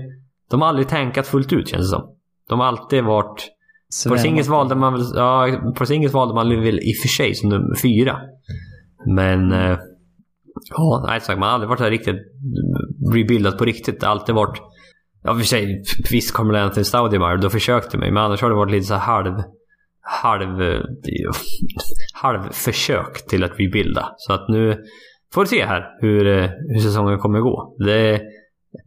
[0.50, 2.16] de har aldrig tänkat fullt ut känns det som.
[2.50, 3.52] De har alltid varit...
[4.08, 5.04] Porzingis valde man väl...
[5.16, 8.18] Ja, Porzingis valde man väl i och för sig som nummer fyra.
[9.06, 9.52] Men...
[9.52, 9.78] Eh,
[10.70, 12.16] ja, nej, man har aldrig varit här riktigt
[13.14, 14.00] rebuildat på riktigt.
[14.00, 14.62] Det har alltid varit...
[15.24, 18.56] Ja, för sig, visst kommer det till Staudimeyer, då försökte man Men annars har det
[18.56, 19.34] varit lite så halv...
[20.02, 20.62] Halv...
[20.62, 20.82] Eh,
[22.14, 24.10] halv försök till att rebuilda.
[24.18, 24.84] Så att nu
[25.34, 27.76] får vi se här hur, eh, hur säsongen kommer gå.
[27.78, 28.22] Det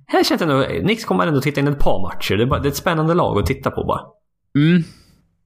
[0.06, 0.86] här känns det ändå...
[0.86, 2.36] Nix kommer ändå titta in ett par matcher.
[2.36, 4.00] Det är, bara, det är ett spännande lag att titta på bara.
[4.58, 4.82] Mm.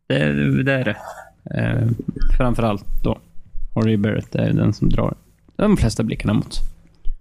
[0.09, 0.97] Det, det är det.
[1.61, 1.89] Eh,
[2.37, 3.19] framförallt då.
[3.75, 5.15] Horry Barrett är den som drar
[5.57, 6.61] de flesta blickarna mot.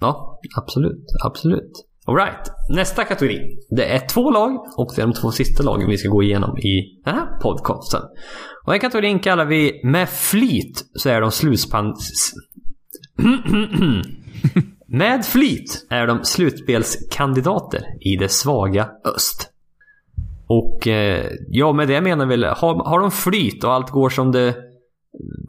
[0.03, 1.05] Ja, absolut.
[1.25, 1.71] Absolut.
[2.05, 3.39] Alright, nästa kategori.
[3.69, 6.57] Det är två lag och det är de två sista lagen vi ska gå igenom
[6.57, 8.01] i den här podcasten.
[8.65, 12.33] Och den kategorin kallar vi Med flit så är de slutspans...
[14.87, 19.49] Med flit är de slutspelskandidater i det svaga öst.
[20.47, 24.31] Och eh, ja, med det menar väl, har, har de flyt och allt går som
[24.31, 24.55] det...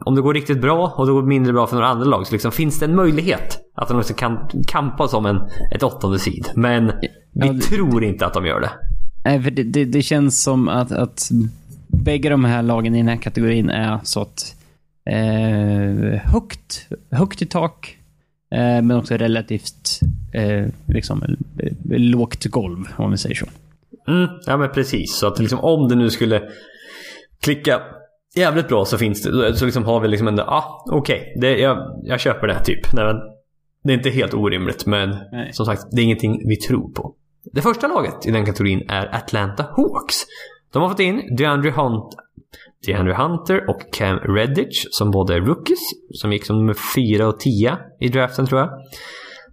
[0.05, 2.33] Om det går riktigt bra och det går mindre bra för några andra lag så
[2.33, 5.39] liksom, finns det en möjlighet att de kan kampa som en,
[5.75, 6.47] ett åttonde sid.
[6.55, 6.91] Men vi
[7.31, 8.71] ja, det, tror inte att de gör det.
[9.25, 11.29] Nej, för det, det, det, känns som att, att
[11.87, 14.55] bägge de här lagen i den här kategorin är så att
[15.09, 17.97] eh, högt, högt i tak,
[18.51, 19.99] Eh, men också relativt
[20.33, 21.23] eh, liksom,
[21.59, 23.45] eh, lågt golv, om vi säger så.
[24.07, 25.17] Mm, ja men precis.
[25.17, 26.41] Så att liksom, om det nu skulle
[27.41, 27.81] klicka
[28.35, 31.77] jävligt bra så finns det, så liksom har vi liksom en, ah okej, okay, jag,
[32.03, 32.93] jag köper det typ.
[32.93, 33.15] Nej, men,
[33.83, 35.53] det är inte helt orimligt men Nej.
[35.53, 37.15] som sagt, det är ingenting vi tror på.
[37.53, 40.15] Det första laget i den kategorin är Atlanta Hawks.
[40.73, 42.15] De har fått in DeAndre Hunt,
[42.87, 45.79] DeAndre Hunter och Cam Redditch som båda är rookies.
[46.13, 48.69] Som gick som nummer 4 och 10 i draften tror jag.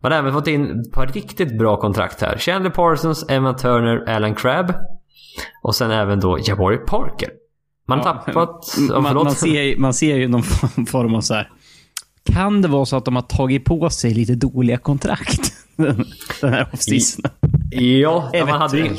[0.02, 2.38] Man har även fått in ett par riktigt bra kontrakt här.
[2.38, 4.74] Chandler Parsons, Emma Turner, Alan Crabb.
[5.62, 7.30] Och sen även då Jabari Parker.
[7.86, 8.78] Man har ja, tappat...
[8.90, 10.42] Oh, man, man, ser, man ser ju någon
[10.86, 11.50] form av så här.
[12.24, 15.52] Kan det vara så att de har tagit på sig lite dåliga kontrakt?
[16.40, 16.80] Den här off
[17.70, 18.90] Ja, man hade,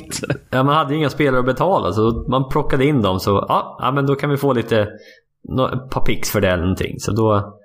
[0.50, 3.92] ja, man hade inga spelare att betala så man plockade in dem så ja, ja
[3.92, 4.80] men då kan vi få lite
[5.74, 7.00] ett par pix för det eller någonting.
[7.00, 7.60] Så då...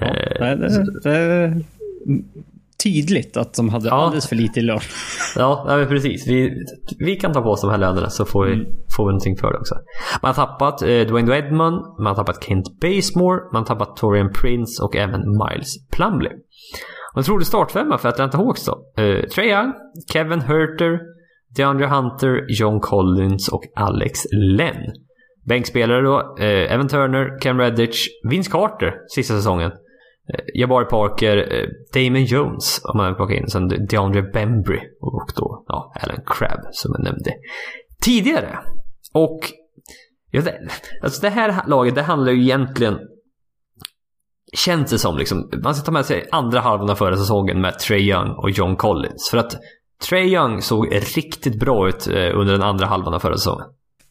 [0.00, 1.64] Ja, eh, det, det,
[2.82, 3.94] tydligt att de hade Ja.
[3.94, 4.80] alldeles för lite i lön.
[5.36, 6.28] Ja, nej, men precis.
[6.28, 6.50] Vi,
[6.98, 8.52] vi kan ta på oss de här lönerna så får vi,
[8.96, 9.74] får vi någonting för det också.
[10.22, 14.32] Man har tappat eh, Dwayne Edmond, man har tappat Kent Bazemore, man har tappat Torian
[14.32, 16.32] Prince och även Miles Plumley.
[17.12, 19.02] Och en trolig startfemma för Atlanta Hawks då.
[19.02, 19.72] Eh, Trae Young,
[20.12, 20.98] Kevin Herter,
[21.56, 24.76] DeAndre Hunter, John Collins och Alex Len.
[25.48, 29.70] Bänkspelare då, eh, Evan Turner, Cam Redditch, Vince Carter sista säsongen.
[30.34, 33.48] Eh, Jabari Parker, eh, Damon Jones om man plockar in.
[33.48, 37.32] Sen DeAndre Bembry och då ja, Alan Crabb som jag nämnde
[38.02, 38.58] tidigare.
[39.14, 39.40] Och
[40.30, 40.58] ja, det,
[41.02, 42.98] alltså det här laget det handlar ju egentligen
[44.52, 47.78] Känns det som liksom, man ska ta med sig andra halvan av förra säsongen med
[47.78, 49.28] Trey Young och John Collins.
[49.30, 49.56] För att
[50.08, 53.66] Trey Young såg riktigt bra ut eh, under den andra halvan av förra säsongen.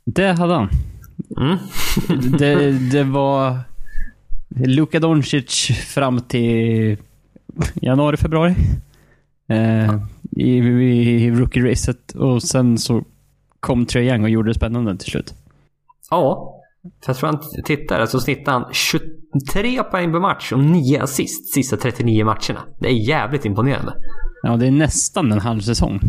[0.05, 0.69] Det hade han.
[1.37, 1.57] Mm.
[2.37, 3.57] Det, det var
[4.49, 6.97] Luka Doncic fram till
[7.81, 8.55] januari, februari.
[9.49, 9.95] Eh,
[10.31, 12.15] i, i, I rookie-racet.
[12.15, 13.03] Och sen så
[13.59, 15.33] kom Trae Young och gjorde det spännande till slut.
[16.09, 16.55] Ja,
[17.05, 21.77] jag tror han tittar så snittar han 23 poäng per match och 9 assist sista
[21.77, 22.65] 39 matcherna.
[22.79, 23.93] Det är jävligt imponerande.
[24.43, 25.99] Ja, det är nästan en halv säsong.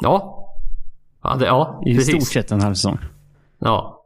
[0.00, 0.38] Ja.
[1.22, 2.14] Ja, det, ja I precis.
[2.14, 2.98] stort sett en halv säsong.
[3.58, 3.98] Ja.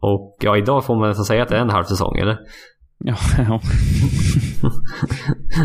[0.00, 2.38] Och ja, idag får man nästan säga att det är en halv säsong, eller?
[3.04, 3.60] Ja, ja.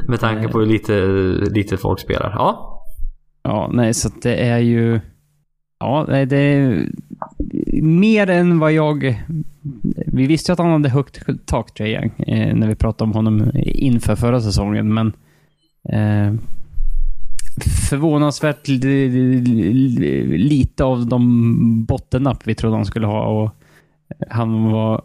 [0.07, 1.05] Med tanke på hur lite,
[1.51, 2.31] lite folk spelar.
[2.31, 2.81] Ja.
[3.43, 4.99] ja, nej, så det är ju...
[5.79, 6.89] Ja, det är
[7.81, 9.23] mer än vad jag...
[10.07, 13.13] Vi visste ju att han hade högt tak, Trae Young, eh, när vi pratade om
[13.15, 15.13] honom inför förra säsongen, men...
[15.89, 16.33] Eh,
[17.89, 19.09] förvånansvärt li-
[19.41, 23.25] li- lite av de bottennapp vi trodde han skulle ha.
[23.43, 23.51] Och
[24.29, 25.01] han var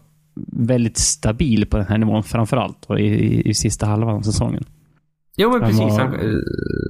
[0.53, 4.63] väldigt stabil på den här nivån framförallt och i, i, i sista halvan av säsongen.
[5.37, 5.97] Jo, men Han precis.
[5.97, 6.41] Han,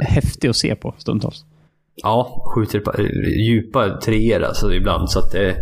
[0.07, 1.45] Häftig att se på stundtals.
[1.95, 3.05] ja, skjuter på, eh,
[3.47, 5.55] djupa treor alltså ibland så att det eh,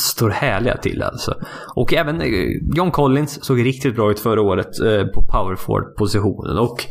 [0.00, 1.34] står härliga till alltså.
[1.74, 2.28] Och även eh,
[2.74, 4.68] John Collins såg riktigt bra ut förra året
[5.14, 6.58] på power forward-positionen.
[6.58, 6.84] Och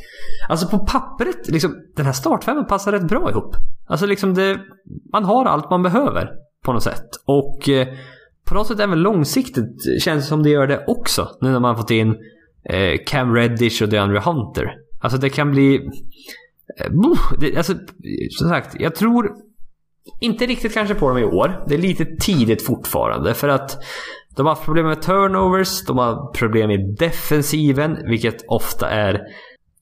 [0.49, 3.56] alltså på pappret, liksom, den här startfemman passar rätt bra ihop.
[3.88, 4.60] Alltså liksom det,
[5.12, 6.30] man har allt man behöver
[6.66, 7.10] på något sätt.
[7.26, 7.70] Och
[8.48, 11.30] på något sätt även långsiktigt känns det som det gör det också.
[11.41, 12.15] Nu när man fått in
[12.69, 14.76] eh, Cam Reddish och DeAndre Hunter.
[14.99, 15.76] Alltså det kan bli...
[16.80, 16.91] Eh,
[17.40, 17.74] det, alltså,
[18.30, 19.32] som sagt, jag tror
[20.22, 21.64] inte riktigt kanske på dem i år.
[21.68, 23.78] Det är lite tidigt fortfarande för att
[24.36, 29.22] de har haft problem med turnovers, de har problem i defensiven, vilket ofta är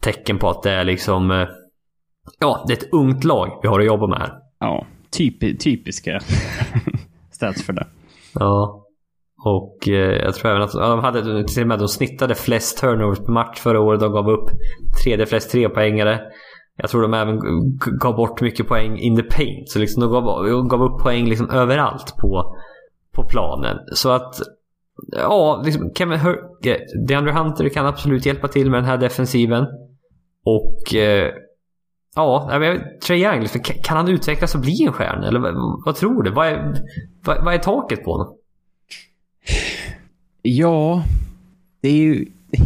[0.01, 1.31] tecken på att det är liksom...
[1.31, 1.47] eh,
[2.39, 4.33] Ja, det är ett ungt lag vi har att jobba med här.
[4.59, 6.19] Ja, typ, typiska
[7.31, 7.87] stats för det.
[8.39, 8.81] Ja.
[9.45, 12.77] Och eh, jag tror även att ja, de hade till och med de snittade flest
[12.77, 13.99] turnovers per match förra året.
[13.99, 14.49] De gav upp
[15.03, 16.21] tredje flest trepoängare.
[16.77, 17.39] Jag tror de även
[17.99, 19.69] gav bort mycket poäng in the paint.
[19.69, 22.55] Så liksom de gav, de gav upp poäng liksom överallt på,
[23.15, 23.77] på planen.
[23.93, 24.35] Så att
[25.11, 29.65] ja, liksom Kevin Hur eh, DeAndre Hunter kan absolut hjälpa till med den här defensiven.
[30.45, 31.33] Och eh,
[32.15, 35.27] ja, vet- Trae Young, liksom, kan- han utvecklas och bli en stjärna?
[35.27, 36.31] Eller vad, vad tror du?
[36.31, 36.75] Vad är,
[37.23, 38.35] vad, vad är taket på honom?
[40.41, 41.03] Ja,
[41.81, 42.25] det är ju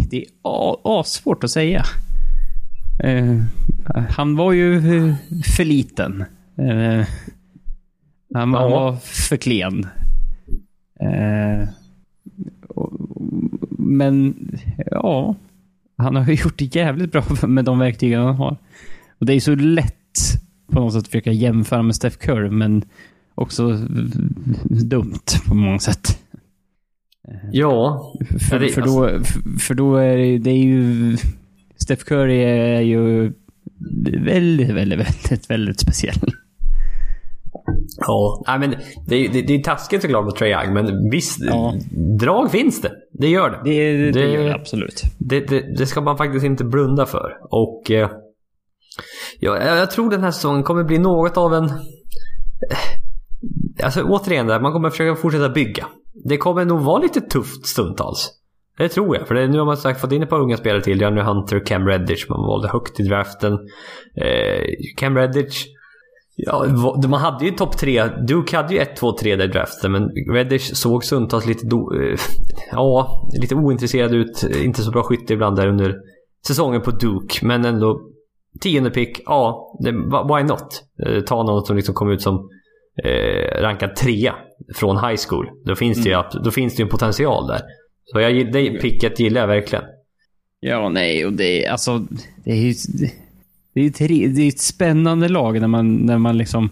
[0.09, 1.83] det är a- assvårt att säga.
[3.03, 3.41] Eh,
[4.09, 5.15] han var ju eh,
[5.55, 6.21] för liten.
[6.57, 7.05] Eh,
[8.33, 8.69] han, han Ja.
[8.69, 9.87] var för klen.
[12.67, 12.93] Och-
[13.69, 14.35] men
[14.91, 15.35] ja,
[15.97, 18.57] han har ju gjort det jävligt bra med de verktygen han har.
[19.19, 19.93] Och det är så lätt
[20.71, 22.83] på något sätt att försöka jämföra med Steph Curry, men
[23.35, 23.77] också
[24.89, 26.19] dumt på många sätt.
[27.51, 28.01] Ja,
[28.49, 29.23] För, för, då,
[29.59, 31.17] för, då är det, det är ju...
[31.75, 33.33] Steph Curry är ju
[34.25, 36.15] väldigt, väldigt, väldigt, väldigt speciell.
[37.97, 38.75] Ja, nej men
[39.07, 41.75] det, är- det, det är taskigt såklart mot Trae Young, men visst, Ja.
[42.19, 42.91] drag finns det.
[43.13, 43.61] Det gör det.
[43.71, 45.03] Det, det, Det- gör det absolut.
[45.17, 47.31] Det, ska man faktiskt inte blunda för.
[47.49, 48.09] Och eh,
[49.39, 51.65] jag jag tror den här säsongen kommer bli något av en...
[51.65, 51.75] Eh,
[53.83, 55.87] alltså återigen, där, man kommer försöka fortsätta bygga.
[56.25, 58.31] Det kommer nog vara lite tufft stundtals.
[58.77, 59.27] Det tror jag.
[59.27, 61.01] För det, nu har man sagt fått in ett par unga spelare till.
[61.01, 62.29] Johnny Hunter Cam Redditch.
[62.29, 63.53] Man valde högt i draften.
[64.15, 64.63] Eh,
[64.97, 65.65] Cam Redditch
[66.41, 66.65] Ja,
[67.07, 68.05] man hade ju topp tre.
[68.27, 69.91] Duke hade ju 1, 2, 3 där i draften.
[69.91, 72.19] Men Reddish såg stundtals lite, do, eh,
[72.71, 74.43] ja, lite ointresserad ut.
[74.63, 75.95] Inte så bra skytte ibland där under
[76.47, 77.45] säsongen på Duke.
[77.45, 78.01] Men ändå
[78.61, 79.21] tionde pick.
[79.25, 80.83] Ja, det, why not?
[81.05, 82.49] Eh, ta någon som liksom kom ut som
[83.03, 84.35] eh, rankad trea
[84.75, 85.49] från high school.
[85.65, 87.61] Då finns, det ju, abs- då finns det ju en potential där.
[88.05, 89.83] Så jag, det picket gillar jag verkligen.
[90.59, 92.05] Ja, nej, och det är alltså...
[92.43, 92.73] Det är ju...
[93.73, 96.69] Det, är ett, det är ett spännande lag när man, när man liksom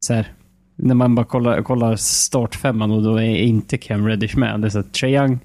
[0.00, 0.32] så här,
[0.76, 4.60] när man bara kollar, kollar startfemman och då är inte Cam Reddish med.
[4.60, 5.38] Det är så här, Trae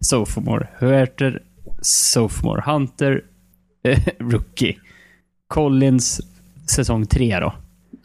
[0.00, 0.68] sophomore.
[0.78, 1.42] Huerter,
[1.82, 2.62] sophomore.
[2.66, 3.24] Hunter,
[3.84, 4.76] eh, rookie.
[5.48, 6.20] Collins,
[6.70, 7.54] säsong tre då.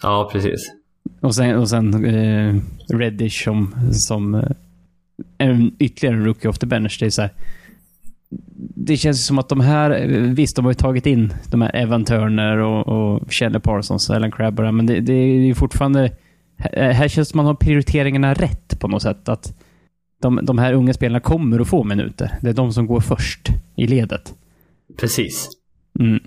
[0.02, 0.72] Ja, precis.
[1.20, 2.56] Och sen, och sen eh,
[2.88, 4.44] Reddish som, som eh,
[5.38, 6.98] en, ytterligare en rookie off the bench.
[7.00, 7.32] Det är så här,
[8.76, 11.76] det känns som att de här, eh, visst de har ju tagit in de här
[11.76, 16.12] Evan Turner och, och Chandler Parsons och Ellen Crabber, men det, det är ju fortfarande...
[16.58, 19.30] Här här känns det som att man har prioriteringarna rätt på något sätt.
[19.30, 19.58] Att
[20.22, 22.38] de, de här unga spelarna kommer att få minuter.
[22.42, 24.34] Det är de som går först i ledet.
[24.98, 25.50] Precis.
[26.00, 26.20] Mm.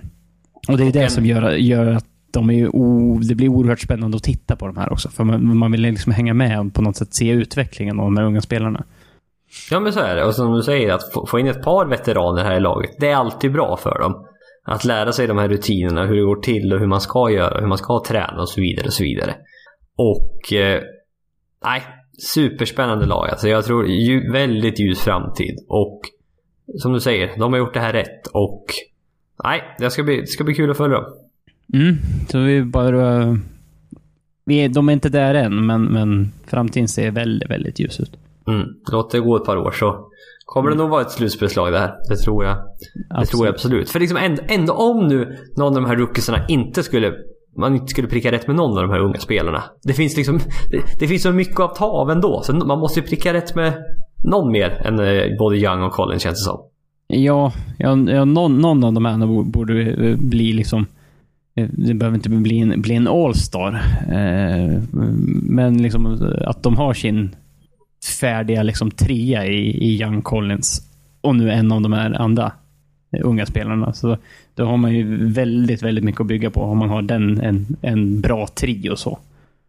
[0.68, 3.48] Och det är Och det en- som gör, gör att de är o, det blir
[3.48, 5.08] oerhört spännande att titta på de här också.
[5.08, 8.16] För man, man vill liksom hänga med och på något sätt se utvecklingen av de
[8.16, 8.84] här unga spelarna.
[9.70, 10.24] Ja men så är det.
[10.24, 13.08] Och som du säger, att få, få in ett par veteraner här i laget, det
[13.08, 14.26] är alltid bra för dem.
[14.66, 17.60] Att lära sig de här rutinerna, hur det går till och hur man ska göra,
[17.60, 19.34] hur man ska träna och så vidare och så vidare.
[19.96, 20.52] Och...
[20.52, 20.82] Eh,
[21.64, 21.82] nej,
[22.34, 23.28] superspännande lag.
[23.30, 25.56] Alltså jag tror ju, väldigt ljus framtid.
[25.68, 26.00] Och
[26.78, 28.26] som du säger, de har gjort det här rätt.
[28.32, 28.64] Och
[29.44, 30.98] nej, det ska bli, det ska bli kul att följa.
[31.74, 31.96] Mm.
[32.28, 33.38] Så vi bara...
[34.46, 38.16] Vi är, de är inte där än, men, men framtiden ser väldigt, väldigt ljus ut.
[38.46, 38.68] Mm.
[38.92, 40.10] Låt det gå ett par år så
[40.44, 41.94] kommer det nog vara ett slutspelslag det här.
[42.08, 42.56] Det tror jag.
[43.20, 43.90] Det tror jag absolut.
[43.90, 47.14] För liksom ändå, ändå om nu någon av de här rookiesarna inte skulle
[47.56, 49.64] man inte skulle pricka rätt med någon av de här unga spelarna.
[49.82, 50.38] Det finns liksom
[50.70, 52.42] det, det finns så mycket att ta av ändå.
[52.42, 53.84] Så man måste ju pricka rätt med
[54.24, 56.60] någon mer än eh, både Young och Collins känns det som.
[57.06, 60.86] Ja, ja, ja någon, någon av de här bo- borde eh, bli liksom...
[61.54, 63.82] eh, Det behöver inte bli en, bli en all-star.
[64.12, 64.82] Eh,
[65.42, 67.36] men liksom att de har sin
[68.20, 70.80] färdiga liksom trea i, i Young Collins
[71.20, 72.52] och nu en av de här andra
[73.22, 73.92] unga spelarna.
[73.92, 74.16] Så
[74.54, 77.76] då har man ju väldigt, väldigt mycket att bygga på om man har den, en,
[77.82, 79.18] en bra trio så.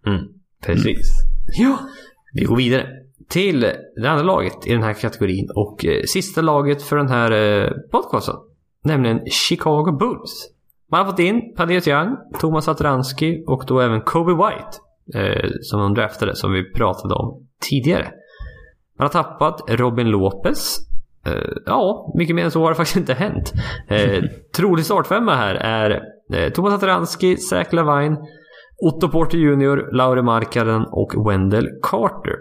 [0.08, 0.22] Mm,
[0.66, 1.08] precis.
[1.60, 1.80] Ja,
[2.34, 2.86] vi går vidare
[3.30, 3.60] till
[3.96, 7.72] det andra laget i den här kategorin och eh, sista laget för den här eh,
[7.92, 8.36] podcasten.
[8.84, 10.50] Nämligen Chicago Bulls.
[10.92, 14.78] Man har fått in Padres Young, Thomas Atranski och då även Kobe White.
[15.14, 18.12] Eh, som de draftade, som vi pratade om tidigare.
[18.98, 20.78] Man har tappat Robin Lopez.
[21.26, 23.54] Eh, ja, mycket mer än så har det faktiskt inte hänt.
[23.88, 24.24] Eh,
[24.56, 26.02] trolig startfemma här är
[26.34, 28.18] eh, Thomas Atranski, Zach Lavine,
[28.82, 32.36] Otto Porter Jr, Lauri Markkanen och Wendell Carter.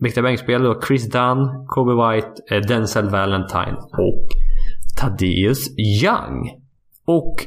[0.00, 4.28] Viktiga bänkspelare då Chris Dunn, Kobe White, eh, Denzel Valentine och
[4.96, 6.60] Thaddeus Young.
[7.04, 7.46] Och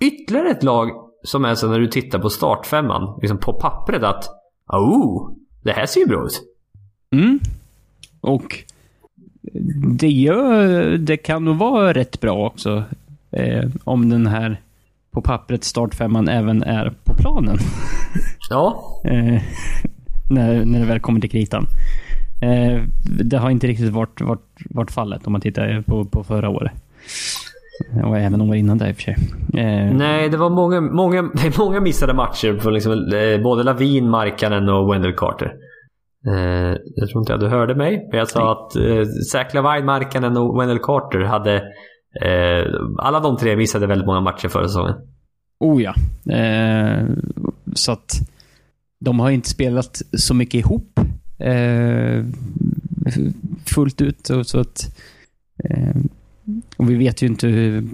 [0.00, 0.90] ytterligare ett lag
[1.24, 4.24] som är så när du tittar på startfemman, liksom på pappret att
[4.66, 5.32] oh,
[5.62, 6.42] det här ser ju bra ut.
[7.12, 7.40] Mm.
[8.20, 8.64] Och
[9.98, 10.82] det gör...
[10.96, 12.84] Det kan nog vara rätt bra också.
[13.30, 14.60] Eh, om den här
[15.10, 17.58] på pappret startfemman även är på planen.
[18.50, 19.42] Ja, Eh,
[20.34, 21.66] när, när det väl kommer till kritan.
[22.42, 22.82] Eh,
[23.24, 26.72] det har inte riktigt varit, varit, varit fallet om man tittar på, på förra året.
[28.04, 29.16] Och även om det var innan det i och för sig.
[29.54, 31.22] Eh, nej det var många, många,
[31.58, 35.52] många missade matcher för liksom, eh, både Lavin, Markkanen och Wendell Carter.
[36.26, 39.86] Eh, jag tror inte att du hörde mig, men jag sa att eh, Zach Lavine,
[39.86, 41.56] Markkanen och Wendell Carter hade
[42.22, 42.64] eh,
[42.98, 44.94] alla de tre missade väldigt många matcher förra säsongen.
[45.60, 45.94] Oh ja.
[46.32, 47.06] Eh,
[47.74, 48.20] så att
[49.02, 51.00] de har inte spelat så mycket ihop
[51.38, 52.24] eh,
[53.64, 54.30] fullt ut.
[54.30, 54.96] Och, så att,
[55.64, 55.96] eh,
[56.76, 57.84] och vi vet ju inte hur,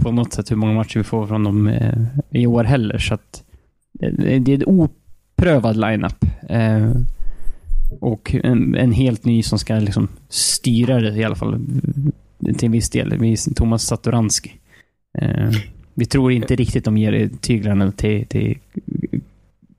[0.00, 2.98] på något sätt hur många matcher vi får från dem eh, i år heller.
[2.98, 3.42] Så att,
[3.92, 6.24] det, det är en oprövad lineup.
[6.48, 6.90] Eh,
[8.00, 11.66] och en, en helt ny som ska liksom styra det i alla fall
[12.56, 13.18] till en viss del.
[13.18, 14.52] Vi- Thomas Satoranski.
[15.18, 15.50] Eh,
[15.94, 18.58] vi tror inte riktigt de ger tyglarna till, till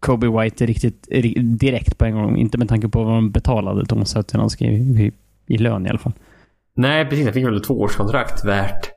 [0.05, 2.37] Kobe White riktigt ri- direkt på en gång.
[2.37, 5.11] Inte med tanke på vad de betalade Thomas Satoransky i, i,
[5.47, 6.13] i lön i alla fall.
[6.77, 7.25] Nej, precis.
[7.25, 8.89] Han fick väl ett tvåårskontrakt värt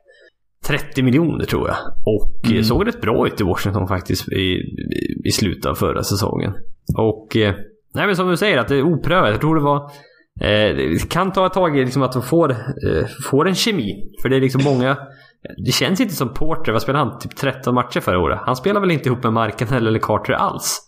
[0.67, 1.77] 30 miljoner tror jag.
[2.05, 2.63] Och eh, Mm.
[2.63, 6.53] såg rätt bra ut i Washington faktiskt i, i, i slutet av förra säsongen.
[6.97, 7.55] Och eh,
[7.95, 9.29] nej men som du säger att det är oprövat.
[9.31, 9.77] Jag tror det var
[10.41, 13.93] eh, det kan ta ett tag liksom att de får, eh, får en kemi.
[14.21, 14.97] För det är liksom många
[15.65, 16.71] det känns inte som Porter.
[16.71, 17.19] Vad spelade han?
[17.19, 18.39] Typ 13 matcher förra året.
[18.41, 20.79] Han spelar väl inte ihop med Marken eller Carter alls?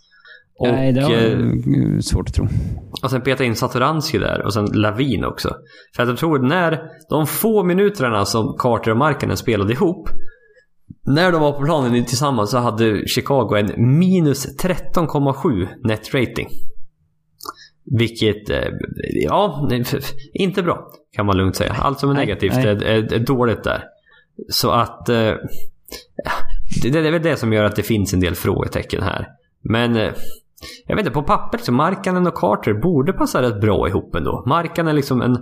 [0.61, 2.47] Och, Nej, det var eh, svårt att tro.
[3.03, 5.55] och sen peta in Satoransky där och sen Lavin också.
[5.95, 10.09] För att jag tror när de få minuterna som Carter och Markkanen spelade ihop.
[11.05, 16.47] När de var på planen tillsammans så hade Chicago en minus 13,7 net rating.
[17.99, 18.69] Vilket, eh,
[19.25, 19.69] ja,
[20.33, 21.73] inte bra kan man lugnt säga.
[21.73, 22.65] Allt som är Nej, negativt nej.
[22.65, 23.83] är, är, är dåligt där.
[24.49, 25.09] Så att...
[25.09, 25.33] Eh,
[26.81, 29.27] det, det är väl det som gör att det finns en del frågetecken här.
[29.63, 30.11] Men eh,
[30.87, 34.43] jag vet inte, på pappret så Markkanen och Carter borde passa rätt bra ihop ändå.
[34.47, 35.37] Markkanen är liksom en,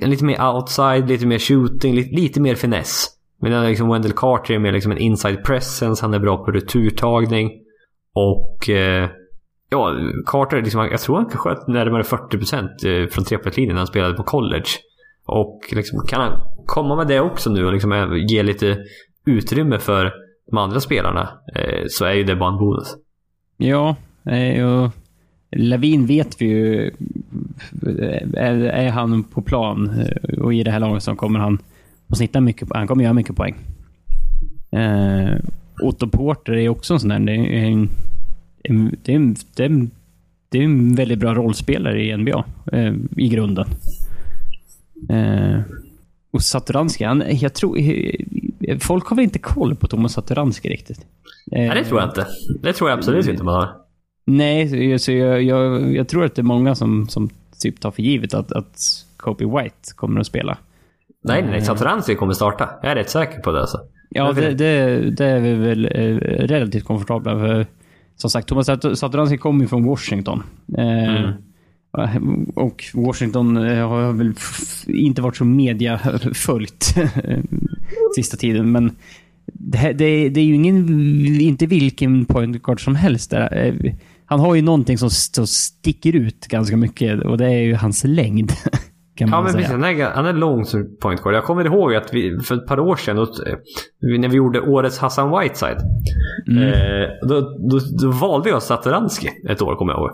[0.00, 3.06] en lite mer outside, lite mer shooting, lite, lite mer finess.
[3.40, 7.50] Medan liksom Wendell Carter är mer liksom en inside presence, han är bra på returtagning.
[8.14, 9.08] Och eh,
[9.70, 9.94] ja,
[10.26, 14.22] Carter, liksom, jag tror han sköt närmare 40% eh, från trepoängslinjen när han spelade på
[14.22, 14.68] college.
[15.26, 18.78] Och liksom, kan han komma med det också nu och liksom eh, ge lite
[19.26, 20.12] utrymme för
[20.50, 22.94] de andra spelarna eh, så är ju det bara en bonus.
[23.56, 24.90] Ja, eh, och
[25.50, 26.90] Lavin vet vi ju.
[28.36, 31.58] Är, är han på plan eh, och i det här laget så kommer han
[32.08, 32.68] att snitta mycket.
[32.74, 33.54] Han kommer göra mycket poäng.
[34.70, 35.36] Eh,
[35.82, 37.18] Otto Porter är också en sån där.
[37.18, 37.88] Det är en,
[39.02, 39.90] det är en, det är en,
[40.48, 43.66] det är en väldigt bra rollspelare i NBA eh, i grunden.
[45.08, 45.60] Eh,
[46.30, 47.78] och Saturanski, han, jag tror...
[47.78, 48.14] Eh,
[48.80, 51.06] Folk har väl inte koll på Thomas Satoranski riktigt?
[51.46, 52.26] Nej, det tror jag inte.
[52.62, 53.68] Det tror jag absolut inte man har.
[54.26, 57.30] Nej, så jag, jag, jag tror att det är många som, som
[57.60, 58.78] typ tar för givet att, att
[59.16, 60.58] Kobe White kommer att spela.
[61.24, 61.62] Nej, nej.
[61.62, 62.68] Satoranski kommer starta.
[62.82, 63.78] Jag är rätt säker på det alltså.
[64.10, 65.86] Ja, det, det, det är vi väl
[66.26, 67.66] relativt komfortabla för.
[68.16, 68.66] Som sagt, Thomas
[68.98, 70.42] Satoranski kommer ju från Washington.
[70.78, 71.32] Mm.
[72.54, 74.32] Och Washington har väl
[74.86, 76.94] inte varit så mediaföljt
[78.14, 78.96] sista tiden, men
[79.46, 80.88] det, det, det, är ju ingen,
[81.40, 83.30] inte vilken point guard som helst.
[83.30, 83.94] Där.
[84.26, 88.04] Han har ju någonting som, som sticker ut ganska mycket och det är ju hans
[88.04, 88.52] längd.
[89.16, 89.68] Kan ja, men säga.
[89.68, 91.34] han, är, han är lång som point guard.
[91.34, 93.26] Jag kommer ihåg att vi för ett par år sedan, då,
[94.00, 95.78] när vi gjorde årets Hassan Whiteside,
[96.48, 96.62] mm.
[96.62, 100.10] eh, då, då, då, valde jag Satoranski ett år, kommer jag ihåg.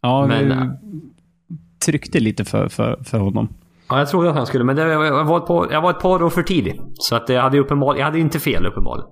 [0.00, 3.48] Ja, men, vi tryckte lite för, för, för honom.
[3.92, 6.00] Ja, jag trodde att han skulle, men det, jag, var ett par, jag var ett
[6.00, 6.80] par år för tidig.
[6.94, 9.10] Så att jag hade uppenbarligen, jag hade inte fel uppenbarligen.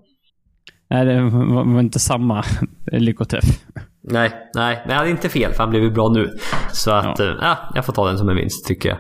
[0.91, 2.45] Nej, det var, inte samma
[2.93, 3.45] lyckoträff.
[4.03, 6.31] Nej, nej, men jag hade inte fel för han blev ju bra nu.
[6.73, 7.25] Så att, ja.
[7.25, 8.99] äh, jag får ta den som en vinst tycker jag.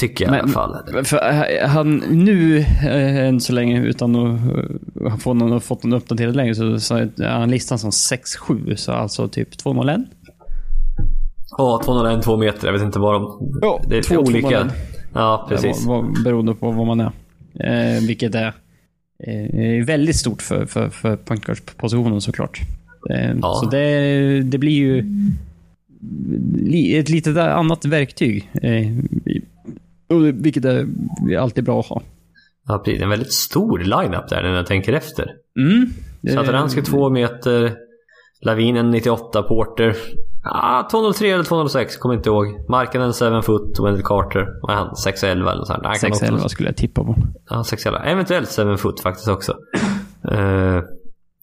[0.00, 1.04] Tycker jag men, i alla fall.
[1.04, 6.36] För eh, han nu, äh, än så länge, utan att fått någon, fått någon uppdaterad
[6.36, 8.76] längre, så, så är han listan som 6-7.
[8.76, 10.00] Så alltså typ 201.
[11.58, 12.66] Ja, 201, 2 meter.
[12.66, 13.38] Jag vet inte vad de...
[13.62, 14.70] Ja, det är två, olika.
[15.14, 15.86] Ja, precis.
[15.86, 17.12] Var, var, beroende på vad man är.
[17.54, 18.52] Eh, vilket är
[19.18, 22.60] eh, väldigt stort för, för, för pointguard-positionen såklart.
[23.10, 23.60] Eh, ja.
[23.62, 24.98] Så det, det blir ju
[26.98, 28.50] ett litet annat verktyg.
[28.62, 28.88] Eh,
[30.34, 30.86] vilket är
[31.38, 32.02] alltid bra att ha.
[32.66, 33.02] Ja, precis.
[33.02, 35.30] En väldigt stor line-up där när jag tänker efter.
[35.58, 35.90] Mm.
[36.34, 37.76] Satoranski 2 meter.
[38.40, 39.96] Lavinen 98, Porter
[40.44, 42.46] Ah, 203 eller 206, kommer inte ihåg.
[42.68, 44.46] Marken 7 foot, Wendell Carter.
[44.62, 44.88] Vad är han?
[44.88, 45.82] 6'11 eller sånt.
[45.82, 47.16] 6'11 skulle jag tippa på.
[47.50, 48.04] Ja, 6'11.
[48.04, 49.52] Eventuellt 7 foot faktiskt också.
[50.32, 50.82] Uh,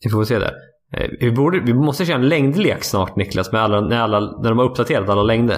[0.03, 0.51] vi får se där.
[0.99, 4.49] Uh, vi, borde, vi måste köra en längdlek snart Niklas, med alla, när, alla, när
[4.49, 5.57] de har uppdaterat alla längder.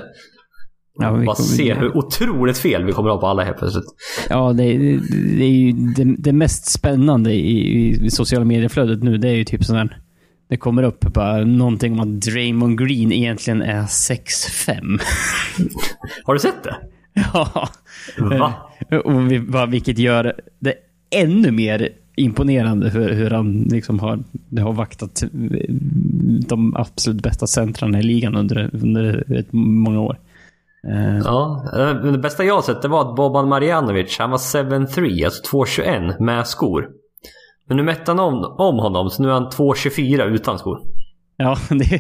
[1.00, 3.86] Ja, vi Bara se hur otroligt fel vi kommer att ha på alla helt plötsligt.
[4.30, 4.98] Ja, det, det,
[5.38, 9.18] det är ju det, det, mest spännande i, i sociala medieflödet nu.
[9.18, 10.03] Det är ju typ sån här
[10.54, 15.02] det kommer upp bara någonting om att Draymond Green egentligen är 6'5.
[16.24, 16.76] Har du sett det?
[17.14, 17.70] Ja.
[18.18, 18.54] Va?
[19.04, 20.74] Och vi, bara, vilket gör det
[21.16, 24.20] ännu mer imponerande hur, hur han liksom har,
[24.62, 25.24] har vaktat
[26.48, 30.20] de absolut bästa centrarna i ligan under, under ett, många år.
[30.88, 31.20] Uh.
[31.24, 31.66] Ja,
[32.04, 36.24] det bästa jag har sett det var att Boban Marjanovic, han var 7'3, alltså 2'21
[36.24, 36.90] med skor.
[37.68, 40.80] Men nu mätte han om, om honom, så nu är han 2,24 utan skor.
[41.38, 42.00] Ja, det,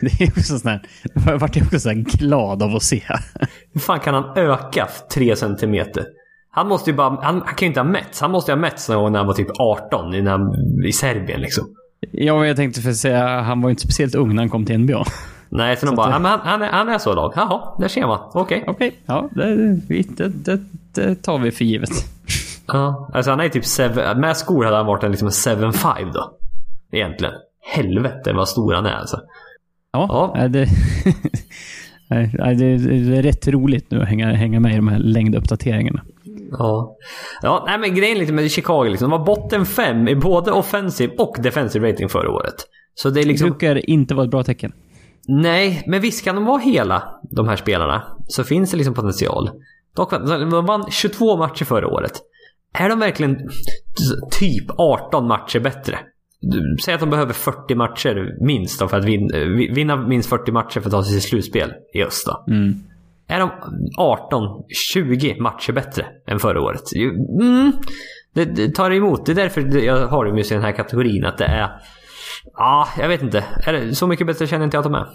[0.00, 0.82] det är också sån här...
[1.26, 3.02] Jag vart också så glad av att se.
[3.72, 6.04] Hur fan kan han öka 3 centimeter?
[6.50, 7.08] Han måste ju bara...
[7.08, 8.20] Han, han kan ju inte ha mätts.
[8.20, 10.38] Han måste ju ha mätts någon gång när han var typ 18 i, när,
[10.86, 11.64] i Serbien liksom.
[12.12, 14.66] Ja, jag tänkte för att säga han var ju inte speciellt ung när han kom
[14.66, 15.04] till NBA.
[15.48, 16.12] Nej, så, så de bara, det...
[16.12, 17.32] han, han, är, han är så låg.
[17.36, 18.18] Jaha, där ser man.
[18.32, 18.40] Okej.
[18.40, 18.62] Okay.
[18.66, 19.00] Okej, okay.
[19.06, 19.74] ja det,
[20.16, 20.60] det, det,
[20.94, 21.90] det tar vi för givet.
[22.72, 26.36] Ja, alltså han är typ seven, med skor hade han varit en liksom 7-5 då.
[26.92, 27.34] Egentligen.
[27.60, 29.20] Helvete vad stor han är alltså.
[29.92, 30.48] Ja, ja.
[30.48, 30.64] Det,
[32.08, 36.02] det, är rätt roligt nu att hänga, hänga med i de här längduppdateringarna.
[36.50, 36.96] Ja.
[37.42, 39.10] Ja, nej men grejen lite med Chicago liksom.
[39.10, 42.54] De var botten 5 i både offensive och defensive rating förra året.
[42.94, 43.50] Så det är liksom...
[43.50, 44.72] Brukar inte vara ett bra tecken.
[45.28, 49.50] Nej, men visst kan de vara hela, de här spelarna, så finns det liksom potential.
[49.96, 52.12] Dock, de vann 22 matcher förra året.
[52.72, 53.36] Är de verkligen
[54.30, 55.98] typ 18 matcher bättre?
[56.84, 59.38] Säg att de behöver 40 matcher minst för att vinna,
[59.74, 62.52] vinna minst 40 matcher för att ta sig till slutspel i öst då.
[62.52, 62.74] Mm.
[63.28, 63.50] är de
[64.94, 66.82] 18-20 matcher bättre än förra året.
[67.42, 67.72] Mm,
[68.34, 69.26] det, det tar emot.
[69.26, 71.24] Det är därför jag har dem just i den här kategorin.
[71.24, 71.70] Att det är...
[72.54, 73.44] Ja, jag vet inte.
[73.66, 75.06] Är det, så mycket bättre känner inte jag att de är.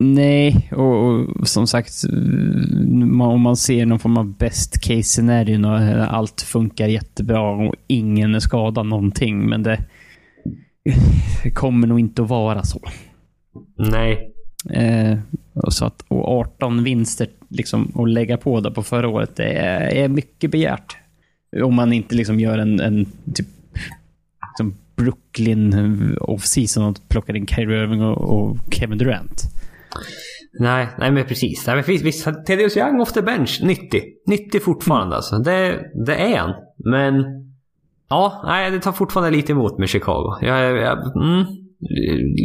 [0.00, 1.92] Nej, och, och, som sagt,
[3.20, 8.34] om man ser någon form av best case scenario och allt funkar jättebra och ingen
[8.34, 9.84] är skadad någonting, men det,
[11.42, 12.80] det kommer nog inte att vara så.
[13.76, 14.34] Nej.
[14.70, 15.18] Eh,
[15.52, 19.52] och, så att, och 18 vinster liksom, att lägga på där på förra året, det
[19.52, 20.96] är, är mycket begärt.
[21.62, 23.46] Om man inte liksom gör en, en typ
[24.48, 29.57] liksom Brooklyn off-season och plockar in Kyrie Irving och, och Kevin Durant.
[30.60, 31.66] Nej, nej men precis.
[31.66, 34.02] Nej, men visst, visst, Thaddeus Young off the bench, 90.
[34.26, 35.16] 90 fortfarande mm.
[35.16, 35.38] alltså.
[35.38, 36.54] Det, det är han.
[36.76, 37.24] Men...
[38.08, 40.38] Ja, nej, det tar fortfarande lite emot med Chicago.
[40.40, 41.44] Jag, jag mm,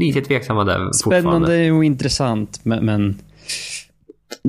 [0.01, 2.85] lite tveksam där Spännande och intressant, men...
[2.85, 3.19] men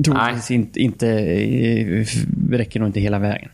[0.05, 2.05] troligtvis inte, inte, eh,
[2.51, 3.49] räcker nog inte hela vägen.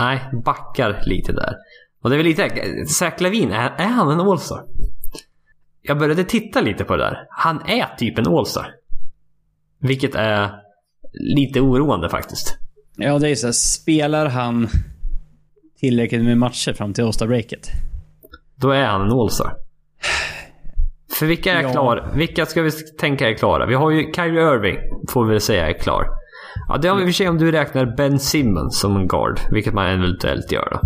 [0.00, 1.56] Nej, backar lite där.
[2.02, 2.50] Och det är väl lite...
[2.86, 4.64] Zach Lavin, är, är han en Allstar?
[5.88, 7.26] Jag började titta lite på det där.
[7.30, 8.74] Han är typ en Allstar.
[9.80, 10.50] Vilket är
[11.12, 12.58] lite oroande faktiskt.
[12.96, 14.68] Ja, det är så här, Spelar han
[15.80, 17.68] tillräckligt med matcher fram till All-Star-breaket?
[18.54, 19.54] Då är han en All-Star.
[21.18, 21.72] För vilka är ja.
[21.72, 22.12] klara?
[22.14, 22.70] Vilka ska vi
[23.00, 23.66] tänka är klara?
[23.66, 24.78] Vi har ju Kyrie Irving,
[25.08, 26.06] får vi väl säga är klar.
[26.68, 29.08] Ja, det har vi i och för sig om du räknar Ben Simmons som en
[29.08, 30.80] guard, vilket man eventuellt gör då.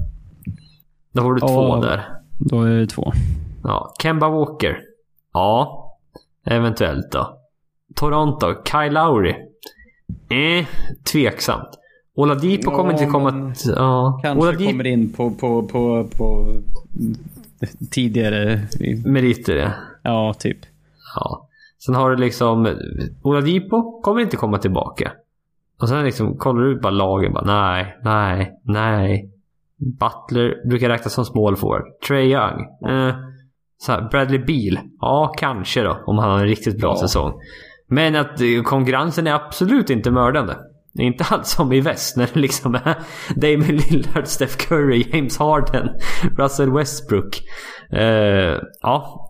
[1.13, 2.09] Då har du ja, två där.
[2.39, 3.13] Då är det två.
[3.63, 4.92] Ja, Kemba Walker.
[5.33, 5.89] Ja,
[6.47, 7.39] eventuellt då.
[7.95, 9.35] Toronto, Kyle Lowry.
[10.29, 10.67] Eh,
[11.13, 11.69] tveksamt.
[12.15, 13.55] Oladipo ja, kommer inte komma...
[13.65, 14.21] Ja.
[14.23, 14.71] Kanske Oladipo...
[14.71, 16.57] kommer in på, på, på, på
[17.91, 18.61] tidigare...
[19.05, 19.71] Meriter ja.
[20.03, 20.59] Ja, typ.
[21.15, 21.49] Ja.
[21.79, 22.77] Sen har du liksom...
[23.23, 25.13] Oladipo kommer inte komma tillbaka.
[25.81, 29.31] Och sen liksom kollar du bara lagen bara nej, nej, nej.
[29.77, 31.83] Butler brukar räknas som small forward.
[32.09, 32.89] Trey Young.
[32.89, 33.15] Eh,
[33.89, 34.79] här, Bradley Beal.
[35.01, 36.03] Ja, kanske då.
[36.07, 37.01] Om han har en riktigt bra ja.
[37.01, 37.33] säsong.
[37.89, 40.57] Men att eh, konkurrensen är absolut inte mördande.
[40.99, 42.95] Inte alls som i väst när det liksom är
[43.35, 45.89] Damon Lillard, Steph Curry, James Harden,
[46.39, 47.43] Russell Westbrook.
[47.93, 49.29] Uh, ja.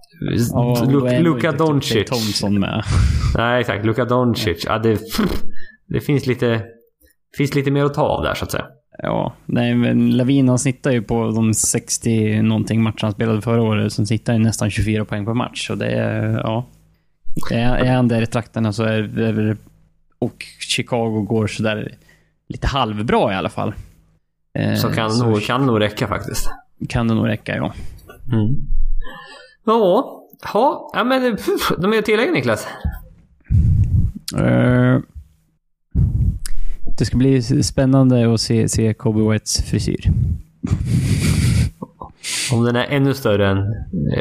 [0.54, 2.10] Oh, Luka, Luka Doncic.
[2.10, 2.84] Thompson med.
[3.36, 3.84] Nej, exakt.
[3.84, 4.64] Luka Doncic.
[4.66, 5.00] Ja, det,
[5.88, 6.62] det finns lite,
[7.36, 8.66] finns lite mer att ta av där så att säga.
[8.98, 13.62] Ja, nej men Lavin han snittar ju på de 60 någonting matcher han spelade förra
[13.62, 13.92] året.
[13.92, 15.66] Så snittar han nästan 24 poäng per match.
[15.66, 16.66] Så det är, ja.
[17.50, 19.56] Är, är han där i trakterna så är det
[20.18, 21.94] och Chicago går sådär
[22.48, 23.74] lite halvbra i alla fall.
[24.58, 26.50] Eh, så kan, så nog, kan nog räcka faktiskt.
[26.88, 27.72] Kan det nog räcka, ja.
[28.32, 28.56] Mm.
[29.64, 32.66] Ja, ha, ja men pff, de är tillägg Niklas.
[34.36, 35.00] Uh,
[36.98, 40.12] det ska bli spännande att se, se Kobe Whites frisyr.
[42.52, 43.56] Om den är ännu större än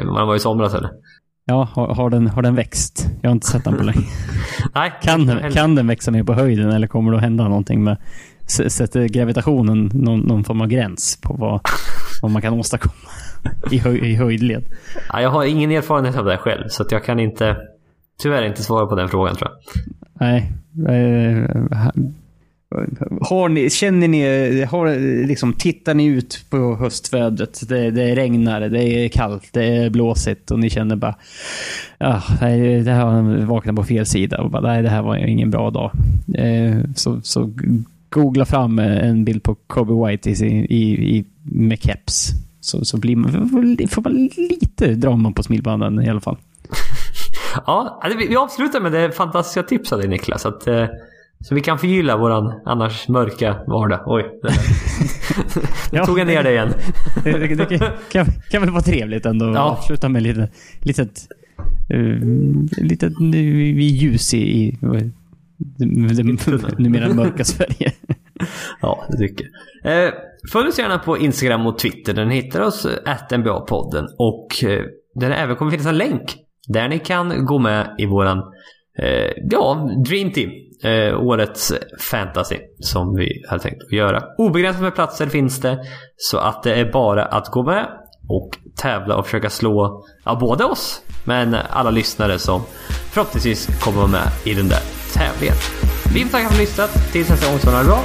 [0.06, 0.90] man var i somras eller?
[1.46, 3.10] Ja, har, har, den, har den växt?
[3.22, 4.06] Jag har inte sett den på länge.
[4.76, 7.84] Nej, kan, den, kan den växa ner på höjden eller kommer det att hända någonting
[7.84, 7.98] med...
[8.48, 11.62] Sätter gravitationen någon, någon form av gräns på vad,
[12.22, 12.94] vad man kan åstadkomma
[13.72, 14.64] i, höj, i höjdled?
[15.14, 17.58] Ja, jag har ingen erfarenhet av det själv, så jag kan inte...
[18.22, 19.60] Tyvärr inte svara på den frågan tror jag.
[20.14, 20.52] Nej.
[23.22, 24.96] Har ni, känner ni, har,
[25.28, 27.70] liksom, tittar ni ut på höstvädret?
[27.70, 31.16] Det, det regnar, det är kallt, det är blåsigt och ni känner bara...
[31.98, 35.16] Ah, nej, det här har vaknat på fel sida och bara, nej, det här var
[35.16, 35.92] ingen bra dag.
[36.34, 37.52] Eh, så, så
[38.10, 40.34] googla fram en bild på Kobe White i,
[40.70, 42.30] i, i, med keps.
[42.62, 43.32] Så, så blir man,
[43.90, 46.38] får man lite drama på smilbanden i alla fall.
[47.66, 50.46] ja, alltså, vi avslutar med det fantastiska tipset av dig Niklas.
[50.46, 50.86] Att, eh,
[51.44, 54.04] så vi kan förgylla våran annars mörka vardag.
[54.06, 54.26] Oj.
[55.92, 56.74] nu tog jag ner det igen.
[57.24, 57.78] det, det, det
[58.12, 59.62] kan, kan, väl vara trevligt ändå att ja.
[59.62, 60.50] avsluta med lite,
[60.82, 61.28] litet,
[61.94, 62.20] uh,
[62.78, 63.14] litet
[63.80, 64.78] ljus i, i
[65.78, 66.24] det
[66.78, 67.92] numera mörka Sverige.
[68.82, 69.46] ja, det tycker
[69.84, 70.06] jag.
[70.06, 70.14] Eh,
[70.52, 72.14] följ oss gärna på Instagram och Twitter.
[72.14, 72.88] Den hittar oss
[73.32, 74.08] NBA-podden.
[74.18, 74.86] Och eh,
[75.16, 76.36] där även kommer finnas en länk
[76.68, 78.38] där ni kan gå med i våran
[78.98, 80.52] eh, ja, Dream Team
[80.84, 81.74] eh, årets
[82.12, 84.24] fantasy som vi hade tänkt att göra.
[84.38, 85.80] Obegränsat med platser finns det.
[86.18, 87.88] Så att det är bara att gå med
[88.30, 92.62] och tävla och försöka slå ja, både oss men alla lyssnare som
[93.12, 94.82] förhoppningsvis kommer vara med i den där
[95.14, 95.56] tävlingen.
[96.14, 97.12] Vi får tacka för att ni lyssnat.
[97.12, 98.04] Tills nästa gång så ha det bra.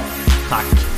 [0.49, 0.96] Tack